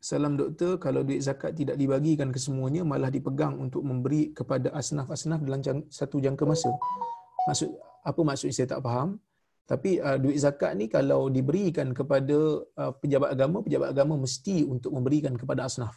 Salam 0.03 0.35
doktor, 0.35 0.83
kalau 0.83 1.07
duit 1.07 1.23
zakat 1.23 1.55
tidak 1.55 1.79
dibagikan 1.79 2.35
ke 2.35 2.39
semuanya, 2.43 2.83
malah 2.83 3.07
dipegang 3.07 3.55
untuk 3.55 3.87
memberi 3.87 4.35
kepada 4.35 4.75
asnaf-asnaf 4.75 5.39
dalam 5.47 5.63
satu 5.87 6.19
jangka 6.19 6.43
masa. 6.43 6.75
Maksud 7.47 7.71
apa 8.03 8.21
maksud 8.27 8.51
saya 8.51 8.67
tak 8.67 8.83
faham. 8.83 9.23
Tapi 9.63 10.03
uh, 10.03 10.19
duit 10.19 10.43
zakat 10.43 10.75
ni 10.75 10.91
kalau 10.91 11.31
diberikan 11.31 11.95
kepada 11.95 12.67
uh, 12.83 12.93
pejabat 12.99 13.31
agama, 13.31 13.63
pejabat 13.63 13.95
agama 13.95 14.19
mesti 14.19 14.67
untuk 14.67 14.91
memberikan 14.91 15.39
kepada 15.39 15.71
asnaf. 15.71 15.95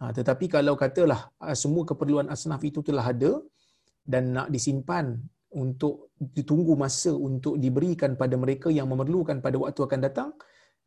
Ha, 0.00 0.08
tetapi 0.08 0.48
kalau 0.48 0.72
katalah 0.72 1.28
uh, 1.44 1.52
semua 1.52 1.84
keperluan 1.84 2.32
asnaf 2.32 2.64
itu 2.64 2.80
telah 2.80 3.12
ada 3.12 3.44
dan 4.08 4.32
nak 4.32 4.48
disimpan 4.48 5.20
untuk 5.52 6.16
ditunggu 6.16 6.72
masa 6.80 7.12
untuk 7.12 7.60
diberikan 7.60 8.16
pada 8.16 8.40
mereka 8.40 8.72
yang 8.72 8.88
memerlukan 8.88 9.44
pada 9.44 9.60
waktu 9.60 9.80
akan 9.84 10.00
datang, 10.00 10.32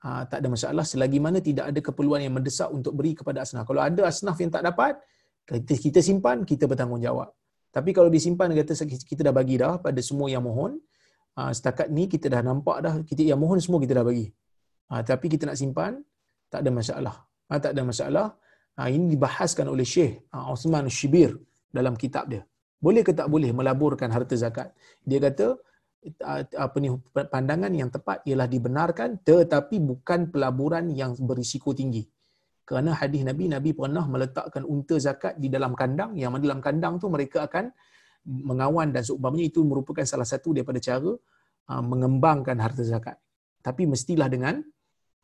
ha, 0.03 0.25
tak 0.25 0.41
ada 0.41 0.47
masalah 0.49 0.85
selagi 0.85 1.19
mana 1.21 1.37
tidak 1.39 1.69
ada 1.69 1.79
keperluan 1.79 2.21
yang 2.25 2.33
mendesak 2.37 2.69
untuk 2.73 2.93
beri 2.97 3.13
kepada 3.13 3.45
asnaf. 3.45 3.63
Kalau 3.69 3.81
ada 3.81 4.01
asnaf 4.09 4.37
yang 4.41 4.51
tak 4.53 4.65
dapat, 4.65 4.97
kita, 5.45 5.73
kita 5.77 5.99
simpan, 6.01 6.43
kita 6.45 6.65
bertanggungjawab. 6.69 7.29
Tapi 7.71 7.89
kalau 7.95 8.09
disimpan 8.11 8.51
kata 8.51 8.73
kita 8.83 9.21
dah 9.23 9.33
bagi 9.33 9.55
dah 9.61 9.79
pada 9.79 9.99
semua 10.03 10.27
yang 10.27 10.43
mohon, 10.43 10.75
ha, 11.39 11.55
setakat 11.55 11.87
ni 11.87 12.11
kita 12.11 12.27
dah 12.27 12.41
nampak 12.43 12.77
dah 12.83 12.93
kita 13.07 13.21
yang 13.23 13.39
mohon 13.39 13.57
semua 13.63 13.79
kita 13.79 13.93
dah 13.99 14.05
bagi. 14.05 14.27
Ha, 14.91 15.01
tapi 15.07 15.31
kita 15.31 15.47
nak 15.47 15.55
simpan, 15.55 16.03
tak 16.51 16.67
ada 16.67 16.69
masalah. 16.69 17.15
Tak 17.47 17.71
ada 17.75 17.83
masalah. 17.83 18.27
Ini 18.79 19.05
dibahaskan 19.13 19.67
oleh 19.67 19.83
Syekh 19.83 20.27
Osman 20.31 20.87
Shibir 20.87 21.35
dalam 21.71 21.93
kitab 21.99 22.31
dia. 22.31 22.41
Boleh 22.79 23.03
ke 23.07 23.11
tak 23.13 23.27
boleh 23.27 23.51
melaburkan 23.51 24.09
harta 24.09 24.35
zakat? 24.39 24.71
Dia 25.03 25.19
kata, 25.19 25.59
apa 26.57 26.75
ni 26.81 26.89
pandangan 27.13 27.69
yang 27.69 27.93
tepat 27.93 28.25
ialah 28.25 28.49
dibenarkan 28.49 29.21
tetapi 29.21 29.77
bukan 29.77 30.33
pelaburan 30.33 30.89
yang 30.89 31.13
berisiko 31.21 31.77
tinggi. 31.77 32.01
Kerana 32.65 32.97
hadis 32.97 33.21
Nabi 33.21 33.51
Nabi 33.51 33.75
pernah 33.75 34.05
meletakkan 34.07 34.65
unta 34.65 34.97
zakat 34.97 35.37
di 35.37 35.51
dalam 35.51 35.77
kandang 35.77 36.17
yang 36.17 36.33
dalam 36.41 36.63
kandang 36.63 36.97
tu 36.97 37.11
mereka 37.11 37.45
akan 37.45 37.69
mengawan 38.25 38.93
dan 38.93 39.01
seumpamanya 39.01 39.49
itu 39.49 39.65
merupakan 39.65 40.05
salah 40.05 40.25
satu 40.25 40.53
daripada 40.53 40.77
cara 40.77 41.11
uh, 41.69 41.83
mengembangkan 41.83 42.57
harta 42.57 42.85
zakat. 42.85 43.17
Tapi 43.61 43.85
mestilah 43.89 44.29
dengan 44.29 44.61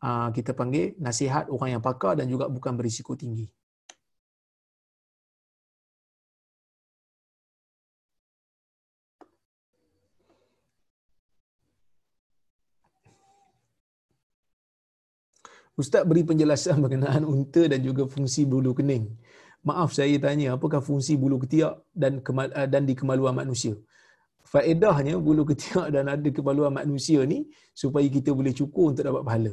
uh, 0.02 0.28
kita 0.34 0.54
panggil 0.54 0.98
nasihat 0.98 1.50
orang 1.50 1.78
yang 1.78 1.82
pakar 1.82 2.18
dan 2.18 2.26
juga 2.30 2.50
bukan 2.50 2.74
berisiko 2.74 3.14
tinggi. 3.14 3.46
Ustaz 15.82 16.02
beri 16.10 16.22
penjelasan 16.30 16.76
berkenaan 16.84 17.22
unta 17.32 17.62
dan 17.72 17.80
juga 17.88 18.04
fungsi 18.14 18.42
bulu 18.52 18.72
kening. 18.78 19.04
Maaf 19.68 19.90
saya 19.98 20.16
tanya, 20.24 20.48
apakah 20.56 20.80
fungsi 20.88 21.14
bulu 21.22 21.36
ketiak 21.42 21.74
dan 22.02 22.12
kemal, 22.26 22.48
eh, 22.58 22.68
dan 22.72 22.82
di 22.88 22.94
kemaluan 23.00 23.34
manusia? 23.40 23.74
Faedahnya 24.52 25.14
bulu 25.26 25.42
ketiak 25.50 25.86
dan 25.94 26.04
ada 26.14 26.28
kemaluan 26.36 26.72
manusia 26.80 27.20
ni 27.32 27.38
supaya 27.82 28.06
kita 28.16 28.30
boleh 28.38 28.52
cukur 28.60 28.84
untuk 28.90 29.04
dapat 29.08 29.22
pahala. 29.28 29.52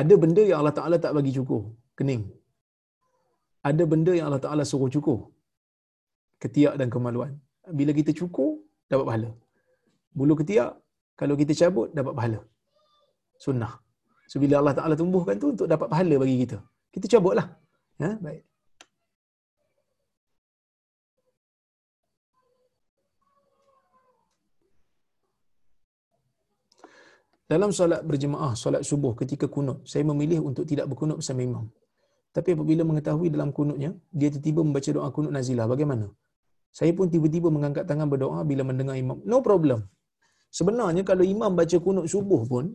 Ada 0.00 0.14
benda 0.22 0.42
yang 0.50 0.58
Allah 0.60 0.76
Taala 0.78 0.96
tak 1.04 1.12
bagi 1.16 1.32
cukur, 1.38 1.62
kening. 1.98 2.22
Ada 3.70 3.82
benda 3.92 4.12
yang 4.18 4.26
Allah 4.28 4.42
Taala 4.46 4.64
suruh 4.70 4.90
cukur. 4.96 5.18
Ketiak 6.42 6.74
dan 6.80 6.88
kemaluan. 6.94 7.32
Bila 7.78 7.92
kita 7.98 8.10
cukur, 8.20 8.50
dapat 8.90 9.04
pahala. 9.08 9.30
Bulu 10.18 10.34
ketiak, 10.40 10.72
kalau 11.20 11.34
kita 11.40 11.52
cabut, 11.60 11.88
dapat 11.98 12.14
pahala. 12.18 12.40
Sunnah. 13.38 13.72
So, 14.30 14.40
bila 14.42 14.60
Allah 14.60 14.74
Ta'ala 14.74 14.94
tumbuhkan 14.96 15.36
tu 15.36 15.52
untuk 15.54 15.68
dapat 15.68 15.86
pahala 15.92 16.14
bagi 16.22 16.36
kita. 16.42 16.58
Kita 16.94 17.06
cabutlah. 17.18 17.46
Ya, 18.00 18.16
baik. 18.18 18.42
Dalam 27.44 27.70
solat 27.76 28.00
berjemaah, 28.08 28.56
solat 28.56 28.82
subuh 28.88 29.12
ketika 29.20 29.46
kunut, 29.54 29.84
saya 29.84 30.00
memilih 30.10 30.40
untuk 30.48 30.64
tidak 30.64 30.88
berkunut 30.88 31.20
bersama 31.20 31.44
imam. 31.44 31.64
Tapi 32.32 32.56
apabila 32.56 32.82
mengetahui 32.88 33.28
dalam 33.28 33.52
kunutnya, 33.52 33.90
dia 34.08 34.32
tiba-tiba 34.32 34.60
membaca 34.66 34.90
doa 34.96 35.08
kunut 35.12 35.32
nazilah. 35.36 35.66
Bagaimana? 35.68 36.08
Saya 36.72 36.90
pun 36.96 37.06
tiba-tiba 37.12 37.52
mengangkat 37.54 37.84
tangan 37.86 38.08
berdoa 38.10 38.42
bila 38.42 38.66
mendengar 38.66 38.96
imam. 38.98 39.20
No 39.22 39.38
problem. 39.44 39.86
Sebenarnya 40.50 41.04
kalau 41.06 41.22
imam 41.22 41.52
baca 41.54 41.76
kunut 41.86 42.10
subuh 42.10 42.42
pun, 42.48 42.74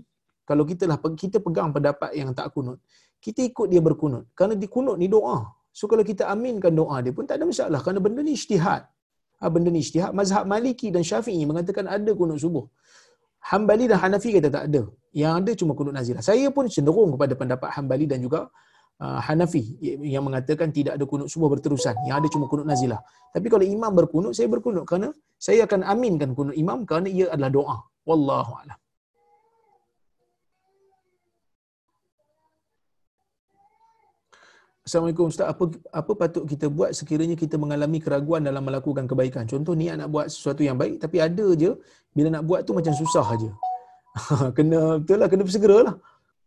kalau 0.50 0.64
kita 0.72 0.84
lah 0.89 0.97
kita 1.24 1.38
pegang 1.45 1.70
pendapat 1.76 2.10
yang 2.20 2.34
tak 2.38 2.50
kunut, 2.56 2.82
kita 3.26 3.45
ikut 3.50 3.68
dia 3.72 3.82
berkunut. 3.88 4.24
Kerana 4.34 4.54
di 4.62 4.68
kunut 4.76 4.97
ni 5.02 5.06
doa. 5.16 5.38
So 5.70 5.86
kalau 5.91 6.02
kita 6.12 6.26
aminkan 6.34 6.74
doa 6.74 6.97
dia 7.06 7.14
pun 7.18 7.30
tak 7.30 7.38
ada 7.38 7.45
masalah 7.52 7.80
kerana 7.86 8.00
benda 8.06 8.26
ni 8.26 8.34
ijtihad. 8.39 8.82
Ha, 9.39 9.43
benda 9.54 9.70
ni 9.76 9.80
ijtihad. 9.86 10.12
Mazhab 10.20 10.50
Maliki 10.50 10.89
dan 10.95 11.06
Syafi'i 11.10 11.45
mengatakan 11.50 11.86
ada 11.86 12.12
kunut 12.22 12.41
subuh. 12.41 12.66
Hambali 13.50 13.86
dan 13.91 14.02
Hanafi 14.04 14.30
kata 14.36 14.50
tak 14.58 14.64
ada. 14.74 14.82
Yang 15.22 15.34
ada 15.39 15.52
cuma 15.62 15.74
kunut 15.78 15.93
nazilah. 16.00 16.24
Saya 16.30 16.50
pun 16.56 16.66
cenderung 16.76 17.14
kepada 17.14 17.34
pendapat 17.41 17.70
Hambali 17.78 18.06
dan 18.10 18.20
juga 18.26 18.50
uh, 19.04 19.20
Hanafi 19.28 19.64
yang 20.14 20.26
mengatakan 20.28 20.74
tidak 20.74 20.97
ada 20.97 21.06
kunut 21.06 21.30
subuh 21.30 21.47
berterusan. 21.54 21.95
Yang 22.10 22.16
ada 22.20 22.28
cuma 22.34 22.45
kunut 22.52 22.66
nazilah. 22.66 23.00
Tapi 23.36 23.47
kalau 23.54 23.66
imam 23.76 23.91
berkunut, 23.93 24.34
saya 24.34 24.50
berkunut 24.50 24.84
kerana 24.89 25.14
saya 25.38 25.70
akan 25.70 25.86
aminkan 25.93 26.34
kunut 26.34 26.58
imam 26.58 26.84
kerana 26.89 27.08
ia 27.08 27.30
adalah 27.30 27.52
doa. 27.54 27.78
Wallahu 28.10 28.52
a'lam. 28.60 28.80
Assalamualaikum 34.90 35.30
Ustaz, 35.30 35.46
apa 35.46 35.70
apa 35.94 36.12
patut 36.18 36.44
kita 36.50 36.66
buat 36.66 36.90
sekiranya 36.98 37.38
kita 37.38 37.62
mengalami 37.62 38.02
keraguan 38.02 38.42
dalam 38.42 38.66
melakukan 38.66 39.06
kebaikan? 39.06 39.46
Contoh 39.46 39.78
niat 39.78 40.02
nak 40.02 40.10
buat 40.10 40.34
sesuatu 40.34 40.66
yang 40.66 40.82
baik 40.82 40.98
tapi 40.98 41.22
ada 41.22 41.46
je 41.62 41.78
bila 42.10 42.34
nak 42.34 42.44
buat 42.50 42.66
tu 42.66 42.74
macam 42.74 42.90
susah 42.98 43.22
aja. 43.22 43.50
kena 44.58 44.98
betul 44.98 45.22
lah 45.22 45.30
kena 45.30 45.46
bersegeralah. 45.46 45.94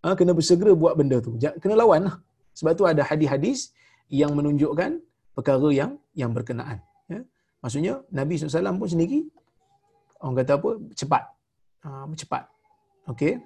Ha, 0.03 0.19
kena 0.19 0.35
bersegera 0.35 0.75
buat 0.75 0.99
benda 0.99 1.23
tu. 1.23 1.39
Kena 1.39 1.79
lawan 1.79 2.11
lah. 2.11 2.19
Sebab 2.59 2.75
tu 2.75 2.83
ada 2.83 3.07
hadis-hadis 3.07 3.71
yang 4.11 4.35
menunjukkan 4.35 4.99
perkara 5.39 5.69
yang 5.71 5.95
yang 6.11 6.35
berkenaan. 6.35 6.83
Ya. 7.07 7.23
Maksudnya 7.63 8.03
Nabi 8.11 8.43
SAW 8.43 8.75
pun 8.75 8.91
sendiri 8.91 9.23
orang 10.19 10.43
kata 10.43 10.59
apa? 10.59 10.71
cepat. 10.99 11.25
Ha, 11.87 12.11
cepat. 12.19 12.51
Okey. 13.07 13.39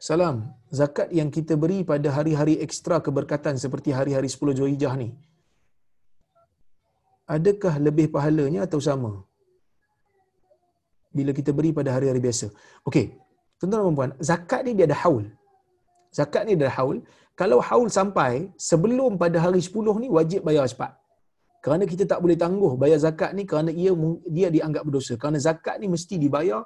Salam. 0.00 0.36
Zakat 0.78 1.08
yang 1.18 1.28
kita 1.36 1.54
beri 1.62 1.78
pada 1.90 2.08
hari-hari 2.16 2.54
ekstra 2.64 2.96
keberkatan 3.06 3.60
seperti 3.64 3.92
hari-hari 3.98 4.28
10 4.32 4.56
Zulhijjah 4.58 4.94
ni. 5.00 5.08
Adakah 7.36 7.74
lebih 7.86 8.06
pahalanya 8.14 8.60
atau 8.66 8.80
sama? 8.86 9.10
Bila 11.16 11.36
kita 11.38 11.52
beri 11.58 11.70
pada 11.78 11.92
hari-hari 11.94 12.20
biasa. 12.26 12.48
Okey. 12.88 13.06
Tuan-tuan 13.60 13.84
dan 13.84 13.96
puan, 13.98 14.12
zakat 14.28 14.60
ni 14.66 14.72
dia 14.78 14.86
ada 14.88 14.96
haul. 15.04 15.24
Zakat 16.18 16.48
ni 16.48 16.56
dia 16.56 16.64
ada 16.64 16.74
haul. 16.80 17.04
Kalau 17.40 17.58
haul 17.68 17.88
sampai 17.98 18.32
sebelum 18.56 19.20
pada 19.20 19.36
hari 19.44 19.60
10 19.60 20.00
ni 20.02 20.08
wajib 20.08 20.40
bayar 20.48 20.64
cepat. 20.72 20.96
Kerana 21.60 21.84
kita 21.84 22.08
tak 22.08 22.24
boleh 22.24 22.40
tangguh 22.40 22.72
bayar 22.82 22.96
zakat 23.04 23.36
ni 23.36 23.44
kerana 23.44 23.68
ia 23.82 23.92
dia 24.36 24.48
dianggap 24.48 24.82
berdosa. 24.88 25.20
Kerana 25.20 25.36
zakat 25.36 25.76
ni 25.76 25.92
mesti 25.92 26.16
dibayar 26.16 26.64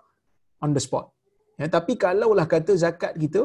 on 0.63 0.71
the 0.71 0.83
spot. 0.87 1.14
Ya, 1.61 1.67
tapi 1.77 1.93
kalaulah 2.05 2.47
kata 2.55 2.73
zakat 2.85 3.13
kita, 3.23 3.43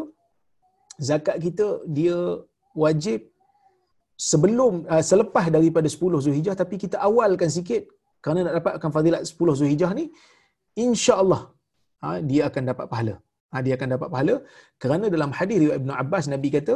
zakat 1.10 1.38
kita 1.46 1.66
dia 1.98 2.18
wajib 2.84 3.20
sebelum 4.30 4.74
uh, 4.92 5.04
selepas 5.10 5.46
daripada 5.56 5.88
10 5.96 6.24
Zulhijjah 6.26 6.56
tapi 6.62 6.76
kita 6.84 6.98
awalkan 7.08 7.50
sikit 7.58 7.84
kerana 8.24 8.40
nak 8.46 8.56
dapatkan 8.60 8.92
fadilat 8.96 9.22
10 9.32 9.60
Zulhijjah 9.60 9.92
ni 10.00 10.06
insya-Allah 10.86 11.42
ha, 12.04 12.08
dia 12.30 12.42
akan 12.50 12.64
dapat 12.72 12.86
pahala. 12.94 13.16
Ha, 13.52 13.62
dia 13.66 13.74
akan 13.78 13.90
dapat 13.96 14.10
pahala 14.14 14.36
kerana 14.82 15.06
dalam 15.16 15.32
hadis 15.38 15.58
riwayat 15.64 15.80
Ibnu 15.82 15.94
Abbas 16.04 16.26
Nabi 16.34 16.50
kata 16.58 16.76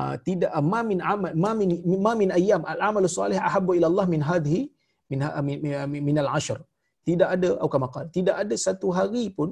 uh, 0.00 0.14
tidak 0.26 0.50
ma 0.72 0.80
min 0.90 1.00
amal 1.12 1.32
ma 1.44 1.50
min 1.60 1.70
ma 2.06 2.12
min 2.22 2.30
ayyam 2.38 2.62
al 2.72 2.80
amal 2.88 3.06
salih 3.18 3.38
ahabbu 3.48 3.72
ila 3.78 3.86
Allah 3.90 4.06
min 4.14 4.22
hadhi 4.30 4.60
min 5.10 5.20
min, 5.46 5.58
min, 5.92 6.00
min 6.08 6.18
al 6.24 6.30
ashr. 6.38 6.58
Tidak 7.08 7.28
ada 7.36 7.50
atau 7.64 8.04
tidak 8.16 8.36
ada 8.42 8.54
satu 8.66 8.88
hari 8.98 9.24
pun 9.38 9.48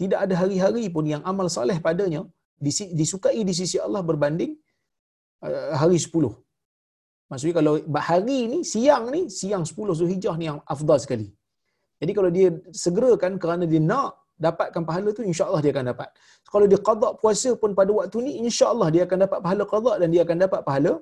tidak 0.00 0.18
ada 0.24 0.34
hari-hari 0.40 0.84
pun 0.94 1.04
yang 1.12 1.22
amal 1.30 1.46
soleh 1.56 1.78
padanya 1.86 2.20
disukai 3.00 3.40
di 3.48 3.54
sisi 3.60 3.78
Allah 3.86 4.02
berbanding 4.10 4.52
uh, 5.46 5.74
hari 5.80 5.98
10. 5.98 6.30
Maksudnya 7.30 7.54
kalau 7.60 7.74
hari 8.10 8.38
ni, 8.52 8.58
siang 8.72 9.04
ni, 9.14 9.20
siang 9.38 9.64
10 9.70 9.98
Zulhijjah 9.98 10.34
ni 10.40 10.46
yang 10.50 10.60
afdal 10.74 10.98
sekali. 11.04 11.28
Jadi 12.00 12.12
kalau 12.16 12.30
dia 12.36 12.48
segerakan 12.84 13.32
kerana 13.42 13.64
dia 13.72 13.82
nak 13.90 14.12
dapatkan 14.46 14.82
pahala 14.88 15.08
tu, 15.18 15.22
insya-Allah 15.30 15.60
dia 15.64 15.72
akan 15.74 15.86
dapat. 15.92 16.08
Kalau 16.52 16.66
dia 16.70 16.80
qada 16.88 17.08
puasa 17.20 17.50
pun 17.62 17.70
pada 17.78 17.90
waktu 17.98 18.18
ni, 18.26 18.32
insya-Allah 18.46 18.88
dia 18.94 19.02
akan 19.06 19.18
dapat 19.26 19.38
pahala 19.44 19.62
qada 19.72 19.92
dan 20.00 20.08
dia 20.14 20.22
akan 20.26 20.38
dapat 20.46 20.60
pahala 20.68 20.92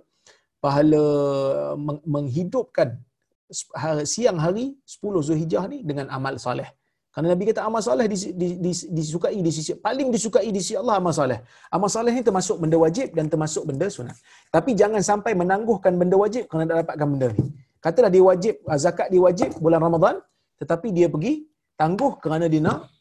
pahala 0.64 1.04
menghidupkan 2.14 2.88
siang 4.12 4.38
hari 4.44 4.64
10 4.82 5.26
Zulhijjah 5.26 5.64
ni 5.72 5.78
dengan 5.88 6.06
amal 6.16 6.34
soleh. 6.46 6.68
Kerana 7.16 7.32
Nabi 7.32 7.44
kata 7.48 7.60
amal 7.64 7.80
soleh 7.80 8.06
disukai 8.96 9.40
di 9.40 9.50
sisi 9.56 9.72
paling 9.84 10.08
disukai 10.14 10.48
di 10.52 10.60
sisi 10.60 10.76
Allah 10.80 11.00
amal 11.00 11.16
soleh. 11.18 11.38
Amal 11.72 11.88
soleh 11.94 12.12
ni 12.12 12.20
termasuk 12.20 12.56
benda 12.62 12.76
wajib 12.76 13.16
dan 13.16 13.32
termasuk 13.32 13.64
benda 13.68 13.86
sunat. 13.94 14.16
Tapi 14.52 14.76
jangan 14.80 15.00
sampai 15.00 15.32
menangguhkan 15.32 15.96
benda 15.96 16.16
wajib 16.20 16.44
kerana 16.44 16.64
nak 16.68 16.76
dapatkan 16.84 17.08
benda 17.12 17.28
ni. 17.32 17.44
Katalah 17.80 18.10
dia 18.12 18.20
wajib 18.20 18.54
ah, 18.68 18.76
zakat 18.84 19.08
dia 19.08 19.22
wajib 19.24 19.56
bulan 19.64 19.80
Ramadan 19.86 20.20
tetapi 20.60 20.92
dia 20.92 21.08
pergi 21.14 21.48
tangguh 21.80 22.12
kerana 22.20 22.52
dia 22.52 22.60
nak 22.68 22.92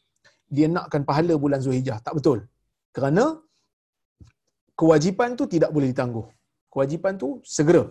dia 0.48 0.66
nakkan 0.72 1.04
pahala 1.04 1.36
bulan 1.36 1.60
Zulhijjah. 1.60 2.00
Tak 2.00 2.16
betul. 2.16 2.48
Kerana 2.96 3.36
kewajipan 4.80 5.36
tu 5.36 5.44
tidak 5.44 5.76
boleh 5.76 5.92
ditangguh. 5.92 6.24
Kewajipan 6.72 7.20
tu 7.20 7.28
segera. 7.44 7.84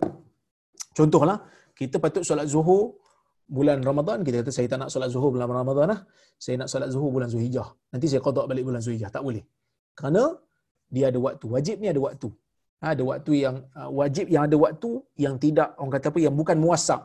Contohlah, 0.98 1.38
kita 1.78 2.02
patut 2.02 2.26
solat 2.26 2.50
zuhur 2.50 2.98
bulan 3.46 3.78
Ramadan 3.78 4.26
kita 4.26 4.42
kata 4.42 4.52
saya 4.52 4.66
tak 4.66 4.78
nak 4.82 4.90
solat 4.90 5.10
zuhur 5.14 5.30
bulan 5.34 5.46
Ramadan 5.46 5.86
lah. 5.94 6.00
Saya 6.36 6.60
nak 6.60 6.68
solat 6.72 6.90
zuhur 6.90 7.10
bulan 7.14 7.30
Zulhijjah. 7.30 7.68
Nanti 7.94 8.06
saya 8.10 8.20
qada 8.20 8.42
balik 8.50 8.66
bulan 8.66 8.82
Zulhijjah. 8.82 9.10
Tak 9.14 9.22
boleh. 9.22 9.46
Kerana 9.96 10.34
dia 10.90 11.08
ada 11.10 11.18
waktu. 11.22 11.46
Wajib 11.46 11.76
ni 11.82 11.88
ada 11.88 12.00
waktu. 12.02 12.28
Ha, 12.82 12.92
ada 12.92 13.02
waktu 13.08 13.32
yang 13.40 13.56
uh, 13.72 13.88
wajib 13.88 14.26
yang 14.28 14.42
ada 14.44 14.56
waktu 14.60 14.90
yang 15.16 15.34
tidak 15.40 15.72
orang 15.80 15.92
kata 15.96 16.06
apa 16.12 16.20
yang 16.20 16.34
bukan 16.36 16.56
muasak. 16.60 17.02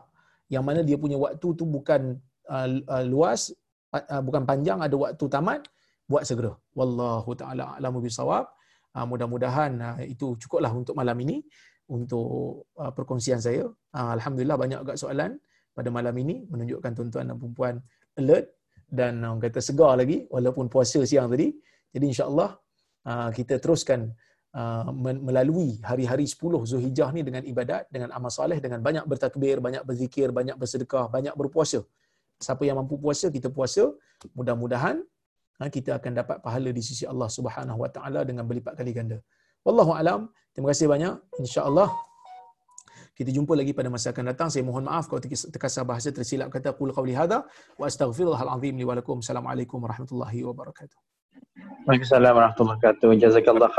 Yang 0.52 0.64
mana 0.68 0.80
dia 0.84 0.98
punya 1.00 1.16
waktu 1.16 1.48
tu 1.56 1.64
bukan 1.64 2.20
uh, 2.52 2.68
uh, 2.92 3.04
luas, 3.08 3.56
uh, 3.96 4.20
bukan 4.20 4.44
panjang, 4.44 4.84
ada 4.84 4.96
waktu 5.00 5.26
tamat, 5.32 5.64
buat 6.12 6.28
segera. 6.28 6.52
Wallahu 6.76 7.32
taala 7.40 7.80
alamu 7.80 8.04
bisawab. 8.04 8.52
Uh, 8.92 9.08
mudah-mudahan 9.08 9.72
uh, 9.80 9.98
itu 10.04 10.36
cukuplah 10.36 10.74
untuk 10.76 10.92
malam 11.00 11.16
ini 11.24 11.40
untuk 11.88 12.68
uh, 12.76 12.92
perkongsian 12.92 13.40
saya. 13.40 13.64
Uh, 13.96 14.10
alhamdulillah 14.20 14.60
banyak 14.60 14.80
agak 14.84 15.00
soalan 15.00 15.40
pada 15.78 15.90
malam 15.90 16.16
ini 16.24 16.44
menunjukkan 16.52 16.92
tuan-tuan 16.98 17.26
dan 17.32 17.38
puan 17.40 17.76
alert 18.20 18.46
dan 18.92 19.24
orang 19.24 19.40
kata 19.40 19.60
segar 19.64 19.96
lagi 19.96 20.28
walaupun 20.28 20.68
puasa 20.68 21.00
siang 21.08 21.32
tadi. 21.32 21.48
Jadi 21.96 22.06
insya-Allah 22.12 22.50
uh, 23.08 23.30
kita 23.32 23.56
teruskan 23.64 24.12
uh, 24.52 24.92
melalui 25.28 25.80
hari-hari 25.90 26.28
10 26.28 26.70
Zulhijjah 26.72 27.10
ni 27.16 27.24
dengan 27.28 27.44
ibadat, 27.48 27.88
dengan 27.88 28.12
amal 28.12 28.32
soleh, 28.32 28.60
dengan 28.60 28.84
banyak 28.84 29.08
bertakbir, 29.08 29.64
banyak 29.64 29.84
berzikir, 29.88 30.28
banyak 30.36 30.56
bersedekah, 30.60 31.08
banyak 31.08 31.34
berpuasa. 31.40 31.80
Siapa 32.44 32.64
yang 32.68 32.78
mampu 32.84 33.00
puasa, 33.00 33.32
kita 33.32 33.48
puasa. 33.48 33.88
Mudah-mudahan 34.36 35.00
uh, 35.64 35.70
kita 35.72 35.96
akan 36.00 36.12
dapat 36.20 36.38
pahala 36.44 36.70
di 36.76 36.84
sisi 36.84 37.08
Allah 37.08 37.32
Subhanahu 37.32 37.80
Wa 37.84 37.90
Taala 37.96 38.28
dengan 38.28 38.44
berlipat 38.44 38.76
kali 38.76 38.92
ganda. 38.92 39.20
Wallahu 39.64 39.96
alam. 39.96 40.28
Terima 40.52 40.76
kasih 40.76 40.92
banyak. 40.92 41.16
Insya-Allah 41.40 41.88
kita 43.22 43.30
jumpa 43.38 43.54
lagi 43.54 43.78
pada 43.78 43.94
masa 43.94 44.10
akan 44.10 44.34
datang. 44.34 44.50
Saya 44.50 44.66
mohon 44.66 44.90
maaf 44.90 45.06
kalau 45.06 45.22
terkasar 45.22 45.86
bahasa 45.86 46.10
tersilap 46.10 46.50
kata 46.50 46.74
qul 46.74 46.90
qawli 46.90 47.14
hadha 47.14 47.46
wa 47.78 47.86
astaghfirullahal 47.86 48.58
azim 48.58 48.74
li 48.74 48.82
wa 48.82 48.98
lakum. 48.98 49.22
Assalamualaikum 49.22 49.78
warahmatullahi 49.78 50.42
wabarakatuh. 50.42 50.98
Waalaikumsalam 51.86 52.34
warahmatullahi 52.34 52.82
wabarakatuh. 52.82 53.14
Jazakallah 53.22 53.70